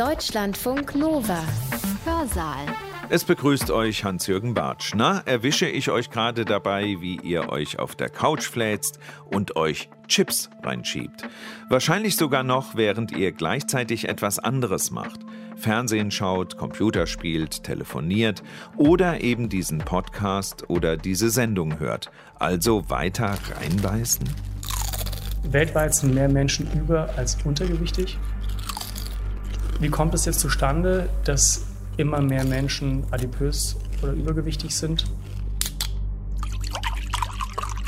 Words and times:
Deutschlandfunk 0.00 0.94
Nova. 0.94 1.44
Hörsaal. 2.06 2.64
Es 3.10 3.22
begrüßt 3.24 3.70
euch 3.70 4.02
Hans-Jürgen 4.02 4.54
Bartsch. 4.54 4.94
Na, 4.96 5.20
erwische 5.26 5.68
ich 5.68 5.90
euch 5.90 6.08
gerade 6.08 6.46
dabei, 6.46 6.96
wie 7.00 7.16
ihr 7.16 7.50
euch 7.50 7.78
auf 7.78 7.96
der 7.96 8.08
Couch 8.08 8.44
fläzt 8.44 8.98
und 9.26 9.56
euch 9.56 9.90
Chips 10.08 10.48
reinschiebt. 10.62 11.28
Wahrscheinlich 11.68 12.16
sogar 12.16 12.42
noch, 12.44 12.76
während 12.76 13.12
ihr 13.12 13.32
gleichzeitig 13.32 14.08
etwas 14.08 14.38
anderes 14.38 14.90
macht. 14.90 15.20
Fernsehen 15.56 16.10
schaut, 16.10 16.56
Computer 16.56 17.06
spielt, 17.06 17.62
telefoniert 17.62 18.42
oder 18.78 19.20
eben 19.20 19.50
diesen 19.50 19.80
Podcast 19.80 20.70
oder 20.70 20.96
diese 20.96 21.28
Sendung 21.28 21.78
hört. 21.78 22.10
Also 22.38 22.88
weiter 22.88 23.36
reinbeißen? 23.54 24.24
Weltweit 25.42 25.94
sind 25.94 26.14
mehr 26.14 26.30
Menschen 26.30 26.70
über 26.72 27.10
als 27.18 27.36
untergewichtig. 27.44 28.18
Wie 29.80 29.88
kommt 29.88 30.14
es 30.14 30.24
jetzt 30.26 30.40
zustande, 30.40 31.08
dass 31.24 31.66
immer 32.00 32.20
mehr 32.20 32.44
Menschen 32.44 33.04
adipös 33.10 33.76
oder 34.02 34.12
übergewichtig 34.12 34.74
sind. 34.74 35.04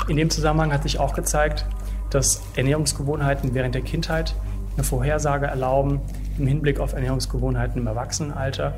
In 0.07 0.17
dem 0.17 0.29
Zusammenhang 0.29 0.71
hat 0.71 0.83
sich 0.83 0.99
auch 0.99 1.13
gezeigt, 1.13 1.65
dass 2.09 2.43
Ernährungsgewohnheiten 2.55 3.53
während 3.53 3.73
der 3.73 3.81
Kindheit 3.81 4.35
eine 4.75 4.83
Vorhersage 4.83 5.47
erlauben 5.47 6.01
im 6.37 6.47
Hinblick 6.47 6.79
auf 6.79 6.93
Ernährungsgewohnheiten 6.93 7.81
im 7.81 7.87
Erwachsenenalter. 7.87 8.75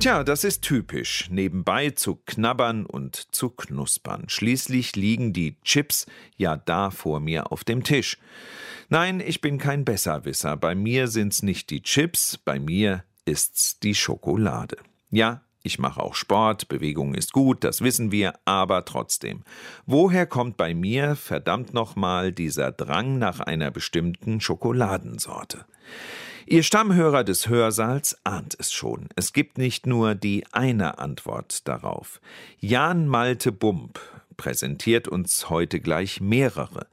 Tja, 0.00 0.24
das 0.24 0.44
ist 0.44 0.62
typisch, 0.62 1.28
nebenbei 1.30 1.90
zu 1.90 2.16
knabbern 2.16 2.86
und 2.86 3.16
zu 3.34 3.50
knuspern. 3.50 4.24
Schließlich 4.28 4.96
liegen 4.96 5.34
die 5.34 5.60
Chips 5.60 6.06
ja 6.38 6.56
da 6.56 6.90
vor 6.90 7.20
mir 7.20 7.52
auf 7.52 7.64
dem 7.64 7.84
Tisch. 7.84 8.16
Nein, 8.88 9.20
ich 9.20 9.42
bin 9.42 9.58
kein 9.58 9.84
Besserwisser. 9.84 10.56
Bei 10.56 10.74
mir 10.74 11.06
sind's 11.08 11.42
nicht 11.42 11.68
die 11.68 11.82
Chips, 11.82 12.38
bei 12.38 12.58
mir 12.58 13.04
ist's 13.26 13.78
die 13.78 13.94
Schokolade. 13.94 14.78
Ja, 15.10 15.42
ich 15.62 15.78
mache 15.78 16.02
auch 16.02 16.14
Sport, 16.14 16.68
Bewegung 16.68 17.12
ist 17.12 17.34
gut, 17.34 17.62
das 17.62 17.82
wissen 17.82 18.10
wir, 18.10 18.32
aber 18.46 18.86
trotzdem. 18.86 19.44
Woher 19.84 20.24
kommt 20.24 20.56
bei 20.56 20.72
mir 20.72 21.14
verdammt 21.14 21.74
nochmal 21.74 22.32
dieser 22.32 22.72
Drang 22.72 23.18
nach 23.18 23.40
einer 23.40 23.70
bestimmten 23.70 24.40
Schokoladensorte? 24.40 25.66
Ihr 26.46 26.62
Stammhörer 26.62 27.24
des 27.24 27.48
Hörsaals 27.48 28.18
ahnt 28.24 28.56
es 28.58 28.72
schon. 28.72 29.08
Es 29.16 29.32
gibt 29.32 29.58
nicht 29.58 29.86
nur 29.86 30.14
die 30.14 30.44
eine 30.52 30.98
Antwort 30.98 31.68
darauf. 31.68 32.20
Jan 32.58 33.06
Malte 33.06 33.52
Bump 33.52 34.00
präsentiert 34.36 35.06
uns 35.06 35.50
heute 35.50 35.80
gleich 35.80 36.20
mehrere. 36.20 36.86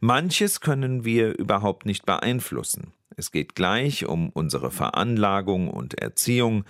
Manches 0.00 0.60
können 0.60 1.04
wir 1.04 1.38
überhaupt 1.38 1.86
nicht 1.86 2.04
beeinflussen. 2.04 2.92
Es 3.16 3.32
geht 3.32 3.54
gleich 3.54 4.06
um 4.06 4.28
unsere 4.30 4.70
Veranlagung 4.70 5.68
und 5.68 5.94
Erziehung. 5.94 6.64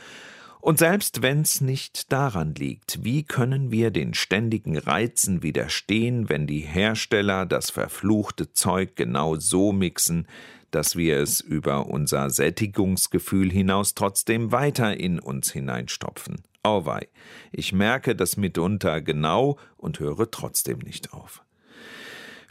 Und 0.60 0.78
selbst 0.78 1.22
wenn's 1.22 1.60
nicht 1.60 2.12
daran 2.12 2.54
liegt, 2.54 3.02
wie 3.02 3.24
können 3.24 3.70
wir 3.70 3.90
den 3.90 4.14
ständigen 4.14 4.76
Reizen 4.76 5.42
widerstehen, 5.42 6.28
wenn 6.28 6.46
die 6.46 6.60
Hersteller 6.60 7.46
das 7.46 7.70
verfluchte 7.70 8.52
Zeug 8.52 8.94
genau 8.94 9.36
so 9.36 9.72
mixen, 9.72 10.26
dass 10.70 10.96
wir 10.96 11.18
es 11.18 11.40
über 11.40 11.86
unser 11.86 12.30
Sättigungsgefühl 12.30 13.50
hinaus 13.50 13.94
trotzdem 13.94 14.52
weiter 14.52 14.98
in 14.98 15.18
uns 15.18 15.52
hineinstopfen. 15.52 16.42
Auweih, 16.62 17.08
ich 17.52 17.72
merke 17.72 18.14
das 18.14 18.36
mitunter 18.36 19.00
genau 19.00 19.58
und 19.76 19.98
höre 20.00 20.30
trotzdem 20.30 20.78
nicht 20.78 21.12
auf. 21.12 21.42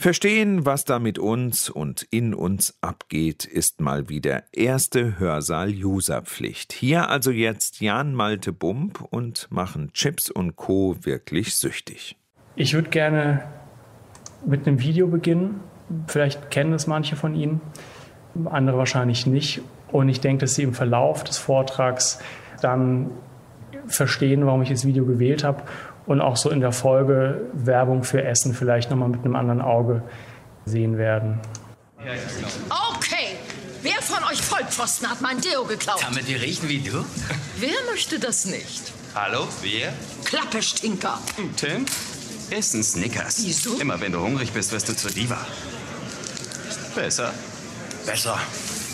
Verstehen, 0.02 0.66
was 0.66 0.86
da 0.86 0.98
mit 0.98 1.20
uns 1.20 1.70
und 1.70 2.04
in 2.04 2.34
uns 2.34 2.78
abgeht, 2.80 3.44
ist 3.44 3.82
mal 3.82 4.08
wieder 4.08 4.44
erste 4.54 5.20
Hörsaal-User-Pflicht. 5.20 6.72
Hier 6.72 7.10
also 7.10 7.32
jetzt 7.32 7.82
Jan 7.82 8.14
Malte 8.14 8.54
Bump 8.54 9.02
und 9.10 9.48
machen 9.52 9.92
Chips 9.92 10.32
und 10.32 10.56
Co. 10.56 10.96
wirklich 11.02 11.54
süchtig. 11.58 12.16
Ich 12.56 12.74
würde 12.74 12.90
gerne 12.90 13.44
mit 14.46 14.66
einem 14.66 14.80
Video 14.80 15.08
beginnen. 15.08 15.60
Vielleicht 16.08 16.50
kennen 16.50 16.72
es 16.72 16.88
manche 16.88 17.18
von 17.18 17.36
Ihnen, 17.36 17.60
andere 18.46 18.78
wahrscheinlich 18.78 19.26
nicht. 19.26 19.62
Und 19.92 20.10
ich 20.10 20.22
denke, 20.22 20.42
dass 20.42 20.56
Sie 20.56 20.64
im 20.64 20.74
Verlauf 20.74 21.24
des 21.24 21.38
Vortrags 21.38 22.20
dann 22.62 23.12
verstehen, 23.88 24.46
warum 24.46 24.62
ich 24.62 24.70
das 24.70 24.86
Video 24.86 25.06
gewählt 25.06 25.44
habe 25.44 25.64
und 26.06 26.22
auch 26.22 26.38
so 26.38 26.50
in 26.50 26.60
der 26.60 26.72
Folge 26.72 27.42
Werbung 27.54 28.04
für 28.04 28.24
Essen 28.24 28.54
vielleicht 28.54 28.90
nochmal 28.90 29.10
mit 29.10 29.24
einem 29.26 29.36
anderen 29.36 29.62
Auge 29.62 30.04
sehen 30.66 30.98
werden. 30.98 31.40
Okay, 32.00 33.36
wer 33.82 34.02
von 34.02 34.24
euch 34.32 34.42
Vollpfosten 34.42 35.10
hat 35.10 35.22
mein 35.22 35.42
Deo 35.42 35.66
geklaut? 35.66 36.02
Damit 36.02 36.28
die 36.28 36.36
riechen 36.36 36.70
wie 36.70 36.80
du? 36.80 37.04
Wer 37.58 37.70
möchte 37.92 38.20
das 38.20 38.46
nicht? 38.46 38.94
Hallo, 39.16 39.48
wer? 39.62 39.92
Klappe, 40.24 40.62
Stinker. 40.62 41.18
Tim? 41.58 41.86
Iss 42.52 42.74
ein 42.74 42.84
Snickers. 42.84 43.44
Wieso? 43.44 43.78
Immer 43.80 44.00
wenn 44.02 44.12
du 44.12 44.20
hungrig 44.20 44.52
bist, 44.52 44.72
wirst 44.72 44.90
du 44.90 44.96
zur 44.96 45.12
Diva. 45.12 45.38
Besser. 46.96 47.34
Besser. 48.06 48.38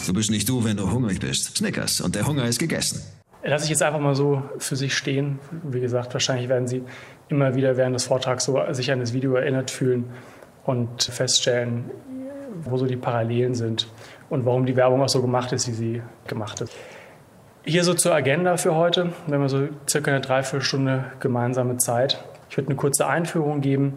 Du 0.05 0.13
bist 0.13 0.29
nicht 0.29 0.47
du, 0.47 0.63
wenn 0.63 0.77
du 0.77 0.91
hungrig 0.91 1.19
bist. 1.19 1.57
Snickers. 1.57 2.01
Und 2.01 2.15
der 2.15 2.27
Hunger 2.27 2.45
ist 2.45 2.59
gegessen. 2.59 3.01
Lasse 3.43 3.65
ich 3.65 3.69
jetzt 3.69 3.83
einfach 3.83 3.99
mal 3.99 4.15
so 4.15 4.41
für 4.57 4.75
sich 4.75 4.95
stehen. 4.95 5.39
Wie 5.63 5.79
gesagt, 5.79 6.13
wahrscheinlich 6.13 6.49
werden 6.49 6.67
Sie 6.67 6.83
immer 7.29 7.55
wieder 7.55 7.77
während 7.77 7.95
des 7.95 8.05
Vortrags 8.05 8.45
so 8.45 8.59
sich 8.71 8.91
an 8.91 8.99
das 8.99 9.13
Video 9.13 9.35
erinnert 9.35 9.71
fühlen 9.71 10.05
und 10.65 11.03
feststellen, 11.03 11.85
wo 12.63 12.77
so 12.77 12.85
die 12.85 12.97
Parallelen 12.97 13.53
sind 13.55 13.87
und 14.29 14.45
warum 14.45 14.65
die 14.65 14.75
Werbung 14.75 15.01
auch 15.01 15.09
so 15.09 15.21
gemacht 15.21 15.51
ist, 15.51 15.67
wie 15.67 15.73
sie 15.73 16.01
gemacht 16.27 16.61
ist. 16.61 16.73
Hier 17.63 17.83
so 17.83 17.93
zur 17.93 18.13
Agenda 18.13 18.57
für 18.57 18.75
heute. 18.75 19.13
Wir 19.27 19.37
haben 19.37 19.49
so 19.49 19.67
circa 19.89 20.11
eine 20.11 20.21
Dreiviertelstunde 20.21 21.05
gemeinsame 21.19 21.77
Zeit. 21.77 22.23
Ich 22.49 22.57
würde 22.57 22.69
eine 22.69 22.75
kurze 22.75 23.07
Einführung 23.07 23.61
geben, 23.61 23.93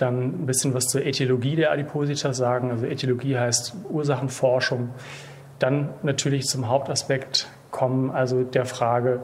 dann 0.00 0.42
ein 0.42 0.46
bisschen 0.46 0.74
was 0.74 0.86
zur 0.86 1.04
Etiologie 1.04 1.56
der 1.56 1.72
Adipositas 1.72 2.36
sagen. 2.36 2.70
Also 2.70 2.86
Etiologie 2.86 3.36
heißt 3.36 3.74
Ursachenforschung. 3.90 4.90
Dann 5.58 5.90
natürlich 6.02 6.46
zum 6.46 6.68
Hauptaspekt 6.68 7.48
kommen, 7.70 8.10
also 8.10 8.42
der 8.42 8.64
Frage, 8.64 9.20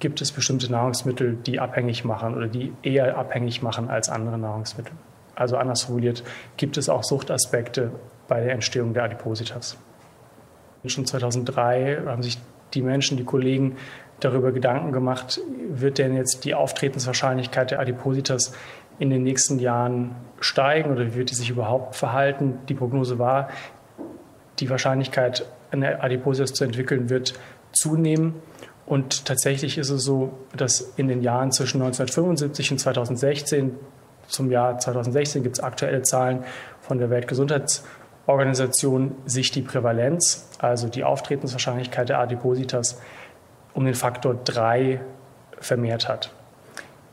gibt 0.00 0.20
es 0.20 0.32
bestimmte 0.32 0.70
Nahrungsmittel, 0.70 1.36
die 1.36 1.60
abhängig 1.60 2.04
machen 2.04 2.34
oder 2.34 2.48
die 2.48 2.72
eher 2.82 3.16
abhängig 3.16 3.62
machen 3.62 3.88
als 3.88 4.08
andere 4.08 4.38
Nahrungsmittel? 4.38 4.92
Also 5.34 5.56
anders 5.56 5.84
formuliert, 5.84 6.24
gibt 6.56 6.76
es 6.76 6.88
auch 6.88 7.04
Suchtaspekte 7.04 7.92
bei 8.26 8.40
der 8.40 8.52
Entstehung 8.52 8.94
der 8.94 9.04
Adipositas? 9.04 9.76
Schon 10.84 11.06
2003 11.06 12.02
haben 12.06 12.22
sich 12.22 12.38
die 12.74 12.82
Menschen, 12.82 13.16
die 13.16 13.24
Kollegen 13.24 13.76
darüber 14.20 14.52
Gedanken 14.52 14.92
gemacht, 14.92 15.40
wird 15.68 15.98
denn 15.98 16.16
jetzt 16.16 16.44
die 16.44 16.54
Auftretenswahrscheinlichkeit 16.54 17.70
der 17.70 17.80
Adipositas 17.80 18.52
in 18.98 19.10
den 19.10 19.22
nächsten 19.22 19.58
Jahren 19.58 20.14
steigen 20.40 20.90
oder 20.90 21.04
wie 21.06 21.14
wird 21.14 21.30
die 21.30 21.34
sich 21.34 21.50
überhaupt 21.50 21.96
verhalten? 21.96 22.58
Die 22.68 22.74
Prognose 22.74 23.18
war, 23.18 23.48
die 24.58 24.70
Wahrscheinlichkeit, 24.70 25.44
eine 25.70 26.02
Adipositas 26.02 26.54
zu 26.54 26.64
entwickeln, 26.64 27.10
wird 27.10 27.34
zunehmen. 27.72 28.34
Und 28.86 29.26
tatsächlich 29.26 29.76
ist 29.78 29.90
es 29.90 30.04
so, 30.04 30.32
dass 30.56 30.80
in 30.96 31.08
den 31.08 31.22
Jahren 31.22 31.52
zwischen 31.52 31.82
1975 31.82 32.72
und 32.72 32.78
2016, 32.78 33.74
zum 34.28 34.50
Jahr 34.50 34.78
2016 34.78 35.42
gibt 35.42 35.58
es 35.58 35.62
aktuelle 35.62 36.00
Zahlen 36.02 36.44
von 36.80 36.96
der 36.98 37.10
Weltgesundheitsorganisation, 37.10 39.14
sich 39.24 39.50
die 39.50 39.62
Prävalenz, 39.62 40.48
also 40.58 40.88
die 40.88 41.04
Auftretenswahrscheinlichkeit 41.04 42.08
der 42.08 42.20
Adipositas, 42.20 43.00
um 43.74 43.84
den 43.84 43.94
Faktor 43.94 44.36
3 44.44 45.00
vermehrt 45.58 46.08
hat. 46.08 46.32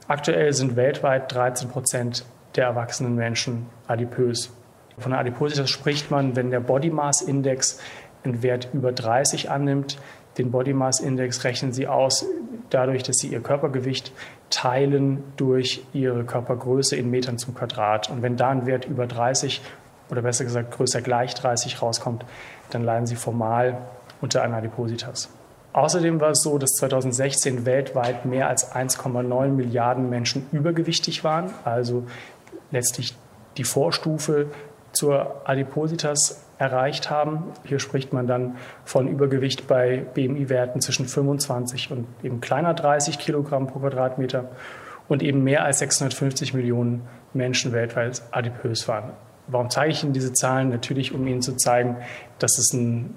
Aktuell 0.07 0.51
sind 0.51 0.75
weltweit 0.75 1.33
13 1.33 1.69
Prozent 1.69 2.25
der 2.55 2.65
erwachsenen 2.65 3.15
Menschen 3.15 3.67
adipös. 3.87 4.51
Von 4.97 5.13
Adipositas 5.13 5.69
spricht 5.69 6.11
man, 6.11 6.35
wenn 6.35 6.51
der 6.51 6.59
Body 6.59 6.89
Mass 6.89 7.21
Index 7.21 7.79
einen 8.23 8.43
Wert 8.43 8.67
über 8.73 8.91
30 8.91 9.49
annimmt, 9.49 9.97
den 10.37 10.51
Body 10.51 10.73
Mass 10.73 10.99
Index 10.99 11.43
rechnen 11.43 11.71
Sie 11.71 11.87
aus 11.87 12.25
dadurch, 12.69 13.03
dass 13.03 13.17
Sie 13.17 13.27
Ihr 13.27 13.39
Körpergewicht 13.39 14.11
teilen 14.49 15.23
durch 15.37 15.85
Ihre 15.93 16.25
Körpergröße 16.25 16.95
in 16.95 17.09
Metern 17.09 17.37
zum 17.37 17.53
Quadrat. 17.55 18.09
Und 18.09 18.23
wenn 18.23 18.35
da 18.35 18.49
ein 18.49 18.65
Wert 18.65 18.85
über 18.85 19.07
30 19.07 19.61
oder 20.09 20.21
besser 20.21 20.43
gesagt 20.43 20.71
größer 20.71 21.01
gleich 21.01 21.33
30 21.33 21.81
rauskommt, 21.81 22.25
dann 22.71 22.83
leiden 22.83 23.05
Sie 23.05 23.15
formal 23.15 23.77
unter 24.21 24.41
einer 24.41 24.57
Adipositas. 24.57 25.29
Außerdem 25.73 26.21
war 26.21 26.29
es 26.31 26.43
so, 26.43 26.59
dass 26.59 26.71
2016 26.73 27.65
weltweit 27.65 28.25
mehr 28.25 28.47
als 28.47 28.73
1,9 28.73 29.47
Milliarden 29.49 30.09
Menschen 30.09 30.47
übergewichtig 30.51 31.23
waren, 31.23 31.49
also 31.65 32.03
letztlich 32.71 33.15
die 33.57 33.63
Vorstufe 33.63 34.47
zur 34.91 35.41
Adipositas 35.49 36.45
erreicht 36.59 37.09
haben. 37.09 37.45
Hier 37.65 37.79
spricht 37.79 38.13
man 38.13 38.27
dann 38.27 38.57
von 38.85 39.07
Übergewicht 39.07 39.67
bei 39.67 40.05
BMI-Werten 40.13 40.79
zwischen 40.81 41.07
25 41.07 41.91
und 41.91 42.05
eben 42.21 42.39
kleiner 42.39 42.75
30 42.75 43.17
Kilogramm 43.17 43.65
pro 43.65 43.79
Quadratmeter 43.79 44.49
und 45.07 45.23
eben 45.23 45.43
mehr 45.43 45.63
als 45.65 45.79
650 45.79 46.53
Millionen 46.53 47.01
Menschen 47.33 47.73
weltweit 47.73 48.21
adipös 48.31 48.87
waren. 48.87 49.13
Warum 49.47 49.69
zeige 49.69 49.91
ich 49.91 50.03
Ihnen 50.03 50.13
diese 50.13 50.33
Zahlen? 50.33 50.69
Natürlich, 50.69 51.13
um 51.13 51.27
Ihnen 51.27 51.41
zu 51.41 51.55
zeigen, 51.55 51.97
dass 52.39 52.57
es 52.57 52.73
ein 52.73 53.15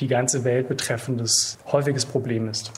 die 0.00 0.08
ganze 0.08 0.44
Welt 0.44 0.68
betreffendes 0.68 1.58
häufiges 1.70 2.06
Problem 2.06 2.48
ist. 2.48 2.72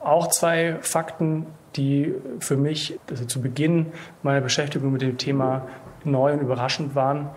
Auch 0.00 0.28
zwei 0.28 0.76
Fakten, 0.80 1.46
die 1.76 2.14
für 2.40 2.56
mich 2.56 2.98
also 3.08 3.24
zu 3.24 3.40
Beginn 3.40 3.86
meiner 4.22 4.40
Beschäftigung 4.40 4.92
mit 4.92 5.02
dem 5.02 5.18
Thema 5.18 5.66
neu 6.04 6.32
und 6.32 6.40
überraschend 6.40 6.94
waren. 6.94 7.30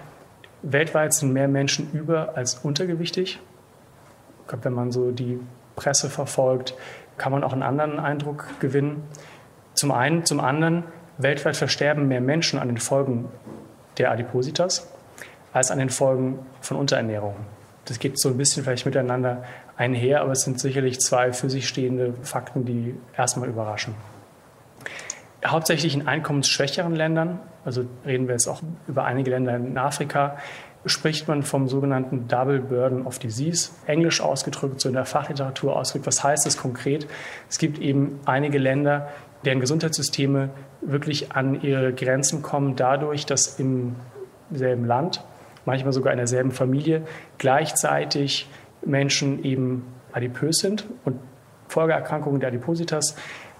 Weltweit 0.63 1.13
sind 1.13 1.33
mehr 1.33 1.47
Menschen 1.47 1.91
über 1.93 2.35
als 2.35 2.55
untergewichtig. 2.55 3.39
Ich 4.41 4.47
glaube, 4.47 4.65
wenn 4.65 4.73
man 4.73 4.91
so 4.91 5.11
die 5.11 5.39
Presse 5.75 6.09
verfolgt, 6.09 6.73
kann 7.17 7.31
man 7.31 7.43
auch 7.43 7.53
einen 7.53 7.63
anderen 7.63 7.99
Eindruck 7.99 8.47
gewinnen. 8.59 9.03
Zum 9.73 9.91
einen, 9.91 10.25
zum 10.25 10.39
anderen, 10.39 10.83
weltweit 11.17 11.55
versterben 11.55 12.07
mehr 12.07 12.21
Menschen 12.21 12.59
an 12.59 12.67
den 12.67 12.77
Folgen 12.77 13.25
der 13.97 14.11
Adipositas 14.11 14.87
als 15.53 15.71
an 15.71 15.79
den 15.79 15.89
Folgen 15.89 16.39
von 16.61 16.77
Unterernährung. 16.77 17.35
Das 17.85 17.99
geht 17.99 18.19
so 18.19 18.29
ein 18.29 18.37
bisschen 18.37 18.63
vielleicht 18.63 18.85
miteinander 18.85 19.43
einher, 19.77 20.21
aber 20.21 20.33
es 20.33 20.41
sind 20.41 20.59
sicherlich 20.59 20.99
zwei 20.99 21.31
für 21.33 21.49
sich 21.49 21.67
stehende 21.67 22.13
Fakten, 22.21 22.65
die 22.65 22.95
erstmal 23.15 23.47
überraschen. 23.47 23.95
Hauptsächlich 25.45 25.93
in 25.93 26.07
einkommensschwächeren 26.07 26.95
Ländern, 26.95 27.39
also 27.63 27.85
reden 28.05 28.27
wir 28.27 28.33
jetzt 28.33 28.47
auch 28.47 28.61
über 28.87 29.05
einige 29.05 29.31
Länder 29.31 29.55
in 29.55 29.77
Afrika, 29.77 30.37
spricht 30.85 31.27
man 31.27 31.43
vom 31.43 31.67
sogenannten 31.67 32.27
Double 32.27 32.59
Burden 32.59 33.05
of 33.05 33.19
Disease, 33.19 33.71
englisch 33.85 34.21
ausgedrückt, 34.21 34.81
so 34.81 34.89
in 34.89 34.95
der 34.95 35.05
Fachliteratur 35.05 35.75
ausgedrückt. 35.75 36.07
Was 36.07 36.23
heißt 36.23 36.45
das 36.45 36.57
konkret? 36.57 37.07
Es 37.49 37.57
gibt 37.57 37.79
eben 37.79 38.19
einige 38.25 38.57
Länder, 38.57 39.09
deren 39.45 39.59
Gesundheitssysteme 39.59 40.49
wirklich 40.81 41.31
an 41.31 41.61
ihre 41.61 41.93
Grenzen 41.93 42.41
kommen, 42.41 42.75
dadurch, 42.75 43.25
dass 43.25 43.59
im 43.59 43.95
selben 44.51 44.85
Land, 44.85 45.23
manchmal 45.65 45.93
sogar 45.93 46.13
in 46.13 46.17
derselben 46.17 46.51
Familie, 46.51 47.03
gleichzeitig 47.37 48.49
Menschen 48.85 49.43
eben 49.43 49.85
adipös 50.13 50.59
sind 50.59 50.85
und 51.03 51.19
Folgeerkrankungen 51.67 52.39
der 52.39 52.49
Adipositas 52.49 53.15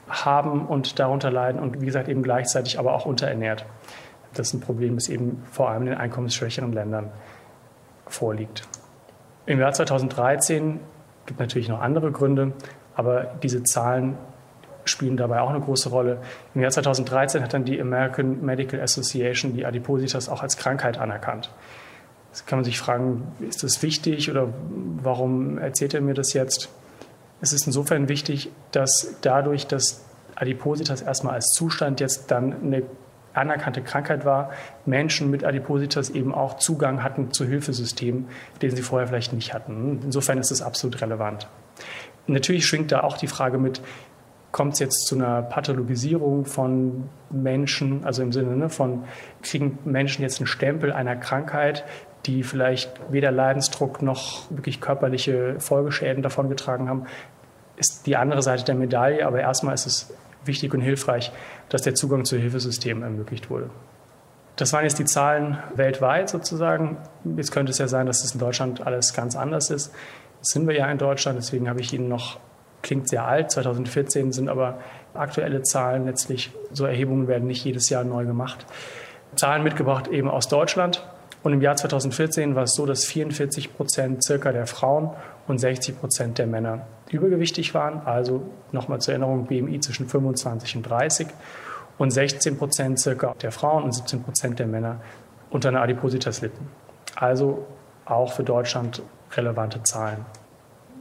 haben 0.08 0.66
und 0.66 1.00
darunter 1.00 1.30
leiden 1.32 1.60
und 1.60 1.82
wie 1.82 1.86
gesagt 1.86 2.08
eben 2.08 2.24
gleichzeitig 2.24 2.80
aber 2.80 2.94
auch 2.94 3.06
unterernährt. 3.06 3.66
Das 4.34 4.48
ist 4.48 4.54
ein 4.54 4.62
Problem, 4.62 4.96
das 4.96 5.10
eben 5.10 5.44
vor 5.52 5.70
allem 5.70 5.84
in 5.84 5.90
den 5.90 5.98
einkommensschwächeren 5.98 6.72
Ländern 6.72 7.12
vorliegt. 8.06 8.64
Im 9.46 9.60
Jahr 9.60 9.74
2013 9.74 10.80
gibt 11.26 11.40
es 11.40 11.44
natürlich 11.44 11.70
noch 11.70 11.82
andere 11.82 12.12
Gründe, 12.12 12.54
aber 12.96 13.36
diese 13.44 13.64
Zahlen 13.64 14.18
spielen 14.90 15.18
dabei 15.18 15.42
auch 15.42 15.50
eine 15.50 15.60
große 15.60 15.90
Rolle. 15.90 16.20
Im 16.56 16.62
Jahr 16.62 16.72
2013 16.72 17.44
hat 17.44 17.54
dann 17.54 17.66
die 17.66 17.80
American 17.80 18.44
Medical 18.44 18.80
Association 18.82 19.54
die 19.54 19.66
Adipositas 19.66 20.30
auch 20.30 20.44
als 20.44 20.58
Krankheit 20.58 20.98
anerkannt. 20.98 21.50
Jetzt 22.32 22.46
kann 22.46 22.60
man 22.60 22.66
sich 22.66 22.78
fragen, 22.78 23.32
ist 23.40 23.64
das 23.64 23.82
wichtig 23.82 24.30
oder 24.30 24.50
warum 25.02 25.58
erzählt 25.58 25.94
er 25.94 26.02
mir 26.02 26.14
das 26.14 26.34
jetzt? 26.34 26.70
Es 27.42 27.54
ist 27.54 27.68
insofern 27.68 28.10
wichtig, 28.10 28.52
dass 28.72 29.16
dadurch, 29.22 29.68
dass 29.68 30.04
Adipositas 30.36 31.02
erstmal 31.02 31.36
als 31.36 31.48
Zustand 31.48 32.00
jetzt 32.00 32.30
dann 32.32 32.56
eine 32.64 32.84
anerkannte 33.34 33.82
Krankheit 33.82 34.26
war, 34.26 34.52
Menschen 34.86 35.30
mit 35.30 35.44
Adipositas 35.44 36.10
eben 36.10 36.34
auch 36.34 36.58
Zugang 36.58 37.04
hatten 37.04 37.32
zu 37.32 37.46
Hilfesystemen, 37.46 38.28
den 38.62 38.76
sie 38.76 38.82
vorher 38.82 39.08
vielleicht 39.08 39.34
nicht 39.34 39.54
hatten. 39.54 40.02
Insofern 40.04 40.40
ist 40.40 40.52
es 40.52 40.62
absolut 40.62 41.02
relevant. 41.02 41.48
Natürlich 42.26 42.66
schwingt 42.66 42.92
da 42.92 43.02
auch 43.02 43.18
die 43.18 43.28
Frage 43.28 43.58
mit, 43.58 43.82
kommt 44.58 44.74
es 44.74 44.80
jetzt 44.80 45.06
zu 45.06 45.14
einer 45.14 45.44
Pathologisierung 45.44 46.46
von 46.46 47.10
Menschen, 47.30 48.04
also 48.04 48.24
im 48.24 48.32
Sinne 48.32 48.58
ne, 48.58 48.70
von, 48.70 49.04
kriegen 49.44 49.78
Menschen 49.86 50.24
jetzt 50.24 50.40
einen 50.40 50.48
Stempel 50.48 50.92
einer 50.92 51.16
Krankheit, 51.16 51.86
die 52.26 52.42
vielleicht 52.42 52.92
weder 53.12 53.30
Leidensdruck 53.30 54.02
noch 54.02 54.50
wirklich 54.50 54.82
körperliche 54.82 55.60
Folgeschäden 55.60 56.24
davongetragen 56.24 56.90
haben, 56.90 57.06
ist 57.76 58.08
die 58.08 58.16
andere 58.18 58.42
Seite 58.42 58.66
der 58.66 58.74
Medaille. 58.74 59.28
Aber 59.28 59.40
erstmal 59.40 59.76
ist 59.76 59.86
es 59.86 60.12
wichtig 60.44 60.74
und 60.74 60.82
hilfreich, 60.82 61.32
dass 61.70 61.84
der 61.84 61.94
Zugang 61.94 62.26
zu 62.26 62.36
Hilfesystemen 62.36 63.04
ermöglicht 63.04 63.52
wurde. 63.52 63.70
Das 64.56 64.74
waren 64.74 64.86
jetzt 64.86 64.98
die 64.98 65.06
Zahlen 65.06 65.60
weltweit 65.76 66.30
sozusagen. 66.30 66.98
Jetzt 67.36 67.52
könnte 67.52 67.70
es 67.70 67.78
ja 67.78 67.88
sein, 67.88 68.08
dass 68.08 68.24
es 68.24 68.34
in 68.34 68.40
Deutschland 68.40 68.88
alles 68.88 69.14
ganz 69.14 69.36
anders 69.36 69.70
ist. 69.70 69.94
Das 70.40 70.50
sind 70.50 70.68
wir 70.68 70.76
ja 70.76 70.92
in 70.92 70.98
Deutschland, 70.98 71.38
deswegen 71.38 71.70
habe 71.70 71.80
ich 71.80 71.94
Ihnen 71.94 72.10
noch, 72.10 72.40
klingt 72.82 73.10
sehr 73.10 73.26
alt, 73.26 73.52
2014 73.52 74.32
sind 74.32 74.50
aber 74.50 74.80
aktuelle 75.14 75.64
Zahlen 75.64 76.06
letztlich, 76.06 76.52
so 76.72 76.86
Erhebungen 76.86 77.28
werden 77.28 77.48
nicht 77.48 77.66
jedes 77.66 77.90
Jahr 77.90 78.04
neu 78.04 78.26
gemacht. 78.26 78.66
Zahlen 79.36 79.64
mitgebracht 79.64 80.08
eben 80.08 80.30
aus 80.30 80.48
Deutschland. 80.48 81.06
Und 81.44 81.54
im 81.54 81.62
Jahr 81.62 81.76
2014 81.76 82.56
war 82.56 82.64
es 82.64 82.74
so, 82.74 82.86
dass 82.86 83.06
44 83.06 83.76
Prozent 83.76 84.24
circa 84.24 84.52
der 84.52 84.68
Frauen 84.68 85.12
und 85.48 85.60
60 85.60 86.00
Prozent 86.00 86.38
der 86.40 86.48
Männer 86.48 86.88
übergewichtig 87.10 87.74
waren. 87.74 88.02
Also 88.06 88.44
nochmal 88.72 89.00
zur 89.00 89.14
Erinnerung, 89.14 89.46
BMI 89.46 89.80
zwischen 89.80 90.08
25 90.08 90.78
und 90.78 90.84
30. 90.84 91.28
Und 91.98 92.12
16 92.12 92.58
Prozent 92.58 93.00
circa 93.00 93.34
der 93.42 93.52
Frauen 93.52 93.84
und 93.84 93.94
17 93.94 94.24
Prozent 94.24 94.60
der 94.60 94.68
Männer 94.68 95.00
unter 95.50 95.70
einer 95.70 95.82
Adipositas 95.82 96.42
litten. 96.42 96.68
Also 97.16 97.66
auch 98.06 98.34
für 98.34 98.44
Deutschland 98.44 99.02
relevante 99.36 99.82
Zahlen. 99.84 100.26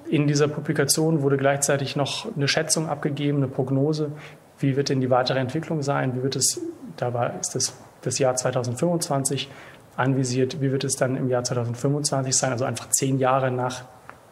In 0.08 0.26
dieser 0.26 0.48
Publikation 0.48 1.22
wurde 1.22 1.36
gleichzeitig 1.36 1.96
noch 1.96 2.26
eine 2.36 2.48
Schätzung 2.48 2.88
abgegeben, 2.88 3.38
eine 3.38 3.48
Prognose. 3.48 4.12
Wie 4.58 4.76
wird 4.76 4.88
denn 4.88 5.00
die 5.00 5.10
weitere 5.10 5.38
Entwicklung 5.38 5.82
sein? 5.82 6.14
Wie 6.16 6.22
wird 6.22 6.36
es, 6.36 6.60
da 6.96 7.12
war, 7.12 7.38
ist 7.40 7.54
das, 7.54 7.76
das 8.02 8.18
Jahr 8.18 8.36
2025 8.36 9.50
anvisiert, 9.96 10.60
wie 10.60 10.70
wird 10.70 10.84
es 10.84 10.96
dann 10.96 11.16
im 11.16 11.28
Jahr 11.28 11.42
2025 11.42 12.36
sein, 12.36 12.52
also 12.52 12.64
einfach 12.64 12.90
zehn 12.90 13.18
Jahre 13.18 13.50
nach 13.50 13.84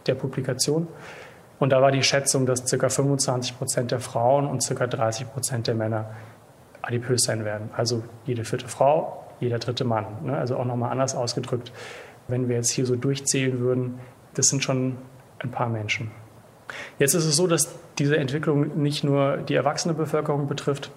der 0.06 0.15
Publikation. 0.15 0.87
Und 1.59 1.71
da 1.71 1.81
war 1.81 1.91
die 1.91 2.03
Schätzung, 2.03 2.47
dass 2.47 2.71
ca. 2.71 2.88
25 2.88 3.59
Prozent 3.59 3.91
der 3.91 4.00
Frauen 4.00 4.47
und 4.47 4.67
ca. 4.67 4.87
30 4.87 5.32
Prozent 5.32 5.67
der 5.67 5.75
Männer 5.75 6.11
adipös 6.82 7.25
sein 7.25 7.44
werden. 7.44 7.71
Also 7.75 8.03
jede 8.26 8.44
vierte 8.44 8.69
Frau, 8.69 9.25
jeder 9.41 9.59
dritte 9.59 9.85
Mann. 9.85 10.06
Ne? 10.25 10.37
Also 10.37 10.56
auch 10.56 10.65
nochmal 10.65 10.91
anders 10.91 11.15
ausgedrückt. 11.15 11.73
Wenn 12.29 12.49
wir 12.49 12.56
jetzt 12.56 12.71
hier 12.71 12.87
so 12.87 12.97
durchzählen 12.97 13.59
würden, 13.61 13.99
das 14.35 14.49
sind 14.49 14.62
schon 14.62 14.97
ein 15.44 15.50
paar 15.50 15.69
Menschen. 15.69 16.11
Jetzt 16.99 17.14
ist 17.14 17.25
es 17.25 17.37
so, 17.37 17.46
dass 17.46 17.75
diese 17.99 18.17
Entwicklung 18.17 18.82
nicht 18.82 19.05
nur 19.05 19.37
die 19.37 19.55
erwachsene 19.55 19.94
Bevölkerung 19.94 20.49
betrifft, 20.49 20.91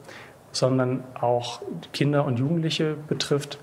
sondern 0.52 1.04
auch 1.20 1.62
Kinder 1.94 2.26
und 2.26 2.40
Jugendliche 2.40 2.96
betrifft. 3.08 3.60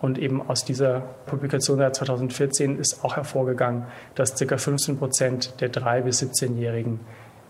Und 0.00 0.18
eben 0.18 0.46
aus 0.46 0.64
dieser 0.64 1.00
Publikation 1.26 1.78
der 1.78 1.92
2014 1.92 2.78
ist 2.78 3.04
auch 3.04 3.16
hervorgegangen, 3.16 3.86
dass 4.14 4.34
ca. 4.34 4.58
15 4.58 4.98
Prozent 4.98 5.60
der 5.60 5.72
3- 5.72 6.02
bis 6.02 6.22
17-jährigen 6.22 7.00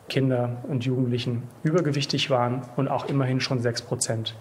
Kinder 0.09 0.59
und 0.69 0.85
Jugendlichen 0.85 1.45
übergewichtig 1.65 2.31
waren 2.31 2.63
und 2.77 2.89
auch 2.89 3.07
immerhin 3.07 3.41
schon 3.41 3.61
6 3.61 3.83
Prozent. 3.83 4.37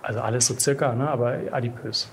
Also 0.00 0.20
alles 0.20 0.46
so 0.46 0.54
circa, 0.58 0.94
ne, 0.94 1.10
aber 1.10 1.38
adipös. 1.50 2.10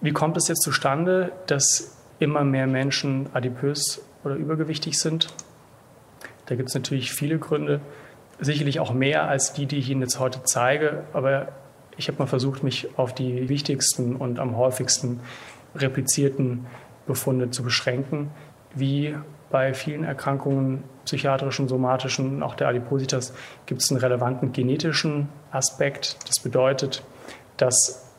Wie 0.00 0.12
kommt 0.12 0.36
es 0.36 0.48
jetzt 0.48 0.62
zustande, 0.62 1.30
dass 1.46 1.96
immer 2.18 2.42
mehr 2.42 2.66
Menschen 2.66 3.28
adipös 3.34 4.02
oder 4.24 4.34
übergewichtig 4.34 4.98
sind? 4.98 5.28
Da 6.46 6.54
gibt 6.54 6.68
es 6.68 6.74
natürlich 6.74 7.12
viele 7.12 7.38
Gründe, 7.38 7.80
sicherlich 8.40 8.80
auch 8.80 8.92
mehr 8.92 9.28
als 9.28 9.52
die, 9.52 9.66
die 9.66 9.78
ich 9.78 9.90
Ihnen 9.90 10.02
jetzt 10.02 10.18
heute 10.18 10.42
zeige, 10.44 11.04
aber 11.12 11.48
ich 11.96 12.08
habe 12.08 12.18
mal 12.18 12.26
versucht, 12.26 12.62
mich 12.62 12.88
auf 12.98 13.14
die 13.14 13.48
wichtigsten 13.48 14.16
und 14.16 14.38
am 14.38 14.56
häufigsten 14.56 15.20
replizierten 15.74 16.66
Befunde 17.06 17.50
zu 17.50 17.62
beschränken, 17.62 18.30
wie 18.74 19.14
bei 19.50 19.72
vielen 19.74 20.04
Erkrankungen, 20.04 20.82
psychiatrischen, 21.04 21.68
somatischen, 21.68 22.42
auch 22.42 22.54
der 22.54 22.68
Adipositas, 22.68 23.34
gibt 23.66 23.82
es 23.82 23.90
einen 23.90 24.00
relevanten 24.00 24.52
genetischen 24.52 25.28
Aspekt. 25.52 26.16
Das 26.28 26.40
bedeutet, 26.40 27.04
dass 27.56 28.12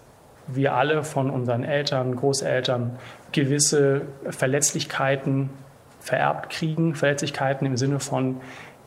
wir 0.47 0.75
alle 0.75 1.03
von 1.03 1.29
unseren 1.29 1.63
Eltern, 1.63 2.15
Großeltern 2.15 2.97
gewisse 3.31 4.03
Verletzlichkeiten 4.29 5.50
vererbt 6.05 6.51
kriegen. 6.51 6.93
Verletzlichkeiten 6.93 7.65
im 7.65 7.77
Sinne 7.77 8.00
von 8.00 8.38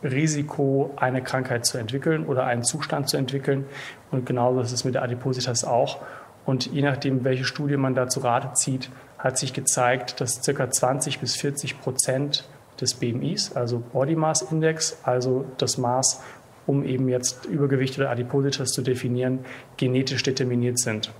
Risiko, 0.04 0.92
eine 0.96 1.20
Krankheit 1.20 1.66
zu 1.66 1.76
entwickeln 1.76 2.24
oder 2.24 2.44
einen 2.44 2.62
Zustand 2.62 3.08
zu 3.08 3.16
entwickeln. 3.16 3.66
Und 4.12 4.24
genauso 4.24 4.60
ist 4.60 4.72
es 4.72 4.84
mit 4.84 4.94
der 4.94 5.02
Adipositas 5.02 5.64
auch. 5.64 5.98
Und 6.46 6.66
je 6.66 6.82
nachdem, 6.82 7.24
welche 7.24 7.44
Studie 7.44 7.76
man 7.76 7.94
da 7.94 8.08
zu 8.08 8.20
Rate 8.20 8.52
zieht, 8.54 8.90
hat 9.18 9.36
sich 9.36 9.52
gezeigt, 9.52 10.20
dass 10.20 10.40
ca. 10.40 10.70
20 10.70 11.18
bis 11.18 11.34
40 11.34 11.80
Prozent 11.80 12.48
des 12.80 12.94
BMIs, 12.94 13.56
also 13.56 13.80
Body 13.80 14.14
Mass 14.14 14.42
Index, 14.42 14.98
also 15.02 15.44
das 15.58 15.76
Maß, 15.76 16.22
um 16.66 16.84
eben 16.84 17.08
jetzt 17.08 17.46
Übergewicht 17.46 17.98
oder 17.98 18.10
Adipositas 18.10 18.70
zu 18.70 18.82
definieren, 18.82 19.40
genetisch 19.76 20.22
determiniert 20.22 20.78
sind. 20.78 21.12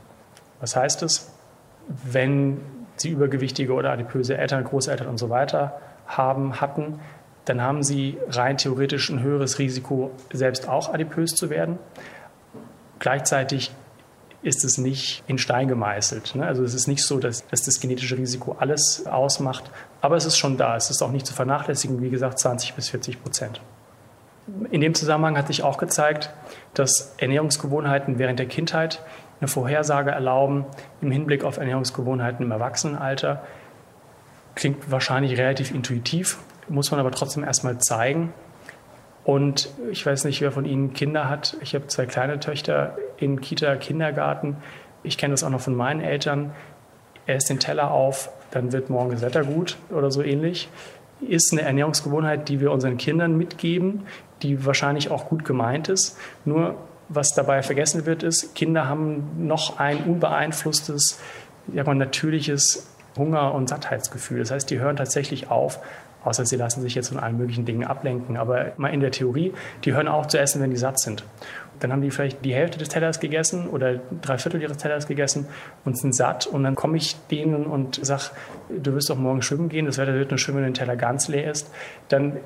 Was 0.60 0.76
heißt 0.76 1.02
es? 1.02 1.32
Wenn 1.88 2.60
Sie 2.96 3.10
übergewichtige 3.10 3.72
oder 3.72 3.90
adipöse 3.90 4.36
Eltern, 4.36 4.64
Großeltern 4.64 5.08
und 5.08 5.18
so 5.18 5.30
weiter 5.30 5.80
haben, 6.08 6.60
hatten, 6.60 7.00
dann 7.44 7.62
haben 7.62 7.82
sie 7.82 8.18
rein 8.28 8.58
theoretisch 8.58 9.08
ein 9.10 9.22
höheres 9.22 9.58
Risiko, 9.58 10.10
selbst 10.32 10.68
auch 10.68 10.92
adipös 10.92 11.34
zu 11.34 11.50
werden. 11.50 11.78
Gleichzeitig 12.98 13.70
ist 14.42 14.64
es 14.64 14.78
nicht 14.78 15.24
in 15.26 15.38
Stein 15.38 15.68
gemeißelt. 15.68 16.34
Ne? 16.34 16.46
Also 16.46 16.62
es 16.62 16.74
ist 16.74 16.86
nicht 16.86 17.04
so, 17.04 17.18
dass, 17.18 17.46
dass 17.48 17.62
das 17.62 17.80
genetische 17.80 18.16
Risiko 18.16 18.56
alles 18.58 19.06
ausmacht, 19.06 19.70
aber 20.00 20.16
es 20.16 20.26
ist 20.26 20.36
schon 20.36 20.56
da. 20.56 20.76
Es 20.76 20.90
ist 20.90 21.02
auch 21.02 21.10
nicht 21.10 21.26
zu 21.26 21.34
vernachlässigen, 21.34 22.00
wie 22.02 22.10
gesagt, 22.10 22.38
20 22.38 22.74
bis 22.74 22.90
40 22.90 23.22
Prozent. 23.22 23.60
In 24.70 24.80
dem 24.80 24.94
Zusammenhang 24.94 25.36
hat 25.36 25.48
sich 25.48 25.62
auch 25.62 25.76
gezeigt, 25.76 26.32
dass 26.74 27.14
Ernährungsgewohnheiten 27.18 28.18
während 28.18 28.38
der 28.38 28.46
Kindheit 28.46 29.02
eine 29.40 29.48
Vorhersage 29.48 30.10
erlauben 30.10 30.64
im 31.00 31.10
Hinblick 31.10 31.44
auf 31.44 31.58
Ernährungsgewohnheiten 31.58 32.44
im 32.44 32.50
Erwachsenenalter. 32.50 33.42
Klingt 34.58 34.90
wahrscheinlich 34.90 35.38
relativ 35.38 35.72
intuitiv, 35.72 36.36
muss 36.68 36.90
man 36.90 36.98
aber 36.98 37.12
trotzdem 37.12 37.44
erstmal 37.44 37.78
zeigen. 37.78 38.32
Und 39.22 39.68
ich 39.92 40.04
weiß 40.04 40.24
nicht, 40.24 40.40
wer 40.40 40.50
von 40.50 40.64
Ihnen 40.64 40.94
Kinder 40.94 41.28
hat. 41.30 41.56
Ich 41.60 41.76
habe 41.76 41.86
zwei 41.86 42.06
kleine 42.06 42.40
Töchter 42.40 42.98
in 43.18 43.40
Kita, 43.40 43.76
Kindergarten. 43.76 44.56
Ich 45.04 45.16
kenne 45.16 45.32
das 45.32 45.44
auch 45.44 45.50
noch 45.50 45.60
von 45.60 45.76
meinen 45.76 46.00
Eltern. 46.00 46.50
Er 47.26 47.36
isst 47.36 47.48
den 47.48 47.60
Teller 47.60 47.92
auf, 47.92 48.30
dann 48.50 48.72
wird 48.72 48.90
morgen 48.90 49.12
das 49.12 49.22
Wetter 49.22 49.44
gut 49.44 49.76
oder 49.90 50.10
so 50.10 50.22
ähnlich. 50.22 50.68
Ist 51.20 51.52
eine 51.52 51.62
Ernährungsgewohnheit, 51.62 52.48
die 52.48 52.58
wir 52.58 52.72
unseren 52.72 52.96
Kindern 52.96 53.38
mitgeben, 53.38 54.08
die 54.42 54.66
wahrscheinlich 54.66 55.12
auch 55.12 55.28
gut 55.28 55.44
gemeint 55.44 55.88
ist. 55.88 56.18
Nur 56.44 56.74
was 57.08 57.32
dabei 57.32 57.62
vergessen 57.62 58.06
wird, 58.06 58.24
ist, 58.24 58.56
Kinder 58.56 58.88
haben 58.88 59.46
noch 59.46 59.78
ein 59.78 60.02
unbeeinflusstes, 60.02 61.20
ja, 61.72 61.84
natürliches 61.94 62.88
Hunger- 63.18 63.54
und 63.54 63.68
Sattheitsgefühl. 63.68 64.38
Das 64.38 64.50
heißt, 64.50 64.70
die 64.70 64.78
hören 64.78 64.96
tatsächlich 64.96 65.50
auf, 65.50 65.80
außer 66.24 66.46
sie 66.46 66.56
lassen 66.56 66.82
sich 66.82 66.94
jetzt 66.94 67.08
von 67.08 67.18
allen 67.18 67.36
möglichen 67.36 67.64
Dingen 67.64 67.84
ablenken. 67.84 68.36
Aber 68.36 68.72
mal 68.76 68.88
in 68.88 69.00
der 69.00 69.10
Theorie, 69.10 69.52
die 69.84 69.92
hören 69.92 70.08
auf 70.08 70.28
zu 70.28 70.38
essen, 70.38 70.62
wenn 70.62 70.70
die 70.70 70.76
satt 70.76 70.98
sind. 70.98 71.24
Dann 71.80 71.92
haben 71.92 72.02
die 72.02 72.10
vielleicht 72.10 72.44
die 72.44 72.54
Hälfte 72.54 72.78
des 72.78 72.88
Tellers 72.88 73.20
gegessen 73.20 73.68
oder 73.68 74.00
drei 74.20 74.38
Viertel 74.38 74.60
ihres 74.60 74.78
Tellers 74.78 75.06
gegessen 75.06 75.46
und 75.84 75.98
sind 75.98 76.14
satt. 76.14 76.46
Und 76.46 76.64
dann 76.64 76.74
komme 76.74 76.96
ich 76.96 77.16
denen 77.30 77.66
und 77.66 78.04
sage, 78.04 78.30
du 78.68 78.94
wirst 78.94 79.10
doch 79.10 79.16
morgen 79.16 79.42
schwimmen 79.42 79.68
gehen, 79.68 79.86
das 79.86 79.98
Wetter 79.98 80.14
wird 80.14 80.30
nur 80.30 80.38
schön, 80.38 80.56
wenn 80.56 80.64
der 80.64 80.72
Teller 80.72 80.96
ganz 80.96 81.28
leer 81.28 81.50
ist. 81.50 81.70
Dann 82.08 82.38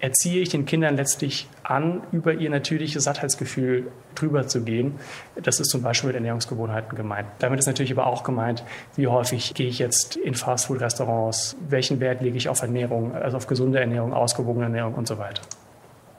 erziehe 0.00 0.40
ich 0.40 0.48
den 0.48 0.64
Kindern 0.64 0.96
letztlich 0.96 1.48
an, 1.62 2.02
über 2.12 2.34
ihr 2.34 2.50
natürliches 2.50 3.04
Sattheitsgefühl 3.04 3.90
drüber 4.14 4.46
zu 4.46 4.62
gehen. 4.62 4.94
Das 5.42 5.60
ist 5.60 5.70
zum 5.70 5.82
Beispiel 5.82 6.08
mit 6.08 6.16
Ernährungsgewohnheiten 6.16 6.96
gemeint. 6.96 7.26
Damit 7.40 7.58
ist 7.58 7.66
natürlich 7.66 7.92
aber 7.92 8.06
auch 8.06 8.22
gemeint, 8.22 8.64
wie 8.96 9.08
häufig 9.08 9.54
gehe 9.54 9.68
ich 9.68 9.78
jetzt 9.78 10.16
in 10.16 10.34
Fastfood-Restaurants, 10.34 11.56
welchen 11.68 12.00
Wert 12.00 12.20
lege 12.20 12.36
ich 12.36 12.48
auf 12.48 12.62
Ernährung, 12.62 13.14
also 13.14 13.36
auf 13.36 13.46
gesunde 13.46 13.80
Ernährung, 13.80 14.12
ausgewogene 14.12 14.66
Ernährung 14.66 14.94
und 14.94 15.08
so 15.08 15.18
weiter. 15.18 15.42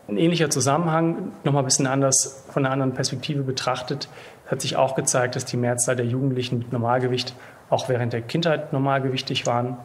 Ein 0.07 0.17
ähnlicher 0.17 0.49
Zusammenhang, 0.49 1.33
nochmal 1.43 1.63
ein 1.63 1.65
bisschen 1.65 1.87
anders, 1.87 2.43
von 2.51 2.65
einer 2.65 2.73
anderen 2.73 2.93
Perspektive 2.93 3.43
betrachtet, 3.43 4.09
hat 4.47 4.61
sich 4.61 4.75
auch 4.75 4.95
gezeigt, 4.95 5.35
dass 5.35 5.45
die 5.45 5.57
Mehrzahl 5.57 5.95
der 5.95 6.05
Jugendlichen 6.05 6.57
mit 6.57 6.71
Normalgewicht 6.71 7.35
auch 7.69 7.87
während 7.87 8.13
der 8.13 8.21
Kindheit 8.21 8.73
normalgewichtig 8.73 9.45
waren. 9.45 9.77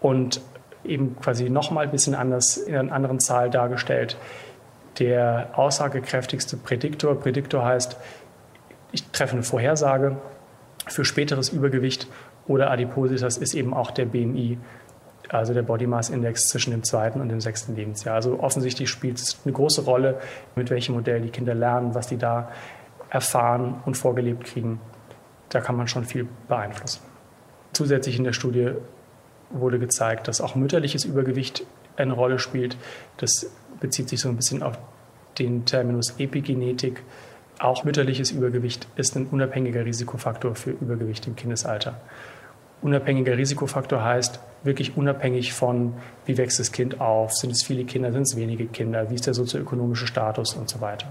Und 0.00 0.40
eben 0.84 1.16
quasi 1.20 1.50
nochmal 1.50 1.86
ein 1.86 1.90
bisschen 1.90 2.14
anders 2.14 2.56
in 2.56 2.74
einer 2.74 2.92
anderen 2.92 3.20
Zahl 3.20 3.50
dargestellt. 3.50 4.16
Der 4.98 5.50
aussagekräftigste 5.54 6.56
Prädiktor, 6.56 7.18
Prädiktor 7.18 7.64
heißt, 7.64 7.96
ich 8.92 9.04
treffe 9.10 9.34
eine 9.34 9.42
Vorhersage 9.42 10.16
für 10.86 11.04
späteres 11.04 11.50
Übergewicht 11.50 12.08
oder 12.46 12.70
Adipositas 12.70 13.36
ist 13.36 13.54
eben 13.54 13.72
auch 13.74 13.90
der 13.90 14.06
BMI, 14.06 14.58
also 15.28 15.54
der 15.54 15.62
Body 15.62 15.86
Mass 15.86 16.10
Index 16.10 16.48
zwischen 16.48 16.72
dem 16.72 16.82
zweiten 16.82 17.20
und 17.20 17.28
dem 17.28 17.40
sechsten 17.40 17.76
Lebensjahr. 17.76 18.16
Also 18.16 18.40
offensichtlich 18.40 18.90
spielt 18.90 19.18
es 19.18 19.38
eine 19.44 19.52
große 19.52 19.82
Rolle, 19.84 20.18
mit 20.56 20.70
welchem 20.70 20.96
Modell 20.96 21.20
die 21.20 21.30
Kinder 21.30 21.54
lernen, 21.54 21.94
was 21.94 22.08
die 22.08 22.16
da 22.16 22.50
erfahren 23.08 23.80
und 23.84 23.96
vorgelebt 23.96 24.44
kriegen. 24.44 24.80
Da 25.48 25.60
kann 25.60 25.76
man 25.76 25.86
schon 25.86 26.04
viel 26.04 26.26
beeinflussen. 26.48 27.02
Zusätzlich 27.72 28.18
in 28.18 28.24
der 28.24 28.32
Studie 28.32 28.72
wurde 29.50 29.78
gezeigt, 29.78 30.28
dass 30.28 30.40
auch 30.40 30.54
mütterliches 30.54 31.04
Übergewicht 31.04 31.64
eine 31.96 32.12
Rolle 32.12 32.38
spielt. 32.38 32.76
Das 33.18 33.50
bezieht 33.80 34.08
sich 34.08 34.20
so 34.20 34.28
ein 34.28 34.36
bisschen 34.36 34.62
auf 34.62 34.78
den 35.38 35.64
Terminus 35.64 36.14
Epigenetik. 36.18 37.02
Auch 37.58 37.84
mütterliches 37.84 38.30
Übergewicht 38.30 38.88
ist 38.96 39.16
ein 39.16 39.26
unabhängiger 39.26 39.84
Risikofaktor 39.84 40.54
für 40.54 40.70
Übergewicht 40.70 41.26
im 41.26 41.36
Kindesalter. 41.36 42.00
Unabhängiger 42.82 43.36
Risikofaktor 43.36 44.02
heißt 44.02 44.40
wirklich 44.62 44.96
unabhängig 44.96 45.52
von, 45.52 45.94
wie 46.24 46.38
wächst 46.38 46.58
das 46.58 46.72
Kind 46.72 47.00
auf, 47.00 47.32
sind 47.34 47.50
es 47.50 47.62
viele 47.62 47.84
Kinder, 47.84 48.12
sind 48.12 48.22
es 48.22 48.36
wenige 48.36 48.66
Kinder, 48.66 49.10
wie 49.10 49.14
ist 49.14 49.26
der 49.26 49.34
sozioökonomische 49.34 50.06
Status 50.06 50.54
und 50.54 50.70
so 50.70 50.80
weiter. 50.80 51.08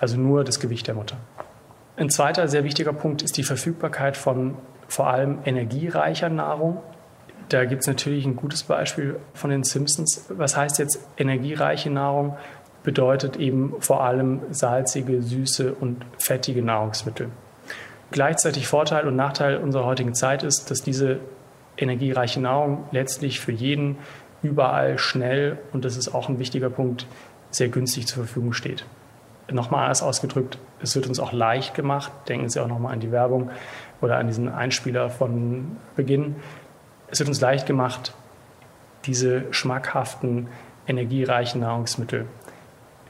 Also 0.00 0.16
nur 0.16 0.44
das 0.44 0.60
Gewicht 0.60 0.86
der 0.86 0.94
Mutter. 0.94 1.16
Ein 1.96 2.10
zweiter 2.10 2.46
sehr 2.46 2.62
wichtiger 2.62 2.92
Punkt 2.92 3.22
ist 3.22 3.36
die 3.36 3.42
Verfügbarkeit 3.42 4.16
von 4.16 4.54
vor 4.86 5.08
allem 5.08 5.40
energiereicher 5.44 6.28
Nahrung. 6.28 6.80
Da 7.48 7.64
gibt 7.64 7.82
es 7.82 7.86
natürlich 7.86 8.26
ein 8.26 8.36
gutes 8.36 8.62
Beispiel 8.62 9.18
von 9.32 9.50
den 9.50 9.64
Simpsons. 9.64 10.26
Was 10.28 10.56
heißt 10.56 10.78
jetzt 10.78 11.00
energiereiche 11.16 11.90
Nahrung? 11.90 12.36
Bedeutet 12.82 13.36
eben 13.36 13.74
vor 13.80 14.04
allem 14.04 14.40
salzige, 14.50 15.22
süße 15.22 15.72
und 15.74 16.04
fettige 16.18 16.62
Nahrungsmittel. 16.62 17.30
Gleichzeitig 18.10 18.66
Vorteil 18.66 19.06
und 19.06 19.16
Nachteil 19.16 19.58
unserer 19.58 19.84
heutigen 19.84 20.14
Zeit 20.14 20.42
ist, 20.42 20.70
dass 20.70 20.82
diese 20.82 21.20
energiereiche 21.76 22.40
Nahrung 22.40 22.84
letztlich 22.90 23.40
für 23.40 23.52
jeden 23.52 23.98
überall 24.42 24.98
schnell, 24.98 25.58
und 25.72 25.84
das 25.84 25.96
ist 25.96 26.14
auch 26.14 26.28
ein 26.28 26.38
wichtiger 26.38 26.70
Punkt, 26.70 27.06
sehr 27.50 27.68
günstig 27.68 28.06
zur 28.06 28.24
Verfügung 28.24 28.52
steht. 28.52 28.84
Nochmal 29.50 29.84
anders 29.84 30.02
ausgedrückt, 30.02 30.58
es 30.82 30.94
wird 30.94 31.06
uns 31.06 31.18
auch 31.18 31.32
leicht 31.32 31.74
gemacht. 31.74 32.12
Denken 32.28 32.48
Sie 32.50 32.60
auch 32.60 32.68
nochmal 32.68 32.92
an 32.92 33.00
die 33.00 33.10
Werbung 33.10 33.50
oder 34.00 34.18
an 34.18 34.26
diesen 34.26 34.48
Einspieler 34.48 35.08
von 35.08 35.76
Beginn. 35.96 36.36
Es 37.10 37.18
wird 37.20 37.28
uns 37.28 37.40
leicht 37.40 37.66
gemacht, 37.66 38.12
diese 39.04 39.44
schmackhaften, 39.52 40.48
energiereichen 40.86 41.60
Nahrungsmittel 41.60 42.26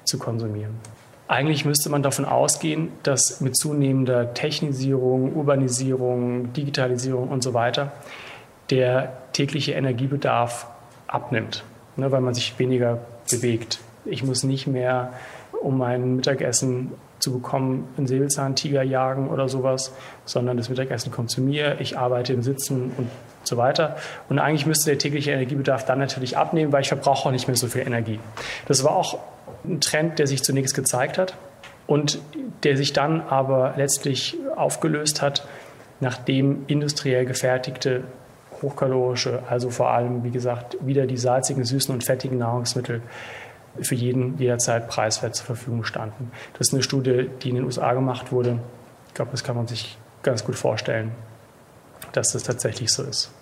zu 0.05 0.19
konsumieren. 0.19 0.77
Eigentlich 1.27 1.65
müsste 1.65 1.91
man 1.91 2.03
davon 2.03 2.25
ausgehen, 2.25 2.91
dass 3.03 3.41
mit 3.41 3.57
zunehmender 3.57 4.33
Technisierung, 4.33 5.35
Urbanisierung, 5.35 6.53
Digitalisierung 6.55 7.29
und 7.29 7.43
so 7.43 7.53
weiter 7.55 7.93
der 8.71 9.13
tägliche 9.33 9.73
Energiebedarf 9.73 10.67
abnimmt, 11.07 11.65
ne, 11.97 12.11
weil 12.13 12.21
man 12.21 12.35
sich 12.35 12.59
weniger 12.59 12.99
bewegt. 13.31 13.79
Ich 14.05 14.25
muss 14.25 14.43
nicht 14.43 14.67
mehr, 14.67 15.13
um 15.61 15.79
mein 15.79 16.17
Mittagessen 16.17 16.93
zu 17.19 17.33
bekommen, 17.33 17.89
einen 17.97 18.07
Säbelzahntiger 18.07 18.83
jagen 18.83 19.29
oder 19.29 19.49
sowas, 19.49 19.93
sondern 20.25 20.57
das 20.57 20.69
Mittagessen 20.69 21.11
kommt 21.11 21.31
zu 21.31 21.41
mir, 21.41 21.81
ich 21.81 21.99
arbeite 21.99 22.33
im 22.33 22.43
Sitzen 22.43 22.93
und 22.97 23.09
so 23.49 23.57
weiter. 23.57 23.97
Und 24.29 24.39
eigentlich 24.39 24.67
müsste 24.67 24.91
der 24.91 24.99
tägliche 24.99 25.33
Energiebedarf 25.33 25.85
dann 25.85 25.99
natürlich 25.99 26.37
abnehmen, 26.37 26.73
weil 26.73 26.83
ich 26.83 26.89
verbrauche 26.89 27.29
auch 27.29 27.33
nicht 27.33 27.49
mehr 27.49 27.57
so 27.57 27.67
viel 27.67 27.83
Energie. 27.83 28.21
Das 28.67 28.85
war 28.85 28.93
auch 28.93 29.19
ein 29.65 29.81
Trend, 29.81 30.19
der 30.19 30.27
sich 30.27 30.43
zunächst 30.43 30.75
gezeigt 30.75 31.19
hat 31.19 31.35
und 31.87 32.21
der 32.63 32.77
sich 32.77 32.93
dann 32.93 33.21
aber 33.23 33.75
letztlich 33.77 34.37
aufgelöst 34.57 35.23
hat, 35.23 35.47
nachdem 36.01 36.65
industriell 36.69 37.25
gefertigte 37.25 38.05
hochkalorische, 38.63 39.43
also 39.49 39.71
vor 39.71 39.91
allem, 39.91 40.25
wie 40.25 40.31
gesagt, 40.31 40.77
wieder 40.81 41.07
die 41.07 41.17
salzigen, 41.17 41.65
süßen 41.65 41.95
und 41.95 42.05
fettigen 42.05 42.39
Nahrungsmittel 42.39 43.03
für 43.81 43.95
jeden 43.95 44.39
jederzeit 44.39 44.89
preiswert 44.89 45.37
zur 45.37 45.47
Verfügung 45.47 45.85
standen. 45.85 46.33
Das 46.55 46.69
ist 46.69 46.75
eine 46.75 46.83
Studie, 46.83 47.31
die 47.43 47.51
in 47.51 47.57
den 47.57 47.65
USA 47.65 47.93
gemacht 47.93 48.33
wurde. 48.33 48.59
Ich 49.09 49.15
glaube, 49.15 49.31
das 49.31 49.45
kann 49.45 49.57
man 49.57 49.67
sich 49.67 49.97
ganz 50.23 50.45
gut 50.45 50.57
vorstellen, 50.57 51.13
dass 52.13 52.33
das 52.33 52.43
tatsächlich 52.43 52.93
so 52.93 53.03
ist. 53.05 53.33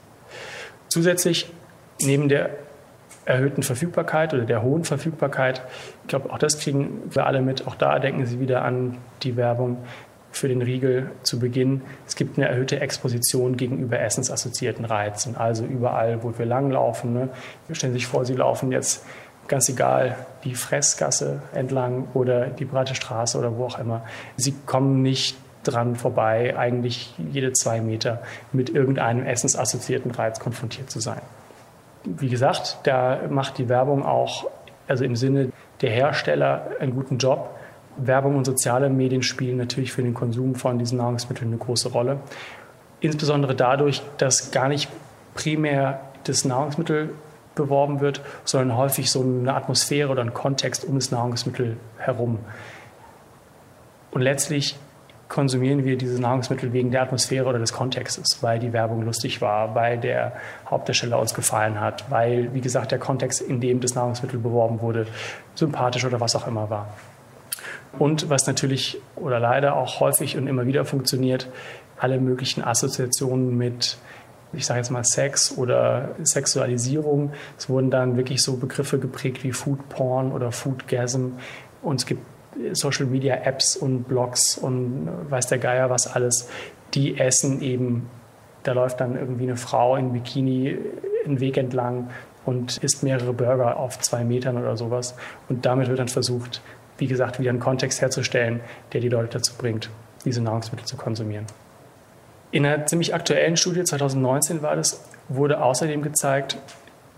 Zusätzlich 0.88 1.50
neben 2.00 2.28
der 2.28 2.50
erhöhten 3.24 3.62
Verfügbarkeit 3.62 4.34
oder 4.34 4.44
der 4.44 4.62
hohen 4.62 4.84
Verfügbarkeit, 4.84 5.62
ich 6.02 6.08
glaube, 6.08 6.32
auch 6.32 6.38
das 6.38 6.58
kriegen 6.58 7.02
wir 7.10 7.26
alle 7.26 7.42
mit, 7.42 7.66
auch 7.66 7.74
da 7.74 7.98
denken 7.98 8.24
Sie 8.24 8.40
wieder 8.40 8.62
an 8.62 8.98
die 9.22 9.36
Werbung 9.36 9.78
für 10.30 10.48
den 10.48 10.62
Riegel 10.62 11.10
zu 11.22 11.38
Beginn. 11.38 11.80
Es 12.06 12.14
gibt 12.14 12.38
eine 12.38 12.48
erhöhte 12.48 12.78
Exposition 12.80 13.56
gegenüber 13.56 13.98
essensassoziierten 13.98 14.84
Reizen, 14.84 15.36
also 15.36 15.64
überall, 15.64 16.22
wo 16.22 16.38
wir 16.38 16.46
langlaufen. 16.46 17.14
Ne? 17.14 17.28
Stellen 17.72 17.94
Sie 17.94 18.00
sich 18.00 18.06
vor, 18.06 18.24
Sie 18.24 18.34
laufen 18.34 18.70
jetzt 18.70 19.04
ganz 19.48 19.68
egal, 19.68 20.16
die 20.44 20.54
Fressgasse 20.54 21.40
entlang 21.54 22.08
oder 22.14 22.46
die 22.48 22.64
breite 22.64 22.94
Straße 22.94 23.38
oder 23.38 23.56
wo 23.56 23.64
auch 23.64 23.78
immer. 23.78 24.04
Sie 24.36 24.54
kommen 24.66 25.02
nicht 25.02 25.36
dran 25.66 25.96
vorbei, 25.96 26.56
eigentlich 26.56 27.14
jede 27.18 27.52
zwei 27.52 27.80
Meter 27.80 28.22
mit 28.52 28.70
irgendeinem 28.70 29.24
essensassoziierten 29.26 30.10
Reiz 30.10 30.40
konfrontiert 30.40 30.90
zu 30.90 31.00
sein. 31.00 31.20
Wie 32.04 32.28
gesagt, 32.28 32.78
da 32.84 33.20
macht 33.28 33.58
die 33.58 33.68
Werbung 33.68 34.04
auch, 34.04 34.48
also 34.86 35.04
im 35.04 35.16
Sinne 35.16 35.50
der 35.80 35.90
Hersteller, 35.90 36.70
einen 36.80 36.94
guten 36.94 37.18
Job. 37.18 37.50
Werbung 37.96 38.36
und 38.36 38.44
soziale 38.44 38.88
Medien 38.90 39.22
spielen 39.22 39.56
natürlich 39.56 39.92
für 39.92 40.02
den 40.02 40.14
Konsum 40.14 40.54
von 40.54 40.78
diesen 40.78 40.98
Nahrungsmitteln 40.98 41.50
eine 41.50 41.58
große 41.58 41.90
Rolle. 41.90 42.18
Insbesondere 43.00 43.54
dadurch, 43.54 44.02
dass 44.18 44.50
gar 44.50 44.68
nicht 44.68 44.88
primär 45.34 46.00
das 46.24 46.44
Nahrungsmittel 46.44 47.10
beworben 47.54 48.00
wird, 48.00 48.20
sondern 48.44 48.76
häufig 48.76 49.10
so 49.10 49.22
eine 49.22 49.54
Atmosphäre 49.54 50.10
oder 50.10 50.22
ein 50.22 50.34
Kontext 50.34 50.84
um 50.84 50.94
das 50.94 51.10
Nahrungsmittel 51.10 51.76
herum. 51.98 52.38
Und 54.12 54.22
letztlich 54.22 54.76
konsumieren 55.28 55.84
wir 55.84 55.96
diese 55.96 56.20
Nahrungsmittel 56.20 56.72
wegen 56.72 56.90
der 56.90 57.02
Atmosphäre 57.02 57.46
oder 57.46 57.58
des 57.58 57.72
Kontextes, 57.72 58.42
weil 58.42 58.58
die 58.58 58.72
Werbung 58.72 59.02
lustig 59.02 59.40
war, 59.40 59.74
weil 59.74 59.98
der 59.98 60.32
Hauptdarsteller 60.70 61.18
uns 61.18 61.34
gefallen 61.34 61.80
hat, 61.80 62.10
weil, 62.10 62.54
wie 62.54 62.60
gesagt, 62.60 62.92
der 62.92 62.98
Kontext, 62.98 63.40
in 63.40 63.60
dem 63.60 63.80
das 63.80 63.94
Nahrungsmittel 63.94 64.38
beworben 64.38 64.80
wurde, 64.80 65.06
sympathisch 65.54 66.04
oder 66.04 66.20
was 66.20 66.36
auch 66.36 66.46
immer 66.46 66.70
war. 66.70 66.88
Und 67.98 68.28
was 68.28 68.46
natürlich 68.46 68.98
oder 69.16 69.40
leider 69.40 69.76
auch 69.76 70.00
häufig 70.00 70.36
und 70.36 70.46
immer 70.46 70.66
wieder 70.66 70.84
funktioniert, 70.84 71.48
alle 71.98 72.20
möglichen 72.20 72.62
Assoziationen 72.62 73.56
mit, 73.56 73.96
ich 74.52 74.66
sage 74.66 74.80
jetzt 74.80 74.90
mal 74.90 75.04
Sex 75.04 75.56
oder 75.56 76.14
Sexualisierung. 76.22 77.32
Es 77.58 77.68
wurden 77.68 77.90
dann 77.90 78.16
wirklich 78.16 78.42
so 78.42 78.58
Begriffe 78.58 78.98
geprägt 78.98 79.42
wie 79.44 79.52
Food 79.52 79.88
Porn 79.88 80.32
oder 80.32 80.52
Foodgasm. 80.52 81.32
Und 81.82 82.00
es 82.00 82.06
gibt 82.06 82.22
Social 82.72 83.06
Media 83.06 83.34
Apps 83.36 83.76
und 83.76 84.04
Blogs 84.04 84.56
und 84.56 85.08
weiß 85.28 85.46
der 85.48 85.58
Geier 85.58 85.90
was 85.90 86.06
alles, 86.06 86.48
die 86.94 87.18
essen 87.18 87.60
eben, 87.60 88.08
da 88.62 88.72
läuft 88.72 89.00
dann 89.00 89.16
irgendwie 89.16 89.44
eine 89.44 89.56
Frau 89.56 89.96
in 89.96 90.12
Bikini 90.12 90.78
einen 91.24 91.40
Weg 91.40 91.56
entlang 91.56 92.10
und 92.44 92.78
isst 92.78 93.02
mehrere 93.02 93.32
Burger 93.32 93.76
auf 93.76 93.98
zwei 93.98 94.24
Metern 94.24 94.56
oder 94.56 94.76
sowas. 94.76 95.16
Und 95.48 95.66
damit 95.66 95.88
wird 95.88 95.98
dann 95.98 96.08
versucht, 96.08 96.62
wie 96.98 97.06
gesagt, 97.06 97.38
wieder 97.38 97.50
einen 97.50 97.60
Kontext 97.60 98.00
herzustellen, 98.00 98.60
der 98.92 99.00
die 99.00 99.08
Leute 99.08 99.38
dazu 99.38 99.54
bringt, 99.58 99.90
diese 100.24 100.40
Nahrungsmittel 100.40 100.86
zu 100.86 100.96
konsumieren. 100.96 101.46
In 102.52 102.64
einer 102.64 102.86
ziemlich 102.86 103.14
aktuellen 103.14 103.56
Studie, 103.56 103.84
2019 103.84 104.62
war 104.62 104.76
das, 104.76 105.04
wurde 105.28 105.60
außerdem 105.62 106.02
gezeigt, 106.02 106.56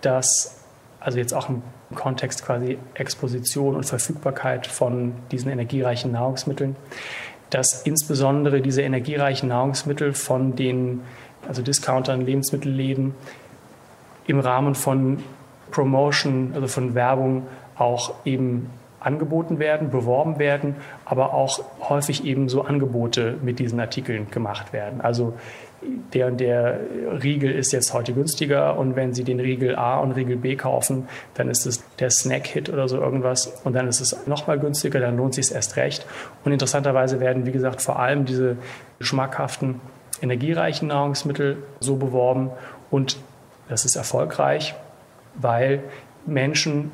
dass, 0.00 0.64
also 1.00 1.18
jetzt 1.18 1.34
auch 1.34 1.48
im 1.48 1.62
Kontext 1.98 2.44
quasi 2.44 2.78
Exposition 2.94 3.74
und 3.74 3.84
Verfügbarkeit 3.84 4.66
von 4.66 5.12
diesen 5.32 5.50
energiereichen 5.50 6.12
Nahrungsmitteln, 6.12 6.76
dass 7.50 7.82
insbesondere 7.82 8.60
diese 8.60 8.82
energiereichen 8.82 9.48
Nahrungsmittel 9.48 10.14
von 10.14 10.54
den 10.54 11.02
also 11.46 11.62
Discountern, 11.62 12.20
Lebensmittelläden 12.20 13.14
im 14.26 14.40
Rahmen 14.40 14.74
von 14.74 15.22
Promotion, 15.70 16.52
also 16.54 16.68
von 16.68 16.94
Werbung 16.94 17.46
auch 17.76 18.14
eben 18.24 18.70
angeboten 19.00 19.58
werden, 19.58 19.90
beworben 19.90 20.38
werden, 20.38 20.76
aber 21.04 21.34
auch 21.34 21.60
häufig 21.88 22.24
eben 22.24 22.48
so 22.48 22.62
Angebote 22.62 23.36
mit 23.42 23.58
diesen 23.58 23.80
Artikeln 23.80 24.30
gemacht 24.30 24.72
werden. 24.72 25.00
Also 25.00 25.34
der 25.80 26.26
und 26.26 26.40
der 26.40 26.80
Riegel 27.22 27.52
ist 27.52 27.72
jetzt 27.72 27.92
heute 27.94 28.12
günstiger 28.12 28.76
und 28.78 28.96
wenn 28.96 29.14
Sie 29.14 29.24
den 29.24 29.38
Riegel 29.40 29.76
A 29.76 29.98
und 29.98 30.12
Riegel 30.12 30.36
B 30.36 30.56
kaufen, 30.56 31.08
dann 31.34 31.48
ist 31.48 31.66
es 31.66 31.84
der 31.98 32.10
Snack-Hit 32.10 32.68
oder 32.68 32.88
so 32.88 32.96
irgendwas 32.98 33.46
und 33.64 33.74
dann 33.74 33.86
ist 33.86 34.00
es 34.00 34.26
nochmal 34.26 34.58
günstiger, 34.58 35.00
dann 35.00 35.16
lohnt 35.16 35.34
sich 35.34 35.46
es 35.46 35.50
erst 35.52 35.76
recht. 35.76 36.06
Und 36.44 36.52
interessanterweise 36.52 37.20
werden, 37.20 37.46
wie 37.46 37.52
gesagt, 37.52 37.80
vor 37.80 37.98
allem 37.98 38.24
diese 38.24 38.56
schmackhaften, 39.00 39.80
energiereichen 40.20 40.88
Nahrungsmittel 40.88 41.62
so 41.78 41.96
beworben 41.96 42.50
und 42.90 43.18
das 43.68 43.84
ist 43.84 43.96
erfolgreich, 43.96 44.74
weil 45.34 45.82
Menschen, 46.26 46.90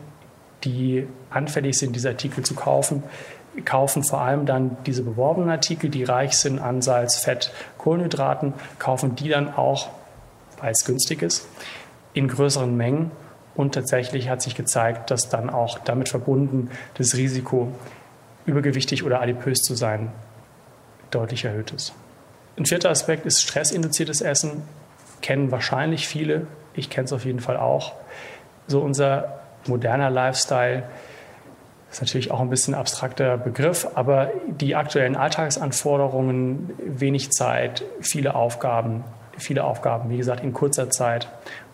die 0.65 1.07
anfällig 1.31 1.79
sind, 1.79 1.95
diese 1.97 2.11
Artikel 2.11 2.45
zu 2.45 2.55
kaufen, 2.55 3.03
kaufen 3.65 4.03
vor 4.03 4.21
allem 4.21 4.47
dann 4.47 4.77
diese 4.87 5.03
beworbenen 5.03 5.51
Artikel, 5.51 5.91
die 5.91 6.05
reich 6.05 6.37
sind 6.37 6.59
an 6.59 6.83
Salz, 6.83 7.17
Fett, 7.17 7.53
Kohlenhydraten, 7.79 8.55
kaufen 8.79 9.15
die 9.15 9.29
dann 9.29 9.53
auch, 9.55 9.89
weil 10.61 10.73
es 10.73 10.85
günstig 10.85 11.23
ist, 11.23 11.47
in 12.13 12.29
größeren 12.29 12.77
Mengen. 12.77 13.11
Und 13.55 13.75
tatsächlich 13.75 14.29
hat 14.29 14.43
sich 14.43 14.57
gezeigt, 14.57 15.11
dass 15.11 15.29
dann 15.29 15.49
auch 15.49 15.79
damit 15.79 16.09
verbunden 16.09 16.71
das 16.95 17.15
Risiko, 17.15 17.73
übergewichtig 18.47 19.05
oder 19.05 19.21
adipös 19.21 19.63
zu 19.63 19.75
sein, 19.75 20.11
deutlich 21.11 21.45
erhöht 21.45 21.71
ist. 21.71 21.95
Ein 22.57 22.67
vierter 22.67 22.91
Aspekt 22.91 23.27
ist 23.27 23.41
stressinduziertes 23.43 24.21
Essen. 24.21 24.63
Kennen 25.23 25.51
wahrscheinlich 25.51 26.09
viele. 26.09 26.47
Ich 26.75 26.91
kenne 26.91 27.05
es 27.07 27.13
auf 27.13 27.25
jeden 27.25 27.41
Fall 27.41 27.57
auch. 27.57 27.93
So 28.67 28.81
unser 28.81 29.41
moderner 29.67 30.11
Lifestyle 30.11 30.85
ist 31.95 32.01
natürlich 32.01 32.33
auch 32.33 32.41
ein 32.41 32.51
bisschen 32.51 32.75
abstrakter 32.75 33.39
Begriff, 33.39 33.87
aber 33.95 34.33
die 34.49 34.75
aktuellen 34.75 35.15
Alltagsanforderungen, 35.15 36.71
wenig 36.85 37.31
Zeit, 37.31 37.85
viele 38.01 38.35
Aufgaben, 38.35 39.05
viele 39.39 39.63
Aufgaben, 39.63 40.11
wie 40.11 40.17
gesagt, 40.17 40.43
in 40.43 40.53
kurzer 40.53 40.91
Zeit 40.91 41.29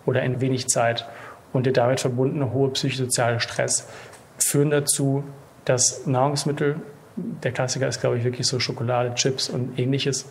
oder 0.04 0.22
in 0.22 0.42
wenig 0.42 0.68
Zeit 0.68 1.08
und 1.54 1.64
der 1.64 1.72
damit 1.72 2.00
verbundene 2.00 2.52
hohe 2.52 2.68
psychosoziale 2.68 3.40
Stress 3.40 3.88
führen 4.36 4.68
dazu, 4.68 5.24
dass 5.64 6.06
Nahrungsmittel, 6.06 6.76
der 7.16 7.52
Klassiker 7.52 7.88
ist, 7.88 8.02
glaube 8.02 8.18
ich, 8.18 8.24
wirklich 8.24 8.46
so 8.46 8.60
Schokolade, 8.60 9.14
Chips 9.14 9.48
und 9.48 9.78
ähnliches, 9.78 10.26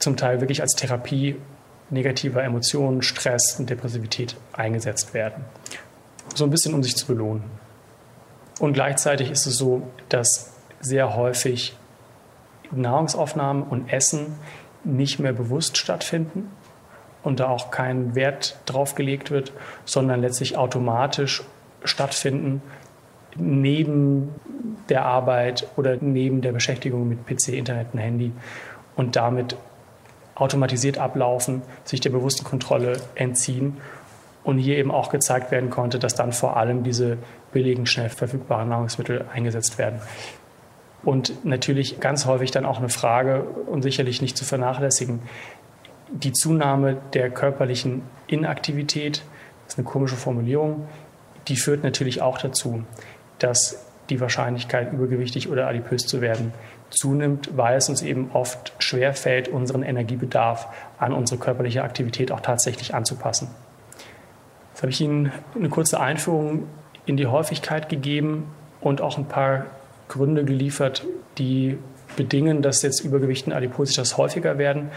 zum 0.00 0.16
Teil 0.16 0.40
wirklich 0.40 0.62
als 0.62 0.72
Therapie 0.72 1.36
negativer 1.90 2.42
Emotionen, 2.42 3.02
Stress 3.02 3.56
und 3.60 3.70
Depressivität 3.70 4.34
eingesetzt 4.52 5.14
werden. 5.14 5.44
So 6.34 6.42
ein 6.42 6.50
bisschen, 6.50 6.74
um 6.74 6.82
sich 6.82 6.96
zu 6.96 7.06
belohnen. 7.06 7.61
Und 8.62 8.74
gleichzeitig 8.74 9.28
ist 9.28 9.46
es 9.46 9.58
so, 9.58 9.82
dass 10.08 10.52
sehr 10.78 11.16
häufig 11.16 11.76
Nahrungsaufnahmen 12.70 13.64
und 13.64 13.92
Essen 13.92 14.36
nicht 14.84 15.18
mehr 15.18 15.32
bewusst 15.32 15.76
stattfinden 15.76 16.48
und 17.24 17.40
da 17.40 17.48
auch 17.48 17.72
kein 17.72 18.14
Wert 18.14 18.60
drauf 18.66 18.94
gelegt 18.94 19.32
wird, 19.32 19.52
sondern 19.84 20.20
letztlich 20.20 20.56
automatisch 20.56 21.42
stattfinden 21.82 22.62
neben 23.34 24.32
der 24.88 25.06
Arbeit 25.06 25.66
oder 25.74 25.96
neben 26.00 26.40
der 26.40 26.52
Beschäftigung 26.52 27.08
mit 27.08 27.26
PC, 27.26 27.48
Internet 27.48 27.88
und 27.94 27.98
Handy. 27.98 28.30
Und 28.94 29.16
damit 29.16 29.56
automatisiert 30.36 30.98
ablaufen, 30.98 31.62
sich 31.82 31.98
der 31.98 32.10
bewussten 32.10 32.44
Kontrolle 32.44 33.00
entziehen 33.16 33.78
und 34.44 34.58
hier 34.58 34.78
eben 34.78 34.92
auch 34.92 35.10
gezeigt 35.10 35.50
werden 35.50 35.70
konnte, 35.70 35.98
dass 35.98 36.14
dann 36.14 36.32
vor 36.32 36.56
allem 36.56 36.84
diese 36.84 37.18
billigen, 37.52 37.86
schnell 37.86 38.08
verfügbaren 38.08 38.68
Nahrungsmittel 38.68 39.26
eingesetzt 39.32 39.78
werden. 39.78 40.00
Und 41.04 41.44
natürlich 41.44 42.00
ganz 42.00 42.26
häufig 42.26 42.50
dann 42.50 42.64
auch 42.64 42.78
eine 42.78 42.88
Frage 42.88 43.42
und 43.42 43.82
sicherlich 43.82 44.22
nicht 44.22 44.36
zu 44.36 44.44
vernachlässigen, 44.44 45.20
die 46.12 46.32
Zunahme 46.32 46.98
der 47.14 47.30
körperlichen 47.30 48.02
Inaktivität, 48.26 49.22
das 49.64 49.74
ist 49.74 49.78
eine 49.78 49.86
komische 49.86 50.16
Formulierung, 50.16 50.86
die 51.48 51.56
führt 51.56 51.82
natürlich 51.82 52.22
auch 52.22 52.38
dazu, 52.38 52.84
dass 53.38 53.84
die 54.10 54.20
Wahrscheinlichkeit, 54.20 54.92
übergewichtig 54.92 55.48
oder 55.48 55.66
adipös 55.68 56.06
zu 56.06 56.20
werden, 56.20 56.52
zunimmt, 56.90 57.56
weil 57.56 57.78
es 57.78 57.88
uns 57.88 58.02
eben 58.02 58.30
oft 58.32 58.74
schwerfällt, 58.78 59.48
unseren 59.48 59.82
Energiebedarf 59.82 60.68
an 60.98 61.12
unsere 61.12 61.40
körperliche 61.40 61.82
Aktivität 61.82 62.30
auch 62.30 62.40
tatsächlich 62.40 62.94
anzupassen. 62.94 63.48
Jetzt 64.72 64.82
habe 64.82 64.90
ich 64.90 65.00
Ihnen 65.00 65.32
eine 65.54 65.68
kurze 65.68 66.00
Einführung 66.00 66.64
in 67.06 67.16
die 67.16 67.26
Häufigkeit 67.26 67.88
gegeben 67.88 68.50
und 68.80 69.00
auch 69.00 69.18
ein 69.18 69.26
paar 69.26 69.66
Gründe 70.08 70.44
geliefert, 70.44 71.04
die 71.38 71.78
bedingen, 72.16 72.62
dass 72.62 72.82
jetzt 72.82 73.00
Übergewicht 73.00 73.46
und 73.46 73.52
Adipositas 73.52 74.16
häufiger 74.16 74.58
werden. 74.58 74.90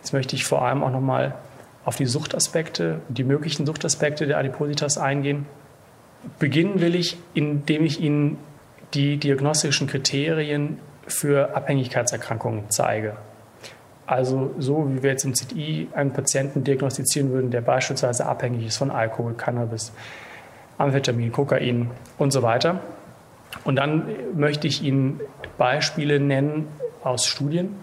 Jetzt 0.00 0.12
möchte 0.12 0.36
ich 0.36 0.44
vor 0.44 0.62
allem 0.62 0.82
auch 0.82 0.90
nochmal 0.90 1.34
auf 1.84 1.96
die 1.96 2.06
Suchtaspekte, 2.06 3.00
die 3.08 3.24
möglichen 3.24 3.64
Suchtaspekte 3.64 4.26
der 4.26 4.38
Adipositas 4.38 4.98
eingehen. 4.98 5.46
Beginnen 6.38 6.80
will 6.80 6.96
ich, 6.96 7.16
indem 7.34 7.84
ich 7.84 8.00
Ihnen 8.00 8.38
die 8.94 9.16
diagnostischen 9.18 9.86
Kriterien 9.86 10.78
für 11.06 11.54
Abhängigkeitserkrankungen 11.54 12.64
zeige. 12.70 13.16
Also 14.06 14.54
so 14.58 14.88
wie 14.90 15.02
wir 15.02 15.10
jetzt 15.10 15.24
im 15.24 15.32
CTI 15.32 15.88
einen 15.94 16.12
Patienten 16.12 16.64
diagnostizieren 16.64 17.30
würden, 17.30 17.50
der 17.50 17.60
beispielsweise 17.60 18.26
abhängig 18.26 18.66
ist 18.66 18.76
von 18.76 18.90
Alkohol, 18.90 19.34
Cannabis, 19.34 19.92
Amphetamin, 20.78 21.32
Kokain 21.32 21.90
und 22.18 22.32
so 22.32 22.42
weiter. 22.42 22.80
Und 23.64 23.76
dann 23.76 24.06
möchte 24.34 24.66
ich 24.66 24.82
Ihnen 24.82 25.20
Beispiele 25.58 26.20
nennen 26.20 26.68
aus 27.02 27.26
Studien, 27.26 27.76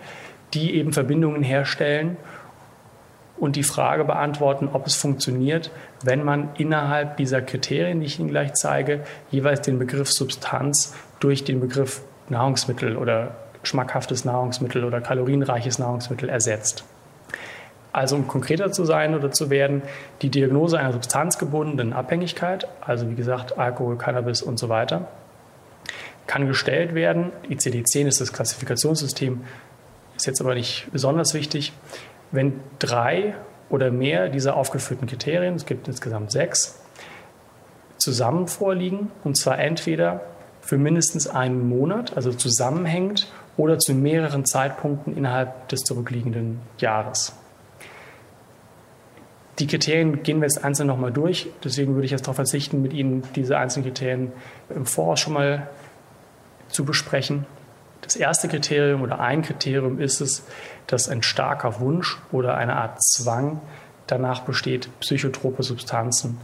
die 0.53 0.75
eben 0.75 0.93
Verbindungen 0.93 1.43
herstellen 1.43 2.17
und 3.37 3.55
die 3.55 3.63
Frage 3.63 4.05
beantworten, 4.05 4.69
ob 4.71 4.85
es 4.87 4.95
funktioniert, 4.95 5.71
wenn 6.03 6.23
man 6.23 6.49
innerhalb 6.57 7.17
dieser 7.17 7.41
Kriterien, 7.41 7.99
die 7.99 8.05
ich 8.05 8.19
Ihnen 8.19 8.29
gleich 8.29 8.53
zeige, 8.53 9.01
jeweils 9.31 9.61
den 9.61 9.79
Begriff 9.79 10.11
Substanz 10.11 10.95
durch 11.19 11.43
den 11.43 11.59
Begriff 11.59 12.01
Nahrungsmittel 12.29 12.95
oder 12.95 13.35
schmackhaftes 13.63 14.25
Nahrungsmittel 14.25 14.83
oder 14.83 15.01
kalorienreiches 15.01 15.79
Nahrungsmittel 15.79 16.29
ersetzt. 16.29 16.85
Also 17.93 18.15
um 18.15 18.27
konkreter 18.27 18.71
zu 18.71 18.85
sein 18.85 19.13
oder 19.13 19.31
zu 19.31 19.51
werden, 19.51 19.83
die 20.23 20.29
Diagnose 20.29 20.79
einer 20.79 20.91
substanzgebundenen 20.91 21.93
Abhängigkeit, 21.93 22.67
also 22.81 23.09
wie 23.09 23.15
gesagt 23.15 23.59
Alkohol, 23.59 23.97
Cannabis 23.97 24.41
und 24.41 24.57
so 24.57 24.67
weiter, 24.67 25.07
kann 26.25 26.47
gestellt 26.47 26.95
werden. 26.95 27.31
ICD-10 27.49 28.07
ist 28.07 28.19
das 28.19 28.33
Klassifikationssystem, 28.33 29.43
ist 30.17 30.25
jetzt 30.25 30.41
aber 30.41 30.55
nicht 30.55 30.87
besonders 30.91 31.35
wichtig. 31.35 31.71
Wenn 32.31 32.59
drei 32.79 33.35
oder 33.69 33.91
mehr 33.91 34.29
dieser 34.29 34.55
aufgeführten 34.55 35.07
Kriterien, 35.07 35.53
es 35.53 35.67
gibt 35.67 35.87
insgesamt 35.87 36.31
sechs, 36.31 36.81
zusammen 37.97 38.47
vorliegen, 38.47 39.11
und 39.23 39.37
zwar 39.37 39.59
entweder 39.59 40.21
für 40.61 40.79
mindestens 40.79 41.27
einen 41.27 41.69
Monat, 41.69 42.17
also 42.17 42.33
zusammenhängend 42.33 43.31
oder 43.55 43.77
zu 43.77 43.93
mehreren 43.93 44.45
Zeitpunkten 44.45 45.15
innerhalb 45.15 45.67
des 45.69 45.81
zurückliegenden 45.81 46.59
Jahres. 46.79 47.33
Die 49.59 49.67
Kriterien 49.67 50.23
gehen 50.23 50.41
wir 50.41 50.47
jetzt 50.47 50.63
einzeln 50.63 50.87
nochmal 50.87 51.11
durch. 51.11 51.47
Deswegen 51.63 51.93
würde 51.93 52.05
ich 52.05 52.11
jetzt 52.11 52.23
darauf 52.23 52.35
verzichten, 52.35 52.81
mit 52.81 52.93
Ihnen 52.93 53.23
diese 53.35 53.57
einzelnen 53.57 53.85
Kriterien 53.85 54.31
im 54.69 54.85
Voraus 54.85 55.19
schon 55.19 55.33
mal 55.33 55.67
zu 56.69 56.85
besprechen. 56.85 57.45
Das 58.01 58.15
erste 58.15 58.47
Kriterium 58.47 59.01
oder 59.01 59.19
ein 59.19 59.43
Kriterium 59.43 59.99
ist 59.99 60.21
es, 60.21 60.43
dass 60.87 61.07
ein 61.07 61.23
starker 61.23 61.79
Wunsch 61.79 62.19
oder 62.31 62.55
eine 62.57 62.75
Art 62.75 63.01
Zwang 63.03 63.61
danach 64.07 64.41
besteht, 64.41 64.89
psychotrope 64.99 65.63
Substanzen 65.63 66.37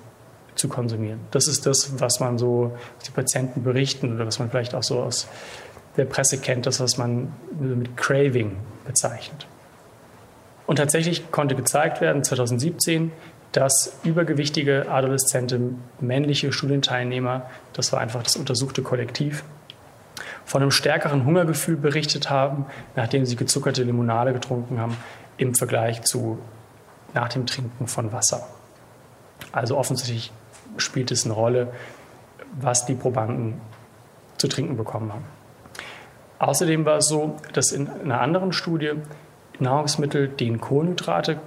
zu 0.56 0.70
konsumieren. 0.70 1.20
Das 1.32 1.48
ist 1.48 1.66
das, 1.66 2.00
was 2.00 2.20
man 2.20 2.38
so 2.38 2.78
die 3.06 3.12
Patienten 3.12 3.64
berichten 3.64 4.14
oder 4.16 4.28
was 4.28 4.40
man 4.40 4.50
vielleicht 4.50 4.76
auch 4.76 4.84
so 4.84 5.02
aus 5.02 5.28
der 5.98 6.06
Presse 6.06 6.38
kennt, 6.38 6.66
das, 6.66 6.80
was 6.80 6.98
man 6.98 7.34
mit 7.60 7.98
Craving 7.98 8.56
bezeichnet. 8.86 9.48
Und 10.70 10.76
tatsächlich 10.76 11.32
konnte 11.32 11.56
gezeigt 11.56 12.00
werden, 12.00 12.24
2017, 12.24 13.12
dass 13.54 13.98
übergewichtige 14.04 14.88
adoleszente 14.88 15.60
männliche 16.00 16.54
Studienteilnehmer, 16.54 17.50
das 17.74 17.92
war 17.92 18.00
einfach 18.00 18.22
das 18.22 18.36
untersuchte 18.36 18.84
Kollektiv, 18.84 19.44
von 20.46 20.62
einem 20.62 20.70
stärkeren 20.70 21.26
Hungergefühl 21.26 21.76
berichtet 21.76 22.30
haben, 22.30 22.68
nachdem 22.96 23.26
sie 23.26 23.36
gezuckerte 23.36 23.82
Limonade 23.82 24.32
getrunken 24.32 24.80
haben, 24.80 24.96
im 25.38 25.56
Vergleich 25.56 26.04
zu 26.04 26.38
nach 27.16 27.30
dem 27.30 27.48
Trinken 27.48 27.88
von 27.88 28.12
Wasser. 28.12 28.48
Also 29.52 29.76
offensichtlich 29.76 30.32
spielt 30.78 31.10
es 31.10 31.26
eine 31.26 31.34
Rolle, 31.34 31.74
was 32.62 32.86
die 32.86 32.94
Probanden 32.94 33.60
zu 34.38 34.48
trinken 34.48 34.78
bekommen 34.78 35.12
haben. 35.12 35.26
Außerdem 36.38 36.86
war 36.86 36.98
es 36.98 37.08
so, 37.08 37.38
dass 37.54 37.72
in 37.72 37.90
einer 37.90 38.22
anderen 38.22 38.54
Studie 38.54 38.94
Nahrungsmittel, 39.60 40.28
denen 40.28 40.62
Kohlenhydrate 40.62 41.40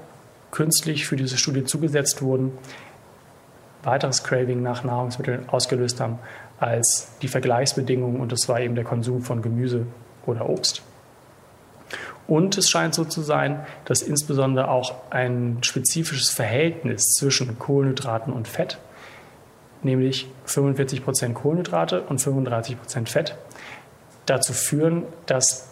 künstlich 0.51 1.07
für 1.07 1.17
diese 1.17 1.37
Studie 1.37 1.65
zugesetzt 1.65 2.23
wurden, 2.23 2.53
weiteres 3.83 4.23
Craving 4.23 4.63
nach 4.63 4.85
Nahrungsmitteln 4.85 5.49
ausgelöst 5.49 6.01
haben 6.01 6.19
als 6.61 7.11
die 7.23 7.29
Vergleichsbedingungen 7.29 8.21
und 8.21 8.31
das 8.31 8.49
war 8.49 8.61
eben 8.61 8.75
der 8.77 8.85
Konsum 8.85 9.23
von 9.23 9.43
Gemüse 9.43 9.87
oder 10.27 10.49
Obst. 10.49 10.83
Und 12.29 12.57
es 12.57 12.71
scheint 12.71 12.95
so 12.95 13.05
zu 13.05 13.21
sein, 13.21 13.67
dass 13.85 14.01
insbesondere 14.01 14.69
auch 14.69 14.95
ein 15.11 15.59
spezifisches 15.63 16.31
Verhältnis 16.31 17.03
zwischen 17.17 17.59
Kohlenhydraten 17.59 18.33
und 18.33 18.47
Fett, 18.47 18.79
nämlich 19.83 20.29
45% 20.47 21.33
Kohlenhydrate 21.33 22.03
und 22.03 22.21
35% 22.21 23.09
Fett, 23.09 23.37
dazu 24.27 24.53
führen, 24.53 25.03
dass 25.27 25.72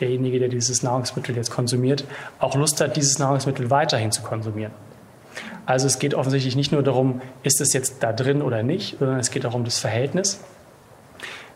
derjenige, 0.00 0.38
der 0.38 0.48
dieses 0.48 0.82
Nahrungsmittel 0.82 1.36
jetzt 1.36 1.50
konsumiert, 1.50 2.04
auch 2.38 2.54
Lust 2.54 2.80
hat, 2.80 2.96
dieses 2.96 3.18
Nahrungsmittel 3.18 3.70
weiterhin 3.70 4.12
zu 4.12 4.22
konsumieren. 4.22 4.72
Also 5.66 5.86
es 5.86 5.98
geht 5.98 6.14
offensichtlich 6.14 6.56
nicht 6.56 6.72
nur 6.72 6.82
darum, 6.82 7.22
ist 7.42 7.60
es 7.60 7.72
jetzt 7.72 8.02
da 8.02 8.12
drin 8.12 8.42
oder 8.42 8.62
nicht, 8.62 8.98
sondern 8.98 9.18
es 9.18 9.30
geht 9.30 9.46
auch 9.46 9.54
um 9.54 9.64
das 9.64 9.78
Verhältnis. 9.78 10.40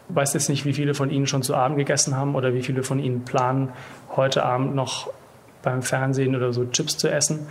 Ich 0.08 0.14
weiß 0.14 0.32
jetzt 0.32 0.48
nicht, 0.48 0.64
wie 0.64 0.72
viele 0.72 0.94
von 0.94 1.10
Ihnen 1.10 1.26
schon 1.26 1.42
zu 1.42 1.54
Abend 1.54 1.76
gegessen 1.76 2.16
haben 2.16 2.34
oder 2.34 2.54
wie 2.54 2.62
viele 2.62 2.82
von 2.82 2.98
Ihnen 2.98 3.24
planen, 3.24 3.70
heute 4.16 4.44
Abend 4.44 4.74
noch 4.74 5.10
beim 5.62 5.82
Fernsehen 5.82 6.34
oder 6.34 6.52
so 6.52 6.64
Chips 6.64 6.96
zu 6.96 7.10
essen. 7.10 7.46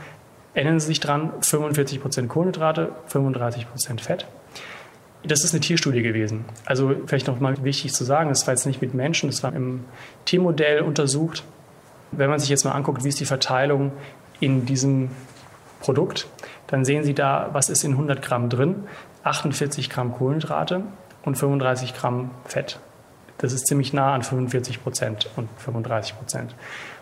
Erinnern 0.56 0.80
Sie 0.80 0.88
sich 0.88 1.00
dran, 1.00 1.32
45% 1.42 2.28
Kohlenhydrate, 2.28 2.92
35% 3.12 4.00
Fett 4.02 4.26
das 5.24 5.44
ist 5.44 5.54
eine 5.54 5.62
Tierstudie 5.62 6.02
gewesen. 6.02 6.46
Also 6.66 6.96
vielleicht 7.06 7.28
noch 7.28 7.40
mal 7.40 7.64
wichtig 7.64 7.94
zu 7.94 8.04
sagen, 8.04 8.30
das 8.30 8.48
war 8.48 8.54
jetzt 8.54 8.66
nicht 8.66 8.82
mit 8.82 8.94
Menschen, 8.94 9.30
das 9.30 9.44
war 9.44 9.54
im 9.54 9.86
Tiermodell 10.26 10.82
untersucht. 10.82 11.44
Wenn 12.12 12.30
man 12.30 12.40
sich 12.40 12.50
jetzt 12.50 12.64
mal 12.64 12.72
anguckt, 12.72 13.04
wie 13.04 13.10
ist 13.10 13.20
die 13.20 13.26
Verteilung 13.26 13.92
in 14.40 14.66
diesem 14.66 15.10
Produkt, 15.82 16.28
dann 16.68 16.86
sehen 16.86 17.04
Sie 17.04 17.14
da, 17.14 17.50
was 17.54 17.70
ist 17.70 17.84
in 17.84 17.92
100 17.92 18.22
Gramm 18.22 18.50
drin. 18.50 18.84
48 19.24 19.90
Gramm 19.90 20.14
Kohlenhydrate 20.14 20.84
und 21.24 21.38
35 21.38 21.94
Gramm 21.94 22.32
Fett. 22.46 22.80
Das 23.38 23.54
ist 23.54 23.68
ziemlich 23.68 23.94
nah 23.94 24.14
an 24.14 24.24
45 24.24 24.84
Prozent 24.84 25.30
und 25.36 25.48
35 25.58 26.18
Prozent. 26.18 26.56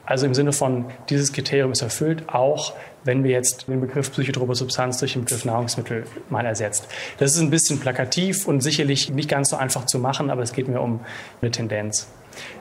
Also 0.06 0.26
im 0.26 0.36
Sinne 0.36 0.54
von, 0.54 0.86
dieses 1.10 1.34
Kriterium 1.34 1.72
ist 1.72 1.82
erfüllt, 1.82 2.30
auch 2.30 2.74
wenn 3.04 3.24
wir 3.24 3.32
jetzt 3.32 3.68
den 3.68 3.82
Begriff 3.82 4.12
psychotrope 4.12 4.54
Substanz 4.54 5.00
durch 5.00 5.14
den 5.14 5.24
Begriff 5.24 5.46
Nahrungsmittel 5.46 6.06
mal 6.30 6.46
ersetzt. 6.46 6.88
Das 7.18 7.34
ist 7.34 7.40
ein 7.40 7.50
bisschen 7.50 7.80
plakativ 7.80 8.48
und 8.48 8.62
sicherlich 8.62 9.10
nicht 9.10 9.30
ganz 9.30 9.50
so 9.50 9.56
einfach 9.56 9.86
zu 9.86 9.98
machen, 9.98 10.30
aber 10.30 10.44
es 10.44 10.54
geht 10.54 10.68
mir 10.68 10.82
um 10.82 11.00
eine 11.42 11.52
Tendenz. 11.52 12.08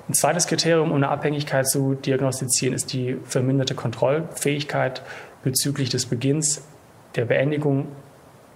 Ein 0.08 0.14
zweites 0.14 0.46
Kriterium, 0.46 0.90
um 0.90 0.96
eine 0.96 1.08
Abhängigkeit 1.08 1.66
zu 1.68 1.94
diagnostizieren, 1.94 2.74
ist 2.74 2.92
die 2.92 3.18
verminderte 3.24 3.74
Kontrollfähigkeit 3.74 5.02
bezüglich 5.42 5.90
des 5.90 6.06
Beginns, 6.06 6.62
der 7.16 7.24
Beendigung 7.26 7.88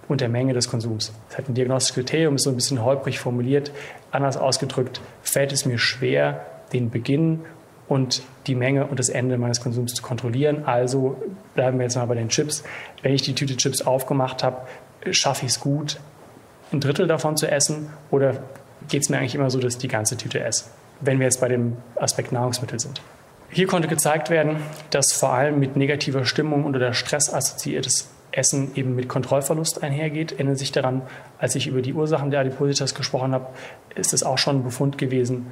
und 0.07 0.21
der 0.21 0.29
Menge 0.29 0.53
des 0.53 0.69
Konsums. 0.69 1.13
Das 1.29 1.37
heißt, 1.37 1.49
ein 1.49 1.53
diagnostisches 1.53 1.95
Kriterium 1.95 2.35
ist 2.35 2.43
so 2.43 2.49
ein 2.49 2.55
bisschen 2.55 2.83
holprig 2.83 3.19
formuliert. 3.19 3.71
Anders 4.11 4.37
ausgedrückt, 4.37 5.01
fällt 5.21 5.51
es 5.51 5.65
mir 5.65 5.77
schwer, 5.77 6.45
den 6.73 6.89
Beginn 6.89 7.41
und 7.87 8.21
die 8.47 8.55
Menge 8.55 8.85
und 8.85 8.99
das 8.99 9.09
Ende 9.09 9.37
meines 9.37 9.61
Konsums 9.61 9.93
zu 9.93 10.01
kontrollieren. 10.01 10.65
Also 10.65 11.21
bleiben 11.55 11.77
wir 11.79 11.83
jetzt 11.83 11.95
mal 11.95 12.05
bei 12.05 12.15
den 12.15 12.29
Chips. 12.29 12.63
Wenn 13.01 13.13
ich 13.13 13.23
die 13.23 13.33
Tüte 13.33 13.57
Chips 13.57 13.81
aufgemacht 13.81 14.43
habe, 14.43 14.67
schaffe 15.11 15.45
ich 15.45 15.53
es 15.53 15.59
gut, 15.59 15.99
ein 16.71 16.79
Drittel 16.79 17.07
davon 17.07 17.35
zu 17.35 17.49
essen 17.49 17.89
oder 18.11 18.43
geht 18.87 19.01
es 19.01 19.09
mir 19.09 19.17
eigentlich 19.17 19.35
immer 19.35 19.49
so, 19.49 19.59
dass 19.59 19.73
ich 19.73 19.79
die 19.79 19.87
ganze 19.87 20.17
Tüte 20.17 20.39
esse, 20.39 20.65
wenn 21.01 21.19
wir 21.19 21.25
jetzt 21.25 21.41
bei 21.41 21.47
dem 21.47 21.77
Aspekt 21.95 22.31
Nahrungsmittel 22.31 22.79
sind. 22.79 23.01
Hier 23.49 23.65
konnte 23.65 23.87
gezeigt 23.87 24.29
werden, 24.29 24.57
dass 24.91 25.11
vor 25.11 25.33
allem 25.33 25.59
mit 25.59 25.75
negativer 25.75 26.25
Stimmung 26.25 26.65
und 26.65 26.75
oder 26.75 26.93
Stress 26.93 27.33
assoziiertes 27.33 28.09
Essen 28.31 28.71
eben 28.75 28.95
mit 28.95 29.09
Kontrollverlust 29.09 29.83
einhergeht. 29.83 30.35
Sie 30.37 30.55
sich 30.55 30.71
daran, 30.71 31.01
als 31.37 31.55
ich 31.55 31.67
über 31.67 31.81
die 31.81 31.93
Ursachen 31.93 32.31
der 32.31 32.41
Adipositas 32.41 32.95
gesprochen 32.95 33.33
habe, 33.33 33.47
ist 33.95 34.13
es 34.13 34.23
auch 34.23 34.37
schon 34.37 34.57
ein 34.57 34.63
Befund 34.63 34.97
gewesen, 34.97 35.47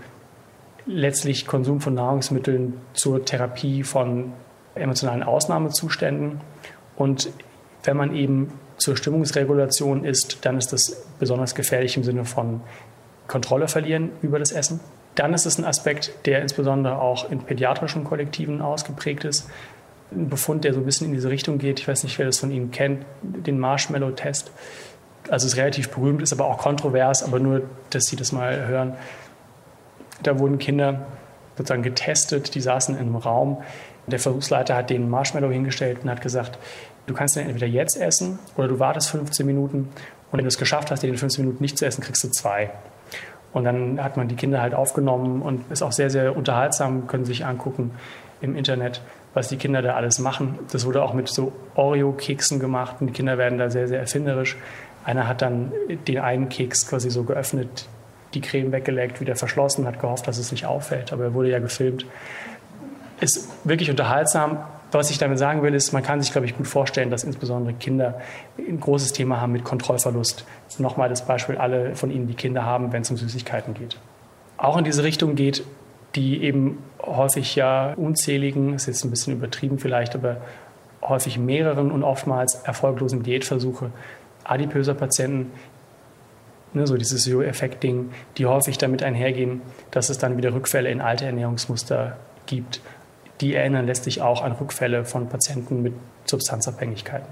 letztlich 0.85 1.45
Konsum 1.45 1.81
von 1.81 1.93
Nahrungsmitteln 1.93 2.73
zur 2.93 3.25
Therapie 3.25 3.83
von 3.83 4.33
emotionalen 4.75 5.23
Ausnahmezuständen. 5.23 6.41
Und 6.95 7.29
wenn 7.83 7.97
man 7.97 8.15
eben 8.15 8.53
zur 8.77 8.95
Stimmungsregulation 8.95 10.05
ist, 10.05 10.45
dann 10.45 10.57
ist 10.57 10.71
das 10.71 11.05
besonders 11.19 11.55
gefährlich 11.55 11.97
im 11.97 12.03
Sinne 12.03 12.25
von 12.25 12.61
Kontrolle 13.27 13.67
verlieren 13.67 14.11
über 14.21 14.39
das 14.39 14.51
Essen. 14.51 14.79
Dann 15.15 15.33
ist 15.33 15.45
es 15.45 15.57
ein 15.57 15.65
Aspekt, 15.65 16.13
der 16.25 16.41
insbesondere 16.41 17.01
auch 17.01 17.29
in 17.31 17.39
pädiatrischen 17.39 18.03
Kollektiven 18.03 18.61
ausgeprägt 18.61 19.25
ist. 19.25 19.49
Ein 20.11 20.29
Befund, 20.29 20.63
der 20.63 20.73
so 20.73 20.79
ein 20.79 20.85
bisschen 20.85 21.07
in 21.07 21.13
diese 21.13 21.29
Richtung 21.29 21.57
geht. 21.57 21.79
Ich 21.79 21.87
weiß 21.87 22.03
nicht, 22.03 22.17
wer 22.17 22.25
das 22.25 22.39
von 22.39 22.51
Ihnen 22.51 22.71
kennt, 22.71 23.05
den 23.21 23.59
Marshmallow-Test. 23.59 24.51
Also 25.29 25.45
es 25.45 25.53
ist 25.53 25.57
relativ 25.57 25.89
berühmt, 25.89 26.21
ist 26.21 26.31
aber 26.31 26.45
auch 26.45 26.57
kontrovers, 26.57 27.23
aber 27.23 27.39
nur, 27.39 27.63
dass 27.89 28.05
Sie 28.05 28.15
das 28.15 28.31
mal 28.31 28.67
hören. 28.67 28.93
Da 30.23 30.39
wurden 30.39 30.57
Kinder 30.57 31.07
sozusagen 31.57 31.83
getestet, 31.83 32.55
die 32.55 32.61
saßen 32.61 32.95
in 32.95 33.01
einem 33.01 33.15
Raum. 33.15 33.61
Der 34.07 34.19
Versuchsleiter 34.19 34.75
hat 34.75 34.89
den 34.89 35.09
Marshmallow 35.09 35.51
hingestellt 35.51 35.99
und 36.03 36.09
hat 36.09 36.21
gesagt, 36.21 36.57
du 37.07 37.13
kannst 37.13 37.35
den 37.35 37.47
entweder 37.47 37.67
jetzt 37.67 37.99
essen 37.99 38.39
oder 38.55 38.69
du 38.69 38.79
wartest 38.79 39.09
15 39.09 39.45
Minuten 39.45 39.89
und 40.31 40.37
wenn 40.37 40.43
du 40.45 40.49
es 40.49 40.57
geschafft 40.57 40.91
hast, 40.91 41.03
den 41.03 41.11
in 41.11 41.17
15 41.17 41.43
Minuten 41.43 41.63
nicht 41.63 41.77
zu 41.77 41.85
essen, 41.85 42.01
kriegst 42.01 42.23
du 42.23 42.29
zwei. 42.29 42.69
Und 43.53 43.63
dann 43.63 44.03
hat 44.03 44.17
man 44.17 44.27
die 44.27 44.35
Kinder 44.35 44.61
halt 44.61 44.73
aufgenommen 44.73 45.41
und 45.41 45.71
ist 45.71 45.81
auch 45.81 45.93
sehr, 45.93 46.09
sehr 46.09 46.35
unterhaltsam, 46.35 47.07
können 47.07 47.25
sich 47.25 47.45
angucken 47.45 47.91
im 48.41 48.55
Internet, 48.55 49.01
was 49.37 49.49
die 49.49 49.57
Kinder 49.57 49.83
da 49.83 49.93
alles 49.93 50.17
machen. 50.17 50.57
Das 50.71 50.87
wurde 50.87 51.03
auch 51.03 51.13
mit 51.13 51.27
so 51.27 51.51
Oreo-Keksen 51.75 52.59
gemacht 52.59 52.95
und 52.99 53.05
die 53.05 53.13
Kinder 53.13 53.37
werden 53.37 53.59
da 53.59 53.69
sehr, 53.69 53.87
sehr 53.87 53.99
erfinderisch. 53.99 54.57
Einer 55.05 55.27
hat 55.27 55.43
dann 55.43 55.71
den 56.07 56.17
einen 56.17 56.49
Keks 56.49 56.89
quasi 56.89 57.11
so 57.11 57.23
geöffnet, 57.23 57.87
die 58.33 58.41
Creme 58.41 58.71
weggelegt, 58.71 59.21
wieder 59.21 59.35
verschlossen, 59.35 59.85
hat 59.85 59.99
gehofft, 59.99 60.27
dass 60.27 60.39
es 60.39 60.51
nicht 60.51 60.65
auffällt, 60.65 61.13
aber 61.13 61.25
er 61.25 61.33
wurde 61.35 61.51
ja 61.51 61.59
gefilmt. 61.59 62.07
Ist 63.19 63.47
wirklich 63.63 63.91
unterhaltsam. 63.91 64.57
Was 64.91 65.11
ich 65.11 65.19
damit 65.19 65.37
sagen 65.37 65.61
will, 65.61 65.75
ist, 65.75 65.93
man 65.93 66.01
kann 66.01 66.19
sich, 66.19 66.31
glaube 66.31 66.47
ich, 66.47 66.57
gut 66.57 66.67
vorstellen, 66.67 67.11
dass 67.11 67.23
insbesondere 67.23 67.75
Kinder 67.75 68.19
ein 68.57 68.79
großes 68.79 69.13
Thema 69.13 69.39
haben 69.39 69.51
mit 69.51 69.63
Kontrollverlust. 69.63 70.45
Nochmal 70.79 71.09
das 71.09 71.27
Beispiel, 71.27 71.57
alle 71.57 71.95
von 71.95 72.09
Ihnen, 72.09 72.27
die 72.27 72.33
Kinder 72.33 72.65
haben, 72.65 72.91
wenn 72.91 73.03
es 73.03 73.11
um 73.11 73.17
Süßigkeiten 73.17 73.75
geht. 73.75 73.99
Auch 74.57 74.77
in 74.77 74.83
diese 74.83 75.03
Richtung 75.03 75.35
geht, 75.35 75.63
die 76.17 76.43
eben 76.43 76.79
häufig 77.01 77.55
ja 77.55 77.93
unzähligen, 77.93 78.73
ist 78.73 78.87
jetzt 78.87 79.05
ein 79.05 79.11
bisschen 79.11 79.33
übertrieben 79.33 79.79
vielleicht, 79.79 80.15
aber 80.15 80.37
häufig 81.01 81.37
mehreren 81.37 81.91
und 81.91 82.03
oftmals 82.03 82.55
erfolglosen 82.55 83.23
Diätversuche 83.23 83.91
adipöser 84.43 84.93
Patienten, 84.93 85.51
ne, 86.73 86.87
so 86.87 86.97
dieses 86.97 87.25
Jojo-Effekt-Ding, 87.25 88.11
die 88.37 88.45
häufig 88.45 88.77
damit 88.77 89.03
einhergehen, 89.03 89.61
dass 89.91 90.09
es 90.09 90.17
dann 90.17 90.37
wieder 90.37 90.53
Rückfälle 90.53 90.89
in 90.89 91.01
alte 91.01 91.25
Ernährungsmuster 91.25 92.17
gibt. 92.45 92.81
Die 93.41 93.53
erinnern 93.53 93.85
lässt 93.85 94.05
sich 94.05 94.21
auch 94.21 94.41
an 94.41 94.53
Rückfälle 94.53 95.05
von 95.05 95.29
Patienten 95.29 95.83
mit 95.83 95.93
Substanzabhängigkeiten. 96.25 97.27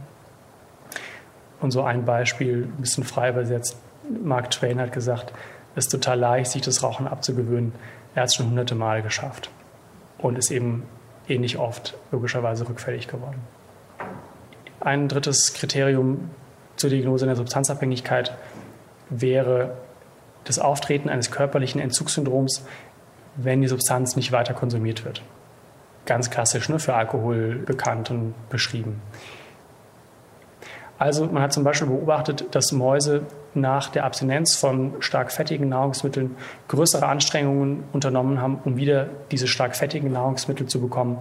Und 1.61 1.71
so 1.71 1.83
ein 1.83 2.05
Beispiel, 2.05 2.65
ein 2.65 2.81
bisschen 2.81 3.03
frei 3.03 3.29
übersetzt, 3.29 3.77
Mark 4.23 4.51
Twain 4.51 4.79
hat 4.79 4.91
gesagt, 4.91 5.33
es 5.75 5.85
ist 5.85 5.91
total 5.91 6.19
leicht, 6.19 6.51
sich 6.51 6.61
das 6.61 6.83
Rauchen 6.83 7.07
abzugewöhnen. 7.07 7.73
Er 8.15 8.23
hat 8.23 8.29
es 8.29 8.35
schon 8.35 8.47
hunderte 8.47 8.75
Male 8.75 9.01
geschafft 9.03 9.49
und 10.17 10.37
ist 10.37 10.49
eben 10.49 10.83
ähnlich 11.27 11.57
oft 11.57 11.95
logischerweise 12.11 12.67
rückfällig 12.67 13.07
geworden. 13.07 13.41
Ein 14.79 15.07
drittes 15.07 15.53
Kriterium 15.53 16.29
zur 16.77 16.89
Diagnose 16.89 17.25
einer 17.25 17.35
Substanzabhängigkeit 17.35 18.35
wäre 19.09 19.75
das 20.45 20.59
Auftreten 20.59 21.09
eines 21.09 21.31
körperlichen 21.31 21.81
Entzugssyndroms, 21.81 22.65
wenn 23.35 23.61
die 23.61 23.67
Substanz 23.67 24.15
nicht 24.15 24.31
weiter 24.31 24.53
konsumiert 24.53 25.03
wird. 25.03 25.21
Ganz 26.05 26.29
klassisch 26.29 26.69
ne, 26.69 26.79
für 26.79 26.93
Alkohol 26.93 27.55
bekannt 27.55 28.11
und 28.11 28.33
beschrieben. 28.49 29.01
Also 30.97 31.25
man 31.25 31.43
hat 31.43 31.51
zum 31.51 31.63
Beispiel 31.63 31.87
beobachtet, 31.87 32.45
dass 32.51 32.71
Mäuse 32.71 33.23
nach 33.53 33.89
der 33.89 34.05
Abstinenz 34.05 34.55
von 34.55 34.93
stark 34.99 35.31
fettigen 35.31 35.69
Nahrungsmitteln 35.69 36.35
größere 36.67 37.05
Anstrengungen 37.05 37.83
unternommen 37.91 38.41
haben, 38.41 38.59
um 38.63 38.77
wieder 38.77 39.09
diese 39.31 39.47
stark 39.47 39.75
fettigen 39.75 40.11
Nahrungsmittel 40.11 40.67
zu 40.67 40.79
bekommen, 40.79 41.17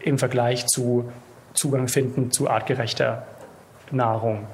im 0.00 0.18
Vergleich 0.18 0.66
zu 0.66 1.10
Zugang 1.54 1.88
finden 1.88 2.30
zu 2.30 2.50
artgerechter 2.50 3.26
Nahrung. 3.90 4.46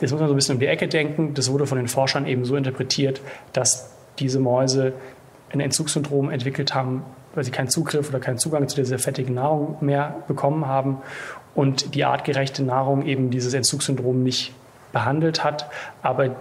Jetzt 0.00 0.12
muss 0.12 0.20
man 0.20 0.28
so 0.28 0.34
ein 0.34 0.36
bisschen 0.36 0.56
um 0.56 0.60
die 0.60 0.66
Ecke 0.66 0.86
denken. 0.86 1.34
Das 1.34 1.50
wurde 1.50 1.66
von 1.66 1.78
den 1.78 1.88
Forschern 1.88 2.26
eben 2.26 2.44
so 2.44 2.56
interpretiert, 2.56 3.20
dass 3.52 3.90
diese 4.18 4.38
Mäuse 4.38 4.92
ein 5.52 5.60
Entzugssyndrom 5.60 6.30
entwickelt 6.30 6.74
haben, 6.74 7.02
weil 7.34 7.44
sie 7.44 7.50
keinen 7.50 7.68
Zugriff 7.68 8.10
oder 8.10 8.20
keinen 8.20 8.38
Zugang 8.38 8.68
zu 8.68 8.76
dieser 8.76 8.98
fettigen 8.98 9.34
Nahrung 9.34 9.78
mehr 9.80 10.16
bekommen 10.28 10.66
haben 10.66 10.98
und 11.56 11.94
die 11.94 12.04
artgerechte 12.04 12.62
Nahrung 12.62 13.04
eben 13.04 13.30
dieses 13.30 13.54
Entzugssyndrom 13.54 14.22
nicht 14.22 14.52
behandelt 14.92 15.42
hat, 15.42 15.68
aber 16.02 16.36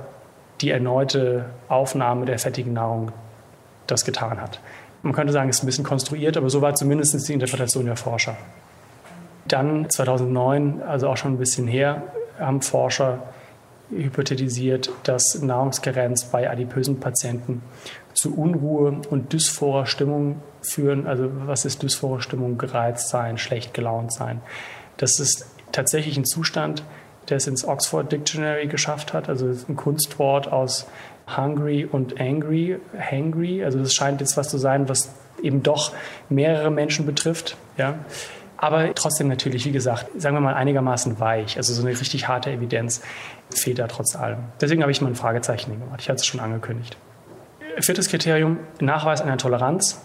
die 0.62 0.70
erneute 0.70 1.46
Aufnahme 1.68 2.26
der 2.26 2.38
fettigen 2.38 2.74
Nahrung 2.74 3.12
das 3.88 4.06
getan 4.06 4.40
hat. 4.40 4.60
Man 5.02 5.14
könnte 5.14 5.34
sagen, 5.34 5.50
es 5.50 5.58
ist 5.58 5.64
ein 5.64 5.68
bisschen 5.68 5.84
konstruiert, 5.84 6.38
aber 6.38 6.50
so 6.50 6.62
war 6.62 6.76
zumindest 6.76 7.28
die 7.28 7.34
Interpretation 7.34 7.86
der 7.86 7.96
Forscher. 7.96 8.36
Dann 9.48 9.90
2009, 9.90 10.82
also 10.82 11.10
auch 11.10 11.18
schon 11.18 11.34
ein 11.34 11.38
bisschen 11.38 11.68
her, 11.68 12.04
haben 12.40 12.62
Forscher 12.62 13.20
hypothetisiert, 13.92 14.90
dass 15.04 15.42
Nahrungskarenz 15.42 16.26
bei 16.26 16.50
adipösen 16.50 17.00
Patienten 17.00 17.62
zu 18.14 18.36
Unruhe 18.36 19.02
und 19.10 19.32
dysphorer 19.32 19.86
Stimmung 19.86 20.42
führen. 20.62 21.06
Also 21.06 21.30
was 21.46 21.66
ist 21.66 21.84
dysphore 21.84 22.22
Stimmung? 22.22 22.58
Gereizt 22.58 23.10
sein, 23.10 23.38
schlecht 23.38 23.74
gelaunt 23.74 24.12
sein. 24.12 24.42
Das 24.98 25.20
ist 25.20 25.46
tatsächlich 25.72 26.18
ein 26.18 26.26
Zustand, 26.26 26.84
der 27.30 27.38
es 27.38 27.48
ins 27.48 27.68
Oxford 27.68 28.12
Dictionary 28.12 28.68
geschafft 28.68 29.14
hat. 29.14 29.30
Also 29.30 29.48
ein 29.48 29.76
Kunstwort 29.76 30.52
aus 30.52 30.88
hungry 31.36 31.86
und 31.86 32.20
angry, 32.20 32.80
hangry. 32.98 33.64
Also 33.64 33.80
das 33.80 33.94
scheint 33.94 34.22
jetzt 34.22 34.38
was 34.38 34.50
zu 34.50 34.58
sein, 34.58 34.88
was 34.90 35.14
eben 35.42 35.64
doch 35.64 35.92
mehrere 36.30 36.72
Menschen 36.72 37.06
betrifft. 37.06 37.58
Ja 37.78 38.00
aber 38.58 38.94
trotzdem 38.96 39.28
natürlich, 39.28 39.66
wie 39.66 39.72
gesagt, 39.72 40.08
sagen 40.20 40.36
wir 40.36 40.42
mal 40.42 40.54
einigermaßen 40.54 41.20
weich. 41.20 41.58
Also 41.58 41.74
so 41.74 41.82
eine 41.82 41.92
richtig 41.92 42.28
harte 42.28 42.52
Evidenz 42.52 43.02
fehlt 43.54 43.80
da 43.80 43.88
trotz 43.88 44.16
allem. 44.16 44.40
Deswegen 44.62 44.82
habe 44.82 44.92
ich 44.92 45.02
mal 45.02 45.10
ein 45.10 45.16
Fragezeichen 45.16 45.72
gemacht. 45.80 46.00
Ich 46.02 46.10
hatte 46.10 46.18
es 46.18 46.26
schon 46.26 46.40
angekündigt. 46.40 46.98
Viertes 47.80 48.08
Kriterium, 48.08 48.60
Nachweis 48.80 49.22
einer 49.22 49.38
Toleranz. 49.38 50.02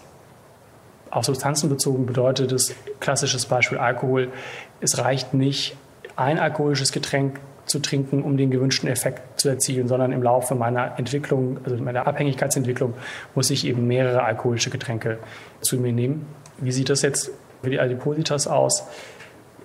Auf 1.10 1.24
Substanzen 1.24 1.68
bezogen 1.68 2.06
bedeutet 2.06 2.52
es, 2.52 2.74
klassisches 3.00 3.46
Beispiel 3.46 3.78
Alkohol, 3.78 4.32
es 4.80 4.98
reicht 4.98 5.34
nicht, 5.34 5.76
ein 6.16 6.38
alkoholisches 6.38 6.92
Getränk 6.92 7.40
zu 7.66 7.78
trinken, 7.78 8.22
um 8.22 8.36
den 8.36 8.50
gewünschten 8.50 8.88
Effekt 8.88 9.40
zu 9.40 9.48
erzielen, 9.48 9.86
sondern 9.86 10.12
im 10.12 10.22
Laufe 10.22 10.54
meiner 10.54 10.98
Entwicklung, 10.98 11.58
also 11.64 11.76
meiner 11.76 12.06
Abhängigkeitsentwicklung, 12.06 12.94
muss 13.34 13.50
ich 13.50 13.66
eben 13.66 13.86
mehrere 13.86 14.24
alkoholische 14.24 14.70
Getränke 14.70 15.18
zu 15.60 15.76
mir 15.76 15.92
nehmen. 15.92 16.26
Wie 16.58 16.72
sieht 16.72 16.90
das 16.90 17.02
jetzt 17.02 17.30
für 17.62 17.70
die 17.70 17.80
Adipositas 17.80 18.46
aus. 18.46 18.86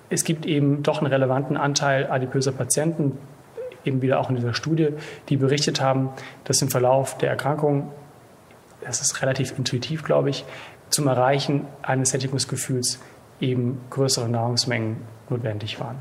Es 0.10 0.23
gibt 0.23 0.45
eben 0.45 0.84
doch 0.84 0.99
einen 0.99 1.08
relevanten 1.08 1.58
Anteil 1.58 2.08
adipöser 2.10 2.51
Patienten, 2.51 3.17
eben 3.84 4.01
wieder 4.01 4.19
auch 4.19 4.30
in 4.30 4.36
dieser 4.36 4.54
Studie, 4.54 4.89
die 5.30 5.38
berichtet 5.38 5.82
haben, 5.82 6.10
dass 6.43 6.62
im 6.62 6.69
Verlauf 6.69 7.17
der 7.17 7.30
Erkrankung, 7.30 7.91
das 8.84 9.01
ist 9.01 9.21
relativ 9.21 9.58
intuitiv, 9.58 10.04
glaube 10.04 10.30
ich, 10.30 10.45
zum 10.89 11.08
Erreichen 11.08 11.65
eines 11.82 12.10
Sättigungsgefühls 12.10 12.99
eben 13.39 13.81
größere 13.89 14.29
Nahrungsmengen 14.29 14.97
notwendig 15.29 15.79
waren. 15.79 15.97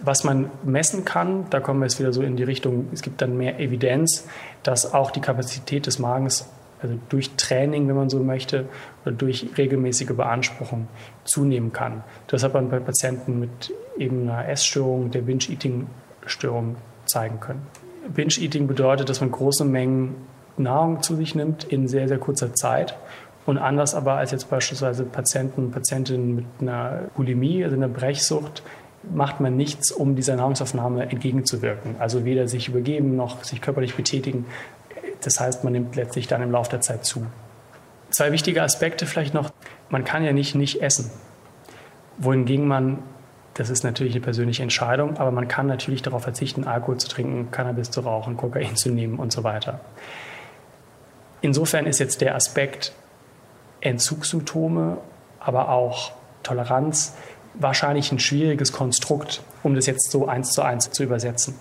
Was 0.00 0.22
man 0.22 0.50
messen 0.62 1.04
kann, 1.04 1.46
da 1.50 1.58
kommen 1.58 1.80
wir 1.80 1.86
jetzt 1.86 1.98
wieder 1.98 2.12
so 2.12 2.22
in 2.22 2.36
die 2.36 2.44
Richtung, 2.44 2.88
es 2.92 3.02
gibt 3.02 3.20
dann 3.20 3.36
mehr 3.36 3.58
Evidenz, 3.58 4.28
dass 4.62 4.94
auch 4.94 5.10
die 5.10 5.20
Kapazität 5.20 5.86
des 5.86 5.98
Magens 5.98 6.48
also 6.80 6.94
durch 7.08 7.30
Training, 7.36 7.88
wenn 7.88 7.96
man 7.96 8.08
so 8.08 8.20
möchte, 8.20 8.66
oder 9.04 9.12
durch 9.12 9.48
regelmäßige 9.58 10.08
Beanspruchung 10.08 10.86
zunehmen 11.24 11.72
kann. 11.72 12.04
Das 12.28 12.44
hat 12.44 12.54
man 12.54 12.70
bei 12.70 12.78
Patienten 12.78 13.40
mit 13.40 13.72
eben 13.96 14.22
einer 14.22 14.48
Essstörung, 14.48 15.10
der 15.10 15.22
Binge-Eating-Störung 15.22 16.76
zeigen 17.04 17.40
können. 17.40 17.62
Binge-Eating 18.14 18.68
bedeutet, 18.68 19.08
dass 19.08 19.20
man 19.20 19.32
große 19.32 19.64
Mengen 19.64 20.14
Nahrung 20.56 21.02
zu 21.02 21.16
sich 21.16 21.34
nimmt 21.34 21.64
in 21.64 21.88
sehr, 21.88 22.08
sehr 22.08 22.18
kurzer 22.18 22.54
Zeit. 22.54 22.96
Und 23.48 23.56
anders 23.56 23.94
aber 23.94 24.18
als 24.18 24.30
jetzt 24.30 24.50
beispielsweise 24.50 25.04
Patienten 25.04 25.70
Patientinnen 25.70 26.34
mit 26.34 26.44
einer 26.60 27.04
Bulimie, 27.16 27.64
also 27.64 27.76
einer 27.76 27.88
Brechsucht, 27.88 28.62
macht 29.10 29.40
man 29.40 29.56
nichts, 29.56 29.90
um 29.90 30.14
dieser 30.14 30.36
Nahrungsaufnahme 30.36 31.08
entgegenzuwirken. 31.08 31.96
Also 31.98 32.26
weder 32.26 32.46
sich 32.46 32.68
übergeben 32.68 33.16
noch 33.16 33.42
sich 33.44 33.62
körperlich 33.62 33.94
betätigen, 33.94 34.44
das 35.22 35.40
heißt, 35.40 35.64
man 35.64 35.72
nimmt 35.72 35.96
letztlich 35.96 36.26
dann 36.26 36.42
im 36.42 36.50
Laufe 36.50 36.68
der 36.68 36.82
Zeit 36.82 37.06
zu. 37.06 37.26
Zwei 38.10 38.32
wichtige 38.32 38.62
Aspekte 38.62 39.06
vielleicht 39.06 39.32
noch. 39.32 39.50
Man 39.88 40.04
kann 40.04 40.22
ja 40.22 40.34
nicht 40.34 40.54
nicht 40.54 40.82
essen. 40.82 41.10
Wohingegen 42.18 42.68
man, 42.68 42.98
das 43.54 43.70
ist 43.70 43.82
natürlich 43.82 44.12
eine 44.12 44.20
persönliche 44.20 44.62
Entscheidung, 44.62 45.16
aber 45.16 45.30
man 45.30 45.48
kann 45.48 45.66
natürlich 45.66 46.02
darauf 46.02 46.24
verzichten, 46.24 46.64
Alkohol 46.64 46.98
zu 46.98 47.08
trinken, 47.08 47.50
Cannabis 47.50 47.90
zu 47.90 48.00
rauchen, 48.00 48.36
Kokain 48.36 48.76
zu 48.76 48.90
nehmen 48.90 49.18
und 49.18 49.32
so 49.32 49.42
weiter. 49.42 49.80
Insofern 51.40 51.86
ist 51.86 51.98
jetzt 51.98 52.20
der 52.20 52.34
Aspekt 52.34 52.92
Entzugssymptome, 53.80 54.98
aber 55.40 55.70
auch 55.70 56.12
Toleranz 56.42 57.14
wahrscheinlich 57.54 58.12
ein 58.12 58.18
schwieriges 58.18 58.72
Konstrukt, 58.72 59.42
um 59.62 59.74
das 59.74 59.86
jetzt 59.86 60.10
so 60.10 60.26
eins 60.26 60.52
zu 60.52 60.62
eins 60.62 60.90
zu 60.90 61.02
übersetzen. 61.02 61.54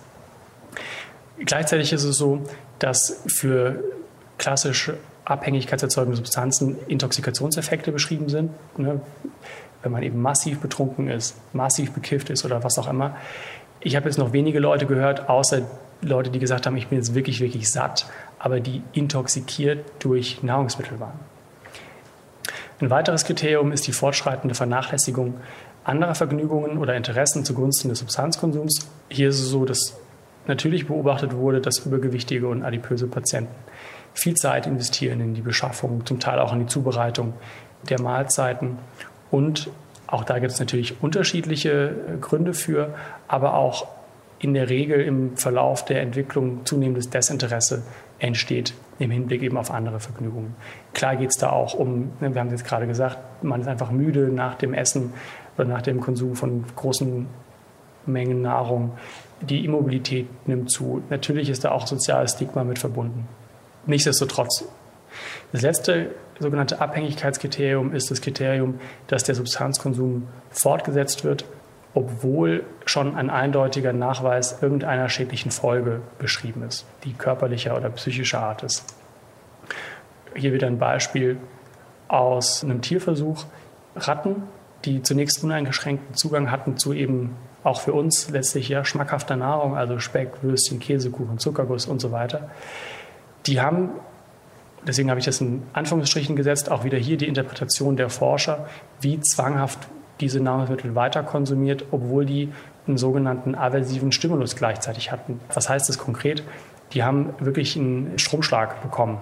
Gleichzeitig 1.39 1.93
ist 1.93 2.03
es 2.03 2.17
so, 2.17 2.41
dass 2.79 3.23
für 3.27 3.83
klassische 4.37 4.97
abhängigkeitserzeugende 5.25 6.15
Substanzen 6.15 6.77
Intoxikationseffekte 6.87 7.91
beschrieben 7.91 8.29
sind. 8.29 8.51
Ne? 8.77 9.01
Wenn 9.81 9.91
man 9.91 10.03
eben 10.03 10.21
massiv 10.21 10.59
betrunken 10.59 11.09
ist, 11.09 11.35
massiv 11.53 11.91
bekifft 11.91 12.29
ist 12.29 12.45
oder 12.45 12.63
was 12.63 12.79
auch 12.79 12.89
immer. 12.89 13.15
Ich 13.79 13.95
habe 13.95 14.07
jetzt 14.07 14.17
noch 14.17 14.33
wenige 14.33 14.59
Leute 14.59 14.85
gehört, 14.85 15.29
außer 15.29 15.63
Leute, 16.01 16.29
die 16.29 16.39
gesagt 16.39 16.65
haben, 16.65 16.77
ich 16.77 16.87
bin 16.87 16.97
jetzt 16.97 17.13
wirklich, 17.13 17.39
wirklich 17.39 17.71
satt, 17.71 18.05
aber 18.39 18.59
die 18.59 18.81
intoxikiert 18.93 19.85
durch 19.99 20.43
Nahrungsmittel 20.43 20.99
waren. 20.99 21.19
Ein 22.79 22.91
weiteres 22.91 23.25
Kriterium 23.25 23.71
ist 23.71 23.87
die 23.87 23.91
fortschreitende 23.91 24.53
Vernachlässigung 24.53 25.35
anderer 25.83 26.13
Vergnügungen 26.13 26.77
oder 26.77 26.95
Interessen 26.95 27.43
zugunsten 27.43 27.89
des 27.89 27.99
Substanzkonsums. 27.99 28.87
Hier 29.09 29.29
ist 29.29 29.39
es 29.39 29.47
so, 29.47 29.65
dass 29.65 29.97
natürlich 30.45 30.87
beobachtet 30.87 31.33
wurde, 31.33 31.59
dass 31.59 31.79
übergewichtige 31.79 32.47
und 32.47 32.63
adipöse 32.63 33.07
Patienten 33.07 33.55
viel 34.13 34.35
Zeit 34.35 34.67
investieren 34.67 35.21
in 35.21 35.33
die 35.33 35.41
Beschaffung, 35.41 36.05
zum 36.05 36.19
Teil 36.19 36.39
auch 36.39 36.53
in 36.53 36.59
die 36.59 36.65
Zubereitung 36.67 37.33
der 37.89 37.99
Mahlzeiten. 37.99 38.77
Und 39.31 39.69
auch 40.05 40.23
da 40.23 40.37
gibt 40.39 40.51
es 40.51 40.59
natürlich 40.59 41.01
unterschiedliche 41.01 41.89
äh, 41.89 42.17
Gründe 42.19 42.53
für, 42.53 42.93
aber 43.27 43.55
auch 43.55 43.87
in 44.39 44.53
der 44.53 44.69
Regel 44.69 45.01
im 45.01 45.35
Verlauf 45.35 45.83
der 45.83 46.01
Entwicklung 46.01 46.65
zunehmendes 46.65 47.09
Desinteresse 47.09 47.83
entsteht 48.19 48.73
im 48.99 49.11
Hinblick 49.11 49.43
eben 49.43 49.57
auf 49.57 49.71
andere 49.71 49.99
Vergnügungen. 49.99 50.55
Klar 50.93 51.15
geht 51.15 51.29
es 51.29 51.37
da 51.37 51.51
auch 51.51 51.73
um, 51.73 52.11
ne, 52.19 52.33
wir 52.33 52.41
haben 52.41 52.47
es 52.47 52.53
jetzt 52.53 52.65
gerade 52.65 52.87
gesagt, 52.87 53.43
man 53.43 53.61
ist 53.61 53.67
einfach 53.67 53.91
müde 53.91 54.29
nach 54.29 54.55
dem 54.55 54.73
Essen 54.73 55.13
oder 55.57 55.67
nach 55.67 55.81
dem 55.81 56.01
Konsum 56.01 56.35
von 56.35 56.63
großen 56.75 57.27
Mengen 58.05 58.41
Nahrung 58.41 58.93
die 59.41 59.65
Immobilität 59.65 60.27
nimmt 60.47 60.71
zu. 60.71 61.03
Natürlich 61.09 61.49
ist 61.49 61.63
da 61.63 61.71
auch 61.71 61.85
soziales 61.85 62.31
Stigma 62.31 62.63
mit 62.63 62.79
verbunden. 62.79 63.27
Nichtsdestotrotz. 63.85 64.65
Das 65.51 65.61
letzte 65.61 66.11
sogenannte 66.39 66.81
Abhängigkeitskriterium 66.81 67.93
ist 67.93 68.11
das 68.11 68.21
Kriterium, 68.21 68.79
dass 69.07 69.23
der 69.23 69.35
Substanzkonsum 69.35 70.27
fortgesetzt 70.49 71.23
wird, 71.23 71.45
obwohl 71.97 72.63
schon 72.85 73.15
ein 73.15 73.31
eindeutiger 73.31 73.91
Nachweis 73.91 74.61
irgendeiner 74.61 75.09
schädlichen 75.09 75.49
Folge 75.49 76.01
beschrieben 76.19 76.61
ist, 76.61 76.85
die 77.03 77.13
körperlicher 77.13 77.75
oder 77.75 77.89
psychischer 77.89 78.39
Art 78.39 78.61
ist. 78.61 78.85
Hier 80.35 80.53
wieder 80.53 80.67
ein 80.67 80.77
Beispiel 80.77 81.37
aus 82.07 82.63
einem 82.63 82.83
Tierversuch. 82.83 83.45
Ratten, 83.95 84.43
die 84.85 85.01
zunächst 85.01 85.43
uneingeschränkten 85.43 86.13
Zugang 86.13 86.51
hatten 86.51 86.77
zu 86.77 86.93
eben 86.93 87.35
auch 87.63 87.81
für 87.81 87.93
uns 87.93 88.29
letztlich 88.29 88.69
ja 88.69 88.85
schmackhafter 88.85 89.35
Nahrung, 89.35 89.75
also 89.75 89.97
Speck, 89.97 90.43
Würstchen, 90.43 90.79
Käsekuchen, 90.79 91.39
Zuckerguss 91.39 91.87
und 91.87 91.99
so 91.99 92.11
weiter, 92.11 92.51
die 93.47 93.59
haben 93.59 93.89
deswegen 94.85 95.09
habe 95.09 95.19
ich 95.19 95.25
das 95.25 95.41
in 95.41 95.63
Anführungsstrichen 95.73 96.35
gesetzt, 96.35 96.69
auch 96.69 96.83
wieder 96.83 96.99
hier 96.99 97.17
die 97.17 97.27
Interpretation 97.27 97.97
der 97.97 98.11
Forscher, 98.11 98.69
wie 99.01 99.19
zwanghaft 99.19 99.87
diese 100.19 100.39
Nahrungsmittel 100.39 100.95
weiter 100.95 101.23
konsumiert, 101.23 101.85
obwohl 101.91 102.25
die 102.25 102.51
einen 102.87 102.97
sogenannten 102.97 103.55
aversiven 103.55 104.11
Stimulus 104.11 104.55
gleichzeitig 104.55 105.11
hatten. 105.11 105.39
Was 105.53 105.69
heißt 105.69 105.89
das 105.89 105.97
konkret? 105.97 106.43
Die 106.93 107.03
haben 107.03 107.33
wirklich 107.39 107.75
einen 107.75 108.17
Stromschlag 108.17 108.81
bekommen. 108.81 109.19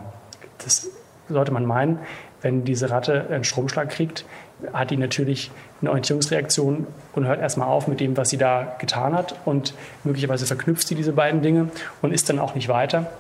Das 0.64 0.90
sollte 1.30 1.52
man 1.52 1.66
meinen, 1.66 2.00
wenn 2.42 2.64
diese 2.64 2.92
Ratte 2.92 3.26
einen 3.30 3.44
Stromschlag 3.44 3.90
kriegt, 3.90 4.24
hat 4.72 4.92
die 4.92 4.98
natürlich 4.98 5.52
eine 5.82 5.90
Orientierungsreaktion 5.90 6.88
und 7.14 7.26
hört 7.26 7.40
erstmal 7.40 7.68
auf 7.68 7.88
mit 7.88 8.00
dem, 8.00 8.16
was 8.18 8.30
sie 8.30 8.38
da 8.38 8.76
getan 8.80 9.14
hat. 9.14 9.36
Und 9.46 9.74
möglicherweise 10.04 10.46
verknüpft 10.46 10.88
sie 10.88 10.96
diese 10.96 11.14
beiden 11.14 11.42
Dinge 11.42 11.70
und 12.02 12.14
ist 12.14 12.30
dann 12.30 12.40
auch 12.40 12.56
nicht 12.56 12.70
weiter, 12.70 13.12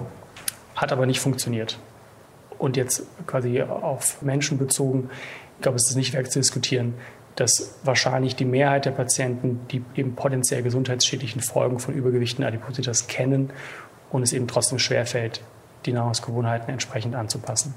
hat 0.76 0.92
aber 0.92 1.08
nicht 1.08 1.20
funktioniert. 1.20 1.80
Und 2.58 2.78
jetzt 2.78 3.04
quasi 3.26 3.62
auf 3.64 4.22
Menschen 4.22 4.58
bezogen, 4.58 5.10
ich 5.58 5.64
glaube, 5.64 5.78
es 5.78 5.90
ist 5.90 5.96
nicht 5.96 6.14
wert 6.14 6.32
zu 6.32 6.40
diskutieren, 6.40 6.94
dass 7.36 7.80
wahrscheinlich 7.84 8.36
die 8.36 8.46
Mehrheit 8.46 8.86
der 8.86 8.92
Patienten 8.92 9.62
die 9.72 9.84
eben 9.96 10.16
potenziell 10.16 10.64
gesundheitsschädlichen 10.64 11.42
Folgen 11.42 11.80
von 11.80 11.94
Übergewicht 11.94 12.40
und 12.40 12.46
Adipositas 12.46 13.08
kennen 13.08 13.52
und 14.12 14.24
es 14.24 14.34
eben 14.34 14.48
trotzdem 14.48 14.80
schwerfällt, 14.80 15.42
die 15.86 15.94
Nahrungsgewohnheiten 15.94 16.70
entsprechend 16.70 17.16
anzupassen. 17.16 17.76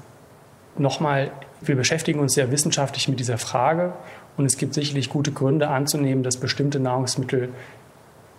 Nochmal, 0.76 1.32
wir 1.60 1.74
beschäftigen 1.74 2.20
uns 2.20 2.34
sehr 2.34 2.52
wissenschaftlich 2.52 3.08
mit 3.08 3.18
dieser 3.18 3.38
Frage 3.38 3.92
und 4.36 4.46
es 4.46 4.56
gibt 4.56 4.74
sicherlich 4.74 5.10
gute 5.10 5.32
Gründe 5.32 5.68
anzunehmen, 5.68 6.22
dass 6.22 6.36
bestimmte 6.36 6.78
Nahrungsmittel 6.78 7.48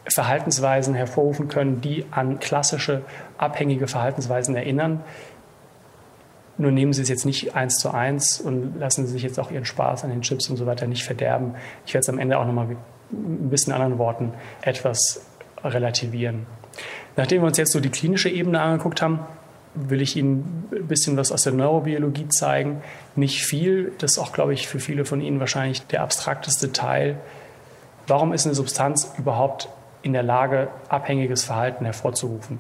Verhaltensweisen 0.08 0.96
hervorrufen 0.96 1.50
können, 1.50 1.82
die 1.82 2.06
an 2.12 2.40
klassische 2.40 3.04
abhängige 3.38 3.88
Verhaltensweisen 3.88 4.56
erinnern. 4.56 5.02
Nur 6.60 6.72
nehmen 6.72 6.92
Sie 6.92 7.02
es 7.02 7.08
jetzt 7.08 7.26
nicht 7.26 7.56
eins 7.56 7.80
zu 7.80 7.92
eins 7.92 8.42
und 8.42 8.78
lassen 8.78 9.08
Sie 9.08 9.14
sich 9.14 9.24
jetzt 9.24 9.40
auch 9.40 9.50
Ihren 9.50 9.64
Spaß 9.64 10.04
an 10.04 10.10
den 10.10 10.22
Chips 10.22 10.50
und 10.50 10.58
so 10.58 10.66
weiter 10.66 10.88
nicht 10.88 11.04
verderben. 11.04 11.56
Ich 11.86 11.94
werde 11.94 12.02
es 12.02 12.10
am 12.10 12.20
Ende 12.20 12.38
auch 12.38 12.46
nochmal 12.46 12.68
mit 12.68 12.78
ein 13.12 13.50
bisschen 13.50 13.72
anderen 13.72 13.98
Worten 13.98 14.34
etwas 14.62 15.26
relativieren. 15.64 16.46
Nachdem 17.16 17.42
wir 17.42 17.48
uns 17.48 17.58
jetzt 17.58 17.72
so 17.72 17.80
die 17.80 17.90
klinische 17.90 18.30
Ebene 18.30 18.62
angeguckt 18.62 19.02
haben, 19.02 19.22
will 19.74 20.02
ich 20.02 20.18
Ihnen 20.18 20.68
ein 20.74 20.88
bisschen 20.88 21.16
was 21.16 21.32
aus 21.32 21.44
der 21.44 21.54
Neurobiologie 21.54 22.28
zeigen. 22.28 22.82
Nicht 23.16 23.46
viel, 23.46 23.94
das 23.98 24.14
ist 24.14 24.20
auch, 24.20 24.34
glaube 24.34 24.54
ich, 24.54 24.68
für 24.68 24.80
viele 24.80 25.06
von 25.06 25.22
Ihnen 25.22 25.40
wahrscheinlich 25.40 25.88
der 25.88 26.02
abstrakteste 26.02 26.74
Teil. 26.74 27.18
Warum 28.06 28.34
ist 28.34 28.46
eine 28.46 28.56
Substanz 28.56 29.14
überhaupt 29.18 29.70
in 30.02 30.12
der 30.12 30.24
Lage, 30.24 30.68
abhängiges 30.90 31.46
Verhalten 31.46 31.86
hervorzurufen? 31.86 32.60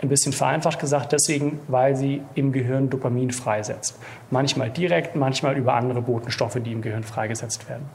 Ein 0.00 0.08
bisschen 0.08 0.32
vereinfacht 0.32 0.78
gesagt, 0.78 1.12
deswegen, 1.12 1.60
weil 1.66 1.96
sie 1.96 2.22
im 2.34 2.52
Gehirn 2.52 2.88
Dopamin 2.88 3.32
freisetzt. 3.32 3.98
Manchmal 4.30 4.70
direkt, 4.70 5.16
manchmal 5.16 5.56
über 5.56 5.74
andere 5.74 6.02
Botenstoffe, 6.02 6.58
die 6.64 6.72
im 6.72 6.82
Gehirn 6.82 7.02
freigesetzt 7.02 7.68
werden. 7.68 7.86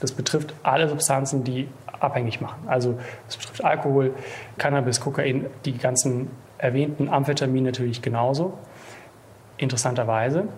Das 0.00 0.12
betrifft 0.12 0.54
alle 0.62 0.88
Substanzen, 0.88 1.44
die 1.44 1.68
abhängig 1.98 2.40
machen. 2.42 2.68
Also 2.68 2.98
es 3.26 3.36
betrifft 3.38 3.64
Alkohol, 3.64 4.14
Cannabis, 4.58 5.00
Kokain, 5.00 5.46
die 5.64 5.78
ganzen 5.78 6.30
erwähnten 6.58 7.08
Amphetamin 7.08 7.64
natürlich 7.64 8.02
genauso. 8.02 8.58
Interessanterweise, 9.56 10.48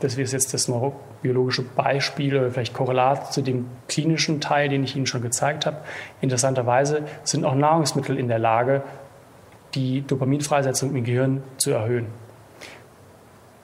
das 0.00 0.16
ist 0.16 0.32
jetzt 0.32 0.52
das 0.52 0.68
neurobiologische 0.68 1.62
Beispiel 1.62 2.36
oder 2.36 2.50
vielleicht 2.50 2.74
Korrelat 2.74 3.32
zu 3.32 3.40
dem 3.40 3.66
klinischen 3.88 4.40
Teil, 4.40 4.68
den 4.68 4.84
ich 4.84 4.96
Ihnen 4.96 5.06
schon 5.06 5.22
gezeigt 5.22 5.64
habe. 5.64 5.78
Interessanterweise 6.20 7.02
sind 7.24 7.44
auch 7.44 7.54
Nahrungsmittel 7.54 8.18
in 8.18 8.28
der 8.28 8.38
Lage, 8.38 8.82
die 9.76 10.02
Dopaminfreisetzung 10.02 10.96
im 10.96 11.04
Gehirn 11.04 11.42
zu 11.58 11.70
erhöhen. 11.70 12.06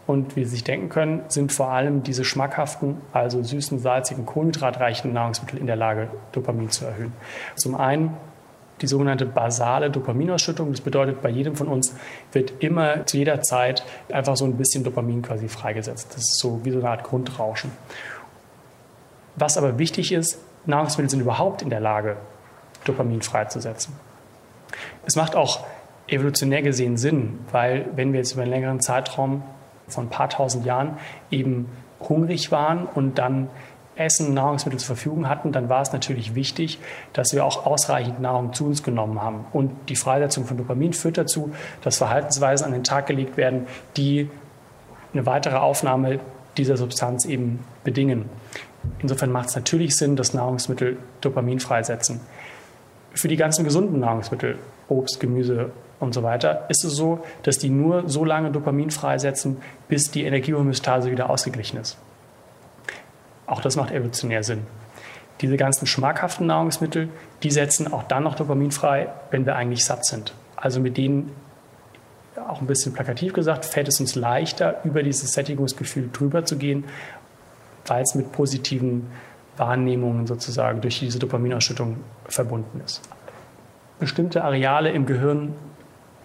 Und 0.06 0.36
wie 0.36 0.44
Sie 0.44 0.50
sich 0.50 0.64
denken 0.64 0.88
können, 0.88 1.22
sind 1.28 1.52
vor 1.52 1.70
allem 1.70 2.02
diese 2.02 2.24
schmackhaften, 2.24 2.98
also 3.12 3.42
süßen, 3.42 3.78
salzigen, 3.78 4.26
kohlenhydratreichen 4.26 5.12
Nahrungsmittel 5.12 5.58
in 5.58 5.66
der 5.66 5.76
Lage, 5.76 6.10
Dopamin 6.32 6.70
zu 6.70 6.84
erhöhen. 6.84 7.12
Zum 7.56 7.76
einen 7.76 8.16
die 8.80 8.88
sogenannte 8.88 9.26
basale 9.26 9.90
Dopaminausschüttung. 9.90 10.72
Das 10.72 10.80
bedeutet, 10.80 11.22
bei 11.22 11.28
jedem 11.28 11.54
von 11.54 11.68
uns 11.68 11.94
wird 12.32 12.52
immer 12.62 13.06
zu 13.06 13.16
jeder 13.16 13.40
Zeit 13.42 13.84
einfach 14.10 14.36
so 14.36 14.44
ein 14.44 14.56
bisschen 14.56 14.82
Dopamin 14.82 15.22
quasi 15.22 15.48
freigesetzt. 15.48 16.08
Das 16.10 16.22
ist 16.22 16.38
so 16.38 16.60
wie 16.64 16.72
so 16.72 16.78
eine 16.78 16.90
Art 16.90 17.04
Grundrauschen. 17.04 17.70
Was 19.36 19.56
aber 19.56 19.78
wichtig 19.78 20.12
ist, 20.12 20.38
Nahrungsmittel 20.66 21.10
sind 21.10 21.20
überhaupt 21.20 21.62
in 21.62 21.70
der 21.70 21.80
Lage, 21.80 22.16
Dopamin 22.84 23.22
freizusetzen. 23.22 23.94
Es 25.06 25.16
macht 25.16 25.36
auch 25.36 25.64
evolutionär 26.12 26.62
gesehen 26.62 26.96
Sinn, 26.96 27.40
weil 27.50 27.86
wenn 27.96 28.12
wir 28.12 28.20
jetzt 28.20 28.32
über 28.32 28.42
einen 28.42 28.50
längeren 28.50 28.80
Zeitraum 28.80 29.42
von 29.88 30.06
ein 30.06 30.10
paar 30.10 30.28
tausend 30.28 30.64
Jahren 30.64 30.98
eben 31.30 31.68
hungrig 32.00 32.50
waren 32.52 32.86
und 32.86 33.18
dann 33.18 33.48
Essen, 33.94 34.32
Nahrungsmittel 34.32 34.78
zur 34.78 34.96
Verfügung 34.96 35.28
hatten, 35.28 35.52
dann 35.52 35.68
war 35.68 35.82
es 35.82 35.92
natürlich 35.92 36.34
wichtig, 36.34 36.78
dass 37.12 37.34
wir 37.34 37.44
auch 37.44 37.66
ausreichend 37.66 38.20
Nahrung 38.20 38.54
zu 38.54 38.64
uns 38.66 38.82
genommen 38.82 39.20
haben. 39.20 39.44
Und 39.52 39.70
die 39.90 39.96
Freisetzung 39.96 40.46
von 40.46 40.56
Dopamin 40.56 40.94
führt 40.94 41.18
dazu, 41.18 41.52
dass 41.82 41.98
Verhaltensweisen 41.98 42.66
an 42.66 42.72
den 42.72 42.84
Tag 42.84 43.06
gelegt 43.06 43.36
werden, 43.36 43.66
die 43.96 44.30
eine 45.12 45.26
weitere 45.26 45.56
Aufnahme 45.56 46.20
dieser 46.56 46.78
Substanz 46.78 47.26
eben 47.26 47.60
bedingen. 47.84 48.30
Insofern 49.00 49.30
macht 49.30 49.50
es 49.50 49.56
natürlich 49.56 49.96
Sinn, 49.96 50.16
dass 50.16 50.32
Nahrungsmittel 50.32 50.96
Dopamin 51.20 51.60
freisetzen. 51.60 52.20
Für 53.12 53.28
die 53.28 53.36
ganzen 53.36 53.64
gesunden 53.64 54.00
Nahrungsmittel, 54.00 54.58
Obst, 54.88 55.20
Gemüse 55.20 55.70
und 56.02 56.12
so 56.12 56.22
weiter, 56.22 56.66
ist 56.68 56.84
es 56.84 56.94
so, 56.94 57.20
dass 57.42 57.58
die 57.58 57.70
nur 57.70 58.08
so 58.08 58.24
lange 58.24 58.50
Dopamin 58.50 58.90
freisetzen, 58.90 59.58
bis 59.88 60.10
die 60.10 60.24
Energiehomöostase 60.24 61.10
wieder 61.10 61.30
ausgeglichen 61.30 61.78
ist. 61.78 61.96
Auch 63.46 63.60
das 63.60 63.76
macht 63.76 63.92
evolutionär 63.92 64.42
Sinn. 64.42 64.66
Diese 65.40 65.56
ganzen 65.56 65.86
schmackhaften 65.86 66.46
Nahrungsmittel, 66.46 67.08
die 67.42 67.50
setzen 67.50 67.92
auch 67.92 68.02
dann 68.02 68.24
noch 68.24 68.34
Dopamin 68.34 68.70
frei, 68.70 69.08
wenn 69.30 69.46
wir 69.46 69.56
eigentlich 69.56 69.84
satt 69.84 70.04
sind. 70.04 70.34
Also 70.56 70.80
mit 70.80 70.96
denen, 70.96 71.32
auch 72.48 72.60
ein 72.60 72.66
bisschen 72.66 72.92
plakativ 72.92 73.32
gesagt, 73.32 73.64
fällt 73.64 73.88
es 73.88 74.00
uns 74.00 74.14
leichter, 74.14 74.80
über 74.84 75.02
dieses 75.02 75.32
Sättigungsgefühl 75.32 76.10
drüber 76.12 76.44
zu 76.44 76.56
gehen, 76.56 76.84
weil 77.86 78.02
es 78.02 78.14
mit 78.14 78.32
positiven 78.32 79.08
Wahrnehmungen 79.56 80.26
sozusagen 80.26 80.80
durch 80.80 81.00
diese 81.00 81.18
Dopaminausschüttung 81.18 81.98
verbunden 82.26 82.80
ist. 82.84 83.02
Bestimmte 83.98 84.42
Areale 84.42 84.90
im 84.90 85.06
Gehirn 85.06 85.54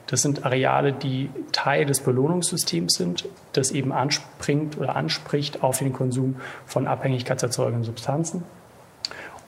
das 0.07 0.21
sind 0.21 0.45
Areale, 0.45 0.93
die 0.93 1.29
Teil 1.51 1.85
des 1.85 1.99
Belohnungssystems 1.99 2.93
sind, 2.93 3.25
das 3.53 3.71
eben 3.71 3.91
anspringt 3.91 4.77
oder 4.77 4.95
anspricht 4.95 5.63
auf 5.63 5.79
den 5.79 5.93
Konsum 5.93 6.37
von 6.65 6.87
abhängigkeitserzeugenden 6.87 7.83
Substanzen. 7.83 8.43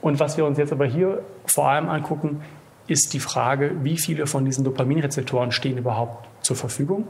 Und 0.02 0.20
was 0.20 0.36
wir 0.36 0.44
uns 0.44 0.58
jetzt 0.58 0.72
aber 0.72 0.86
hier 0.86 1.22
vor 1.46 1.68
allem 1.68 1.88
angucken, 1.88 2.42
ist 2.86 3.12
die 3.14 3.20
Frage, 3.20 3.72
wie 3.82 3.96
viele 3.96 4.26
von 4.26 4.44
diesen 4.44 4.64
Dopaminrezeptoren 4.64 5.52
stehen 5.52 5.78
überhaupt 5.78 6.28
zur 6.42 6.56
Verfügung. 6.56 7.06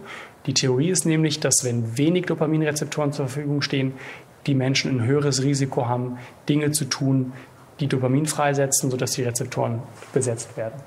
Die 0.46 0.54
Theorie 0.54 0.90
ist 0.90 1.06
nämlich, 1.06 1.40
dass 1.40 1.64
wenn 1.64 1.96
wenig 1.96 2.26
Dopaminrezeptoren 2.26 3.12
zur 3.12 3.28
Verfügung 3.28 3.62
stehen, 3.62 3.94
die 4.46 4.54
Menschen 4.54 4.90
ein 4.90 5.04
höheres 5.04 5.42
Risiko 5.42 5.86
haben, 5.86 6.18
Dinge 6.48 6.70
zu 6.72 6.84
tun, 6.84 7.32
die 7.80 7.86
Dopamin 7.86 8.26
freisetzen, 8.26 8.90
sodass 8.90 9.12
die 9.12 9.22
Rezeptoren 9.22 9.82
besetzt 10.12 10.56
werden. 10.56 10.80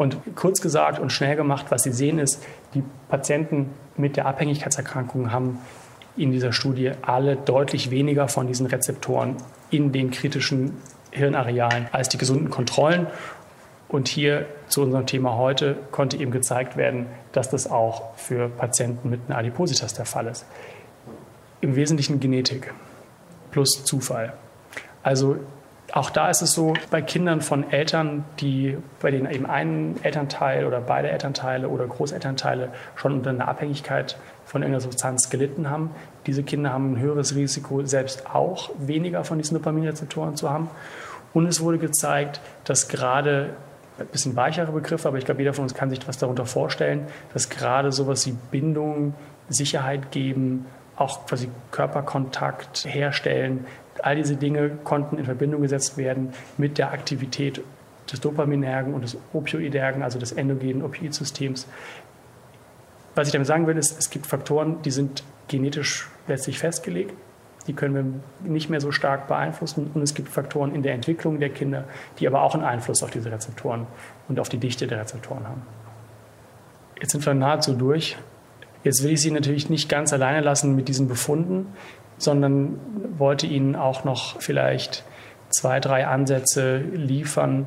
Und 0.00 0.34
kurz 0.34 0.62
gesagt 0.62 0.98
und 0.98 1.12
schnell 1.12 1.36
gemacht, 1.36 1.66
was 1.68 1.82
Sie 1.82 1.92
sehen, 1.92 2.18
ist, 2.18 2.42
die 2.72 2.82
Patienten 3.10 3.68
mit 3.98 4.16
der 4.16 4.24
Abhängigkeitserkrankung 4.24 5.30
haben 5.30 5.58
in 6.16 6.32
dieser 6.32 6.54
Studie 6.54 6.92
alle 7.02 7.36
deutlich 7.36 7.90
weniger 7.90 8.26
von 8.26 8.46
diesen 8.46 8.64
Rezeptoren 8.64 9.36
in 9.68 9.92
den 9.92 10.10
kritischen 10.10 10.78
Hirnarealen 11.10 11.86
als 11.92 12.08
die 12.08 12.16
gesunden 12.16 12.48
Kontrollen. 12.48 13.08
Und 13.88 14.08
hier 14.08 14.46
zu 14.68 14.80
unserem 14.80 15.04
Thema 15.04 15.36
heute 15.36 15.76
konnte 15.90 16.16
eben 16.16 16.30
gezeigt 16.30 16.78
werden, 16.78 17.04
dass 17.32 17.50
das 17.50 17.70
auch 17.70 18.16
für 18.16 18.48
Patienten 18.48 19.10
mit 19.10 19.20
einer 19.28 19.36
Adipositas 19.36 19.92
der 19.92 20.06
Fall 20.06 20.28
ist. 20.28 20.46
Im 21.60 21.76
Wesentlichen 21.76 22.20
Genetik 22.20 22.72
plus 23.50 23.84
Zufall. 23.84 24.32
Also 25.02 25.36
auch 25.92 26.10
da 26.10 26.28
ist 26.30 26.42
es 26.42 26.52
so, 26.52 26.74
bei 26.90 27.02
Kindern 27.02 27.40
von 27.40 27.70
Eltern, 27.70 28.24
die, 28.40 28.76
bei 29.00 29.10
denen 29.10 29.30
eben 29.30 29.46
ein 29.46 29.96
Elternteil 30.02 30.64
oder 30.64 30.80
beide 30.80 31.10
Elternteile 31.10 31.68
oder 31.68 31.86
Großelternteile 31.86 32.70
schon 32.96 33.14
unter 33.14 33.30
einer 33.30 33.48
Abhängigkeit 33.48 34.16
von 34.44 34.62
irgendeiner 34.62 34.80
Substanz 34.80 35.30
gelitten 35.30 35.70
haben, 35.70 35.90
diese 36.26 36.42
Kinder 36.42 36.72
haben 36.72 36.94
ein 36.94 36.98
höheres 36.98 37.34
Risiko, 37.34 37.84
selbst 37.84 38.26
auch 38.34 38.70
weniger 38.78 39.24
von 39.24 39.38
diesen 39.38 39.54
Dopaminrezeptoren 39.54 40.36
zu 40.36 40.50
haben. 40.50 40.68
Und 41.32 41.46
es 41.46 41.60
wurde 41.60 41.78
gezeigt, 41.78 42.40
dass 42.64 42.88
gerade 42.88 43.50
ein 43.98 44.06
bisschen 44.06 44.36
weichere 44.36 44.72
Begriffe, 44.72 45.08
aber 45.08 45.18
ich 45.18 45.24
glaube, 45.24 45.40
jeder 45.40 45.54
von 45.54 45.64
uns 45.64 45.74
kann 45.74 45.90
sich 45.90 46.06
was 46.08 46.18
darunter 46.18 46.46
vorstellen, 46.46 47.06
dass 47.32 47.48
gerade 47.48 47.92
sowas 47.92 48.26
wie 48.26 48.34
Bindung, 48.50 49.14
Sicherheit 49.48 50.10
geben, 50.12 50.66
auch 50.96 51.26
quasi 51.26 51.48
Körperkontakt 51.70 52.84
herstellen, 52.84 53.66
All 54.02 54.16
diese 54.16 54.36
Dinge 54.36 54.70
konnten 54.84 55.18
in 55.18 55.24
Verbindung 55.24 55.62
gesetzt 55.62 55.96
werden 55.96 56.32
mit 56.58 56.78
der 56.78 56.92
Aktivität 56.92 57.62
des 58.10 58.20
Dopaminergen 58.20 58.94
und 58.94 59.02
des 59.02 59.16
Opioidergen, 59.32 60.02
also 60.02 60.18
des 60.18 60.32
endogenen 60.32 60.82
Opioidsystems, 60.82 61.66
Was 63.14 63.28
ich 63.28 63.32
damit 63.32 63.48
sagen 63.48 63.66
will, 63.66 63.76
ist, 63.76 63.98
es 63.98 64.10
gibt 64.10 64.26
Faktoren, 64.26 64.82
die 64.82 64.90
sind 64.90 65.24
genetisch 65.48 66.08
letztlich 66.28 66.58
festgelegt. 66.58 67.12
Die 67.66 67.74
können 67.74 67.94
wir 67.94 68.48
nicht 68.50 68.70
mehr 68.70 68.80
so 68.80 68.92
stark 68.92 69.26
beeinflussen. 69.28 69.90
Und 69.92 70.02
es 70.02 70.14
gibt 70.14 70.28
Faktoren 70.28 70.74
in 70.74 70.82
der 70.82 70.94
Entwicklung 70.94 71.40
der 71.40 71.50
Kinder, 71.50 71.84
die 72.18 72.26
aber 72.26 72.42
auch 72.42 72.54
einen 72.54 72.64
Einfluss 72.64 73.02
auf 73.02 73.10
diese 73.10 73.30
Rezeptoren 73.30 73.86
und 74.28 74.40
auf 74.40 74.48
die 74.48 74.58
Dichte 74.58 74.86
der 74.86 75.00
Rezeptoren 75.00 75.46
haben. 75.46 75.62
Jetzt 77.00 77.12
sind 77.12 77.26
wir 77.26 77.34
nahezu 77.34 77.74
durch. 77.74 78.16
Jetzt 78.84 79.02
will 79.02 79.12
ich 79.12 79.20
Sie 79.20 79.30
natürlich 79.30 79.68
nicht 79.68 79.88
ganz 79.88 80.12
alleine 80.12 80.40
lassen 80.40 80.74
mit 80.74 80.88
diesen 80.88 81.06
Befunden, 81.06 81.66
sondern 82.20 82.78
wollte 83.18 83.46
Ihnen 83.46 83.74
auch 83.74 84.04
noch 84.04 84.40
vielleicht 84.40 85.04
zwei, 85.48 85.80
drei 85.80 86.06
Ansätze 86.06 86.76
liefern, 86.76 87.66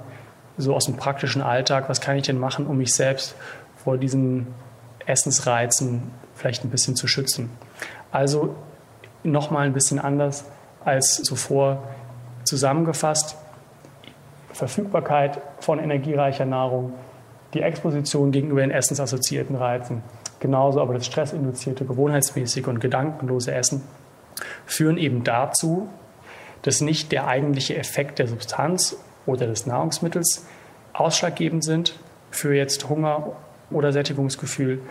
so 0.57 0.75
aus 0.75 0.85
dem 0.85 0.95
praktischen 0.95 1.41
Alltag. 1.41 1.89
Was 1.89 2.01
kann 2.01 2.15
ich 2.17 2.23
denn 2.23 2.39
machen, 2.39 2.67
um 2.67 2.77
mich 2.77 2.93
selbst 2.93 3.35
vor 3.83 3.97
diesen 3.97 4.47
Essensreizen 5.07 6.03
vielleicht 6.35 6.63
ein 6.63 6.69
bisschen 6.69 6.95
zu 6.95 7.07
schützen? 7.07 7.49
Also 8.11 8.55
nochmal 9.23 9.65
ein 9.65 9.73
bisschen 9.73 9.99
anders 9.99 10.45
als 10.85 11.23
zuvor 11.23 11.83
zusammengefasst. 12.43 13.35
Verfügbarkeit 14.51 15.41
von 15.61 15.79
energiereicher 15.79 16.45
Nahrung, 16.45 16.93
die 17.55 17.61
Exposition 17.61 18.31
gegenüber 18.31 18.61
den 18.61 18.69
essensassoziierten 18.69 19.55
Reizen, 19.55 20.03
genauso 20.39 20.79
aber 20.79 20.93
das 20.93 21.07
stressinduzierte, 21.07 21.85
gewohnheitsmäßige 21.85 22.67
und 22.67 22.79
gedankenlose 22.79 23.51
Essen 23.51 23.81
führen 24.65 24.97
eben 24.97 25.23
dazu, 25.23 25.89
dass 26.61 26.81
nicht 26.81 27.11
der 27.11 27.27
eigentliche 27.27 27.75
Effekt 27.75 28.19
der 28.19 28.27
Substanz 28.27 28.97
oder 29.25 29.47
des 29.47 29.65
Nahrungsmittels 29.65 30.45
ausschlaggebend 30.93 31.63
sind 31.63 31.95
für 32.31 32.55
jetzt 32.55 32.89
Hunger 32.89 33.33
oder 33.69 33.91
Sättigungsgefühl, 33.91 34.81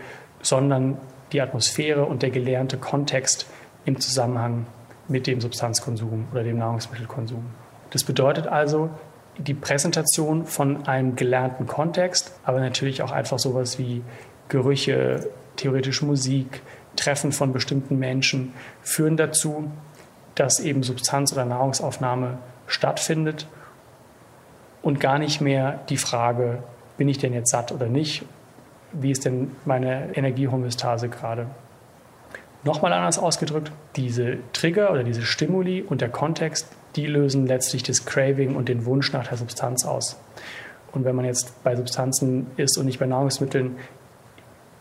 sondern 0.43 0.99
die 1.33 1.41
Atmosphäre 1.41 2.05
und 2.05 2.23
der 2.23 2.31
gelernte 2.31 2.77
Kontext 2.77 3.47
im 3.85 4.01
Zusammenhang 4.01 4.67
mit 5.09 5.27
dem 5.27 5.41
Substanzkonsum 5.41 6.29
oder 6.33 6.45
dem 6.45 6.59
Nahrungsmittelkonsum. 6.59 7.45
Das 7.91 8.05
bedeutet 8.05 8.47
also 8.47 8.91
die 9.39 9.55
Präsentation 9.55 10.45
von 10.45 10.87
einem 10.87 11.17
gelernten 11.17 11.67
Kontext, 11.67 12.33
aber 12.45 12.61
natürlich 12.61 13.03
auch 13.03 13.13
einfach 13.13 13.39
sowas 13.39 13.79
wie 13.79 14.03
Gerüche, 14.49 15.29
theoretische 15.57 16.05
Musik, 16.05 16.61
Treffen 16.97 17.33
von 17.33 17.53
bestimmten 17.53 17.99
Menschen 17.99 18.53
führen 18.83 19.17
dazu, 19.17 19.71
dass 20.35 20.61
eben 20.61 20.83
Substanz- 20.83 21.33
oder 21.33 21.45
Nahrungsaufnahme 21.45 22.39
stattfindet 22.67 23.47
und 24.83 25.01
gar 25.01 25.19
nicht 25.19 25.41
mehr 25.41 25.81
die 25.89 25.97
Frage, 25.97 26.63
bin 26.97 27.09
ich 27.09 27.19
denn 27.19 27.33
jetzt 27.33 27.51
satt 27.51 27.73
oder 27.73 27.87
nicht? 27.87 28.25
Wie 28.93 29.11
ist 29.11 29.25
denn 29.25 29.53
meine 29.65 30.15
Energiehomöostase 30.17 31.09
gerade? 31.09 31.47
Nochmal 32.65 32.93
anders 32.93 33.19
ausgedrückt, 33.19 33.73
diese 33.97 34.39
Trigger 34.53 34.93
oder 34.93 35.03
diese 35.03 35.23
Stimuli 35.23 35.83
und 35.83 36.01
der 36.01 36.11
Kontext, 36.11 36.69
die 36.95 37.07
lösen 37.07 37.47
letztlich 37.47 37.83
das 37.83 38.05
Craving 38.05 38.55
und 38.55 38.69
den 38.69 38.85
Wunsch 38.85 39.13
nach 39.13 39.27
der 39.27 39.37
Substanz 39.37 39.85
aus. 39.85 40.17
Und 40.93 41.05
wenn 41.05 41.17
man 41.17 41.25
jetzt 41.25 41.63
bei 41.65 41.75
Substanzen 41.75 42.47
ist 42.57 42.77
und 42.79 42.87
nicht 42.87 43.01
bei 43.01 43.07
Nahrungsmitteln, 43.07 43.77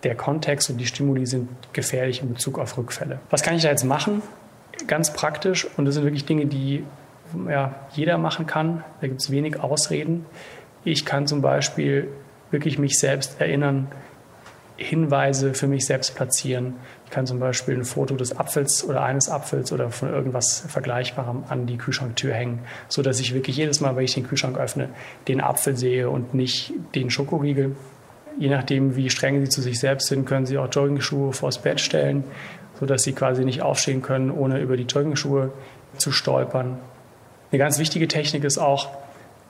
der 0.04 0.16
Kontext 0.16 0.70
und 0.70 0.78
die 0.78 0.86
Stimuli 0.86 1.26
sind 1.26 1.50
gefährlich 1.74 2.22
in 2.22 2.34
Bezug 2.34 2.60
auf 2.60 2.78
Rückfälle. 2.78 3.20
Was 3.30 3.44
kann 3.44 3.56
ich 3.56 3.64
da 3.64 3.70
jetzt 3.70 3.84
machen? 3.84 4.22
Ganz 4.88 5.14
praktisch, 5.14 5.68
und 5.78 5.86
das 5.86 5.96
sind 5.96 6.04
wirklich 6.04 6.26
Dinge, 6.26 6.46
die 6.48 6.84
ja, 7.50 7.76
jeder 7.94 8.18
machen 8.18 8.48
kann. 8.48 8.84
Da 9.00 9.08
gibt 9.08 9.22
es 9.22 9.32
wenig 9.32 9.60
Ausreden. 9.60 10.26
Ich 10.84 11.06
kann 11.06 11.28
zum 11.28 11.42
Beispiel 11.42 12.08
wirklich 12.50 12.80
mich 12.80 13.00
selbst 13.00 13.40
erinnern, 13.40 13.88
Hinweise 14.78 15.54
für 15.54 15.68
mich 15.68 15.86
selbst 15.86 16.16
platzieren. 16.16 16.76
Ich 17.06 17.12
kann 17.12 17.28
zum 17.28 17.40
Beispiel 17.40 17.76
ein 17.76 17.86
Foto 17.86 18.16
des 18.16 18.38
Apfels 18.38 18.84
oder 18.84 19.04
eines 19.04 19.30
Apfels 19.30 19.72
oder 19.72 19.92
von 19.92 20.10
irgendwas 20.10 20.66
Vergleichbarem 20.68 21.44
an 21.50 21.68
die 21.68 21.78
Kühlschranktür 21.78 22.34
hängen, 22.34 22.60
sodass 22.88 23.20
ich 23.20 23.34
wirklich 23.34 23.58
jedes 23.58 23.80
Mal, 23.80 23.96
wenn 23.96 24.06
ich 24.06 24.14
den 24.14 24.28
Kühlschrank 24.28 24.58
öffne, 24.58 24.90
den 25.28 25.42
Apfel 25.42 25.78
sehe 25.78 26.10
und 26.10 26.34
nicht 26.34 26.74
den 26.96 27.10
Schokoriegel. 27.12 27.76
Je 28.40 28.50
nachdem, 28.50 28.96
wie 28.96 29.10
streng 29.10 29.42
Sie 29.42 29.50
zu 29.50 29.62
sich 29.62 29.80
selbst 29.80 30.08
sind, 30.08 30.26
können 30.26 30.46
Sie 30.46 30.58
auch 30.58 30.68
Joggingschuhe 30.72 31.34
vors 31.34 31.62
Bett 31.62 31.80
stellen, 31.80 32.24
sodass 32.80 33.04
Sie 33.04 33.14
quasi 33.14 33.46
nicht 33.46 33.62
aufstehen 33.62 34.02
können, 34.02 34.32
ohne 34.32 34.60
über 34.60 34.78
die 34.78 34.84
Joggingschuhe 34.84 35.52
zu 35.98 36.12
stolpern. 36.12 36.80
Eine 37.52 37.60
ganz 37.60 37.80
wichtige 37.80 38.08
Technik 38.08 38.44
ist 38.44 38.58
auch, 38.58 38.90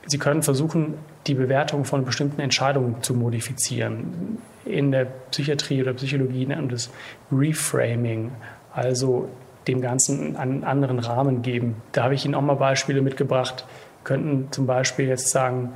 Sie 0.08 0.18
können 0.18 0.42
versuchen, 0.42 0.96
die 1.28 1.36
Bewertung 1.36 1.86
von 1.86 2.06
bestimmten 2.06 2.42
Entscheidungen 2.42 3.04
zu 3.04 3.14
modifizieren. 3.14 4.40
In 4.66 4.92
der 4.92 5.06
Psychiatrie 5.06 5.82
oder 5.82 5.94
Psychologie 5.94 6.48
nennt 6.48 6.62
man 6.62 6.70
das 6.70 6.90
Reframing, 7.32 8.32
also 8.74 9.30
dem 9.68 9.82
Ganzen 9.82 10.36
einen 10.38 10.64
anderen 10.64 10.98
Rahmen 10.98 11.44
geben. 11.44 11.76
Da 11.92 12.04
habe 12.04 12.16
ich 12.16 12.26
Ihnen 12.26 12.34
auch 12.34 12.42
mal 12.42 12.56
Beispiele 12.56 13.02
mitgebracht. 13.02 13.66
Könnten 14.04 14.48
zum 14.52 14.66
Beispiel 14.66 15.08
jetzt 15.08 15.30
sagen, 15.30 15.74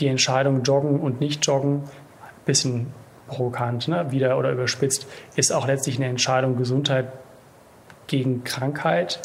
die 0.00 0.08
Entscheidung 0.08 0.62
joggen 0.62 1.00
und 1.00 1.20
nicht 1.20 1.46
joggen, 1.46 1.84
bisschen 2.46 2.86
provokant, 3.28 3.88
ne? 3.88 4.10
wieder 4.10 4.38
oder 4.38 4.52
überspitzt, 4.52 5.06
ist 5.34 5.52
auch 5.52 5.66
letztlich 5.66 5.96
eine 5.96 6.06
Entscheidung 6.06 6.56
Gesundheit 6.56 7.08
gegen 8.06 8.44
Krankheit. 8.44 9.20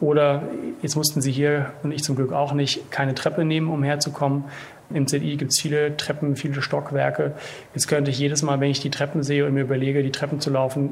Oder 0.00 0.42
jetzt 0.82 0.96
mussten 0.96 1.20
Sie 1.20 1.30
hier 1.30 1.72
und 1.82 1.92
ich 1.92 2.02
zum 2.02 2.16
Glück 2.16 2.32
auch 2.32 2.52
nicht 2.52 2.90
keine 2.90 3.14
Treppe 3.14 3.44
nehmen, 3.44 3.70
um 3.70 3.82
herzukommen. 3.84 4.44
Im 4.92 5.06
ZI 5.06 5.36
gibt 5.36 5.52
es 5.52 5.60
viele 5.60 5.96
Treppen, 5.96 6.36
viele 6.36 6.60
Stockwerke. 6.60 7.34
Jetzt 7.74 7.86
könnte 7.86 8.10
ich 8.10 8.18
jedes 8.18 8.42
Mal, 8.42 8.60
wenn 8.60 8.70
ich 8.70 8.80
die 8.80 8.90
Treppen 8.90 9.22
sehe 9.22 9.46
und 9.46 9.54
mir 9.54 9.62
überlege, 9.62 10.02
die 10.02 10.10
Treppen 10.10 10.40
zu 10.40 10.50
laufen, 10.50 10.90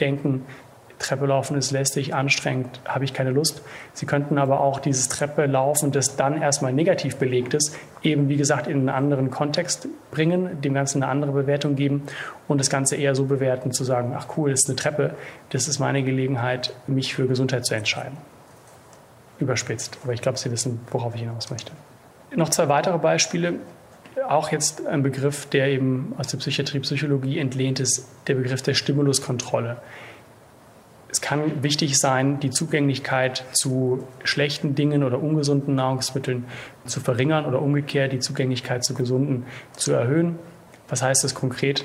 denken, 0.00 0.44
Treppe 1.02 1.26
laufen 1.26 1.56
ist 1.56 1.70
lästig, 1.70 2.14
anstrengend, 2.14 2.80
habe 2.86 3.04
ich 3.04 3.12
keine 3.12 3.30
Lust. 3.30 3.62
Sie 3.92 4.06
könnten 4.06 4.38
aber 4.38 4.60
auch 4.60 4.80
dieses 4.80 5.08
Treppe 5.08 5.46
laufen, 5.46 5.92
das 5.92 6.16
dann 6.16 6.40
erstmal 6.40 6.72
negativ 6.72 7.16
belegt 7.16 7.54
ist, 7.54 7.76
eben 8.02 8.28
wie 8.28 8.36
gesagt 8.36 8.66
in 8.66 8.78
einen 8.78 8.88
anderen 8.88 9.30
Kontext 9.30 9.88
bringen, 10.10 10.60
dem 10.62 10.74
Ganzen 10.74 11.02
eine 11.02 11.12
andere 11.12 11.32
Bewertung 11.32 11.76
geben 11.76 12.02
und 12.48 12.58
das 12.58 12.70
Ganze 12.70 12.96
eher 12.96 13.14
so 13.14 13.24
bewerten, 13.24 13.72
zu 13.72 13.84
sagen, 13.84 14.14
ach 14.16 14.26
cool, 14.36 14.50
das 14.50 14.60
ist 14.60 14.68
eine 14.68 14.76
Treppe, 14.76 15.14
das 15.50 15.68
ist 15.68 15.78
meine 15.78 16.02
Gelegenheit, 16.02 16.74
mich 16.86 17.14
für 17.14 17.26
Gesundheit 17.26 17.66
zu 17.66 17.74
entscheiden. 17.74 18.16
Überspitzt, 19.38 19.98
aber 20.04 20.12
ich 20.12 20.22
glaube, 20.22 20.38
Sie 20.38 20.50
wissen, 20.50 20.80
worauf 20.90 21.14
ich 21.14 21.20
hinaus 21.20 21.50
möchte. 21.50 21.72
Noch 22.34 22.48
zwei 22.48 22.68
weitere 22.68 22.98
Beispiele. 22.98 23.54
Auch 24.28 24.52
jetzt 24.52 24.86
ein 24.86 25.02
Begriff, 25.02 25.46
der 25.46 25.68
eben 25.68 26.14
aus 26.18 26.28
der 26.28 26.38
Psychiatrie, 26.38 26.80
Psychologie 26.80 27.38
entlehnt 27.38 27.80
ist, 27.80 28.06
der 28.26 28.34
Begriff 28.34 28.62
der 28.62 28.74
Stimuluskontrolle. 28.74 29.78
Es 31.12 31.20
kann 31.20 31.62
wichtig 31.62 31.98
sein, 31.98 32.40
die 32.40 32.48
Zugänglichkeit 32.48 33.44
zu 33.52 34.08
schlechten 34.24 34.74
Dingen 34.74 35.04
oder 35.04 35.22
ungesunden 35.22 35.74
Nahrungsmitteln 35.74 36.46
zu 36.86 37.00
verringern 37.00 37.44
oder 37.44 37.60
umgekehrt 37.60 38.14
die 38.14 38.18
Zugänglichkeit 38.18 38.82
zu 38.82 38.94
gesunden 38.94 39.44
zu 39.76 39.92
erhöhen. 39.92 40.38
Was 40.88 41.02
heißt 41.02 41.22
das 41.22 41.34
konkret? 41.34 41.84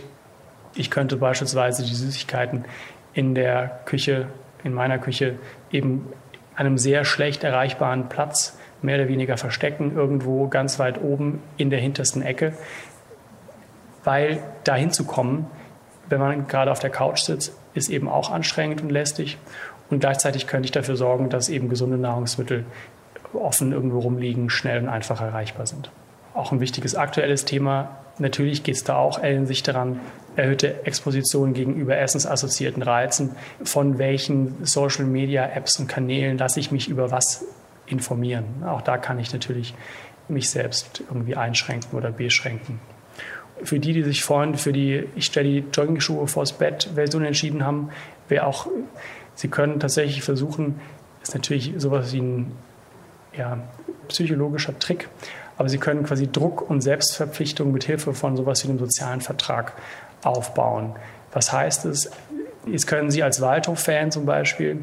Ich 0.76 0.90
könnte 0.90 1.18
beispielsweise 1.18 1.84
die 1.84 1.94
Süßigkeiten 1.94 2.64
in 3.14 3.36
der 3.36 3.82
Küche, 3.84 4.28
in 4.64 4.74
meiner 4.74 4.98
Küche, 4.98 5.36
eben 5.72 6.08
einem 6.56 6.78
sehr 6.78 7.04
schlecht 7.04 7.44
erreichbaren 7.44 8.08
Platz 8.08 8.58
mehr 8.82 8.98
oder 8.98 9.10
weniger 9.10 9.36
verstecken, 9.36 9.94
irgendwo 9.94 10.48
ganz 10.48 10.80
weit 10.80 11.02
oben 11.02 11.44
in 11.58 11.70
der 11.70 11.80
hintersten 11.80 12.22
Ecke, 12.22 12.54
weil 14.06 14.42
dahin 14.64 14.92
zu 14.92 15.04
kommen, 15.04 15.48
wenn 16.08 16.20
man 16.20 16.48
gerade 16.48 16.72
auf 16.72 16.80
der 16.80 16.92
Couch 16.92 17.20
sitzt, 17.20 17.54
ist 17.78 17.90
eben 17.90 18.10
auch 18.10 18.32
anstrengend 18.32 18.82
und 18.82 18.90
lästig. 18.90 19.38
Und 19.90 20.00
gleichzeitig 20.00 20.48
könnte 20.48 20.66
ich 20.66 20.72
dafür 20.72 20.98
sorgen, 20.98 21.30
dass 21.30 21.50
eben 21.50 21.70
gesunde 21.70 21.98
Nahrungsmittel 21.98 22.66
offen 23.34 23.72
irgendwo 23.72 24.00
rumliegen, 24.00 24.50
schnell 24.50 24.82
und 24.82 24.90
einfach 24.90 25.22
erreichbar 25.22 25.66
sind. 25.66 25.92
Auch 26.34 26.52
ein 26.52 26.60
wichtiges 26.60 26.96
aktuelles 26.96 27.46
Thema. 27.46 27.98
Natürlich 28.20 28.64
geht 28.64 28.76
es 28.76 28.84
da 28.84 28.98
auch 28.98 29.22
sich 29.46 29.64
daran, 29.64 30.00
erhöhte 30.36 30.86
Exposition 30.86 31.54
gegenüber 31.54 31.98
essensassoziierten 31.98 32.84
Reizen. 32.84 33.36
Von 33.64 33.98
welchen 33.98 34.66
Social 34.66 35.06
Media 35.06 35.46
Apps 35.46 35.80
und 35.80 35.88
Kanälen 35.88 36.38
lasse 36.38 36.60
ich 36.60 36.72
mich 36.72 36.90
über 36.90 37.12
was 37.12 37.46
informieren? 37.86 38.46
Auch 38.66 38.82
da 38.82 38.98
kann 38.98 39.20
ich 39.20 39.34
natürlich 39.34 39.74
mich 40.28 40.50
selbst 40.50 41.02
irgendwie 41.10 41.36
einschränken 41.36 41.98
oder 41.98 42.12
beschränken 42.12 42.80
für 43.64 43.80
die, 43.80 43.94
die 43.94 44.04
sich 44.04 44.24
vorhin 44.24 44.56
für 44.56 44.74
die 44.74 45.06
Ich 45.16 45.26
stelle 45.26 45.48
die 45.48 45.66
Jogging-Schuhe 45.74 46.28
vors 46.28 46.54
Bett 46.54 46.90
Version 46.96 47.24
entschieden 47.24 47.66
haben, 47.66 47.90
wäre 48.30 48.46
auch, 48.46 48.68
sie 49.36 49.48
können 49.48 49.80
tatsächlich 49.80 50.24
versuchen, 50.24 50.80
ist 51.22 51.34
natürlich 51.34 51.74
sowas 51.78 52.14
wie 52.14 52.22
ein 52.22 52.52
ja, 53.36 53.58
psychologischer 54.08 54.78
Trick, 54.80 55.10
aber 55.58 55.70
sie 55.70 55.78
können 55.78 56.04
quasi 56.04 56.32
Druck 56.32 56.70
und 56.70 56.82
Selbstverpflichtung 56.82 57.72
mit 57.72 57.84
Hilfe 57.84 58.14
von 58.14 58.38
sowas 58.38 58.64
wie 58.64 58.70
einem 58.70 58.80
sozialen 58.80 59.22
Vertrag 59.22 59.74
aufbauen. 60.24 60.96
Was 61.34 61.52
heißt 61.52 61.86
es? 61.86 62.10
Jetzt 62.66 62.88
können 62.88 63.12
Sie 63.12 63.24
als 63.24 63.42
Waldhof-Fan 63.42 64.12
zum 64.12 64.26
Beispiel 64.26 64.80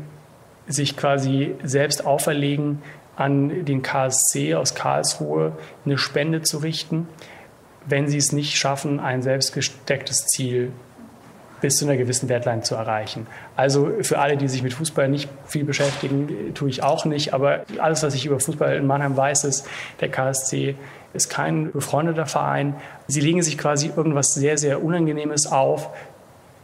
sich 0.66 0.96
quasi 0.96 1.54
selbst 1.62 2.06
auferlegen, 2.06 2.82
an 3.16 3.64
den 3.64 3.82
KSC 3.82 4.54
aus 4.56 4.74
Karlsruhe 4.74 5.52
eine 5.84 5.98
Spende 5.98 6.42
zu 6.42 6.58
richten 6.58 7.06
wenn 7.86 8.08
sie 8.08 8.18
es 8.18 8.32
nicht 8.32 8.56
schaffen, 8.56 9.00
ein 9.00 9.22
selbstgestecktes 9.22 10.26
Ziel 10.26 10.72
bis 11.60 11.76
zu 11.76 11.86
einer 11.86 11.96
gewissen 11.96 12.28
Deadline 12.28 12.62
zu 12.62 12.74
erreichen. 12.74 13.26
Also 13.56 13.90
für 14.02 14.18
alle, 14.18 14.36
die 14.36 14.48
sich 14.48 14.62
mit 14.62 14.74
Fußball 14.74 15.08
nicht 15.08 15.30
viel 15.46 15.64
beschäftigen, 15.64 16.52
tue 16.54 16.68
ich 16.68 16.82
auch 16.82 17.06
nicht. 17.06 17.32
Aber 17.32 17.64
alles, 17.78 18.02
was 18.02 18.14
ich 18.14 18.26
über 18.26 18.38
Fußball 18.38 18.76
in 18.76 18.86
Mannheim 18.86 19.16
weiß, 19.16 19.44
ist, 19.44 19.66
der 20.00 20.10
KSC 20.10 20.74
ist 21.14 21.30
kein 21.30 21.72
befreundeter 21.72 22.26
Verein. 22.26 22.74
Sie 23.06 23.20
legen 23.20 23.42
sich 23.42 23.56
quasi 23.56 23.90
irgendwas 23.96 24.34
sehr, 24.34 24.58
sehr 24.58 24.84
Unangenehmes 24.84 25.46
auf, 25.46 25.88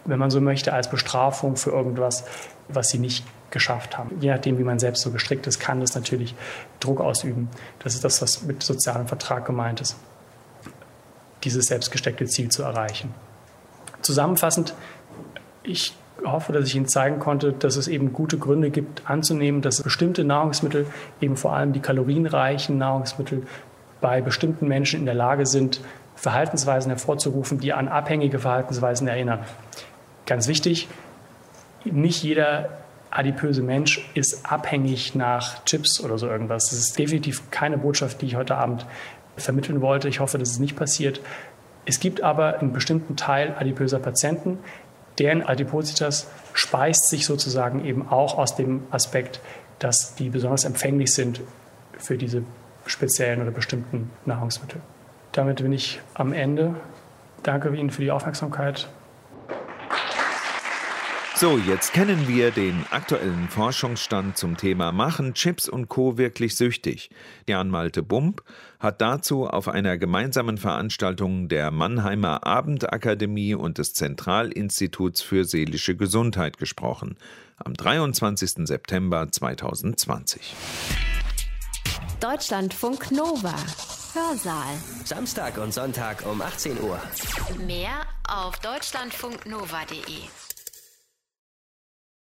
wenn 0.05 0.19
man 0.19 0.31
so 0.31 0.41
möchte, 0.41 0.73
als 0.75 0.91
Bestrafung 0.91 1.57
für 1.57 1.71
irgendwas, 1.71 2.25
was 2.69 2.91
sie 2.91 2.99
nicht 2.99 3.25
geschafft 3.51 3.97
haben. 3.97 4.11
Je 4.21 4.31
nachdem, 4.31 4.59
wie 4.59 4.65
man 4.65 4.79
selbst 4.79 5.03
so 5.03 5.11
gestrickt 5.11 5.47
ist, 5.47 5.61
kann 5.61 5.81
das 5.81 5.95
natürlich 5.95 6.35
Druck 6.79 7.01
ausüben. 7.01 7.49
Das 7.83 7.95
ist 7.95 8.05
das, 8.05 8.21
was 8.21 8.43
mit 8.43 8.63
sozialem 8.63 9.09
Vertrag 9.09 9.47
gemeint 9.47 9.81
ist, 9.81 9.97
dieses 11.45 11.67
selbstgesteckte 11.67 12.27
Ziel 12.27 12.51
zu 12.51 12.63
erreichen. 12.63 13.15
Zusammenfassend, 14.03 14.75
ich 15.63 15.95
hoffe, 16.25 16.53
dass 16.53 16.67
ich 16.67 16.75
Ihnen 16.75 16.89
zeigen 16.89 17.19
konnte, 17.19 17.53
dass 17.53 17.77
es 17.77 17.89
eben 17.89 18.13
gute 18.13 18.39
Gründe 18.39 18.71
gibt, 18.71 19.09
anzunehmen, 19.09 19.63
dass 19.63 19.83
bestimmte 19.83 20.25
Nahrungsmittel, 20.25 20.87
eben 21.21 21.37
vor 21.37 21.55
allem 21.55 21.73
die 21.73 21.81
kalorienreichen 21.81 22.79
Nahrungsmittel, 22.79 23.47
bei 24.01 24.21
bestimmten 24.21 24.69
Menschen 24.69 25.01
in 25.01 25.07
der 25.07 25.15
Lage 25.15 25.47
sind, 25.47 25.81
Verhaltensweisen 26.15 26.91
hervorzurufen, 26.91 27.61
die 27.61 27.73
an 27.73 27.89
abhängige 27.89 28.39
Verhaltensweisen 28.39 29.09
erinnern. 29.09 29.41
Ganz 30.27 30.49
wichtig, 30.49 30.89
nicht 31.85 32.23
jeder 32.23 32.81
adipöse 33.11 33.63
Mensch 33.63 34.09
ist 34.15 34.51
abhängig 34.51 35.15
nach 35.15 35.65
Chips 35.65 36.01
oder 36.01 36.19
so 36.19 36.29
irgendwas. 36.29 36.71
Das 36.71 36.79
ist 36.79 36.99
definitiv 36.99 37.51
keine 37.51 37.79
Botschaft, 37.79 38.21
die 38.23 38.27
ich 38.27 38.37
heute 38.37 38.57
Abend 38.57 38.87
vermitteln 39.43 39.81
wollte. 39.81 40.09
Ich 40.09 40.21
hoffe, 40.21 40.39
dass 40.39 40.51
es 40.51 40.59
nicht 40.59 40.77
passiert. 40.77 41.21
Es 41.87 42.01
gibt 42.01 42.23
aber 42.23 42.59
einen 42.59 42.73
bestimmten 42.73 43.17
Teil 43.17 43.55
adipöser 43.59 43.99
Patienten, 43.99 44.59
deren 45.19 45.43
Adipositas 45.43 46.29
speist 46.53 47.09
sich 47.09 47.27
sozusagen 47.27 47.85
eben 47.85 48.09
auch 48.09 48.39
aus 48.39 48.57
dem 48.57 48.83
Aspekt, 48.91 49.41
dass 49.79 50.15
die 50.15 50.29
besonders 50.29 50.65
empfänglich 50.65 51.13
sind 51.15 51.41
für 51.99 52.17
diese 52.17 52.43
speziellen 52.87 53.43
oder 53.43 53.51
bestimmten 53.51 54.11
Nahrungsmittel. 54.25 54.81
Damit 55.33 55.63
bin 55.63 55.73
ich 55.73 56.01
am 56.15 56.33
Ende. 56.33 56.75
Danke 57.43 57.75
Ihnen 57.75 57.91
für 57.91 58.03
die 58.03 58.11
Aufmerksamkeit. 58.11 58.89
So, 61.41 61.57
jetzt 61.57 61.95
kennen 61.95 62.29
wir 62.29 62.51
den 62.51 62.85
aktuellen 62.91 63.49
Forschungsstand 63.49 64.37
zum 64.37 64.59
Thema 64.59 64.93
Machen 64.93 65.33
Chips 65.33 65.71
und 65.71 65.89
Co. 65.89 66.19
wirklich 66.19 66.55
süchtig. 66.55 67.09
Jan 67.49 67.71
Malte 67.71 68.03
Bump 68.03 68.43
hat 68.79 69.01
dazu 69.01 69.47
auf 69.47 69.67
einer 69.67 69.97
gemeinsamen 69.97 70.59
Veranstaltung 70.59 71.49
der 71.49 71.71
Mannheimer 71.71 72.47
Abendakademie 72.47 73.55
und 73.55 73.79
des 73.79 73.95
Zentralinstituts 73.95 75.23
für 75.23 75.47
seelische 75.47 75.97
Gesundheit 75.97 76.59
gesprochen. 76.59 77.17
Am 77.57 77.73
23. 77.73 78.67
September 78.69 79.33
2020. 79.33 80.55
Deutschlandfunk 82.21 83.13
Nova. 83.13 83.55
Hörsaal. 84.13 84.75
Samstag 85.07 85.57
und 85.57 85.73
Sonntag 85.73 86.23
um 86.31 86.43
18 86.43 86.79
Uhr. 86.83 87.01
Mehr 87.67 88.03
auf 88.29 88.59
deutschlandfunknova.de. 88.59 90.50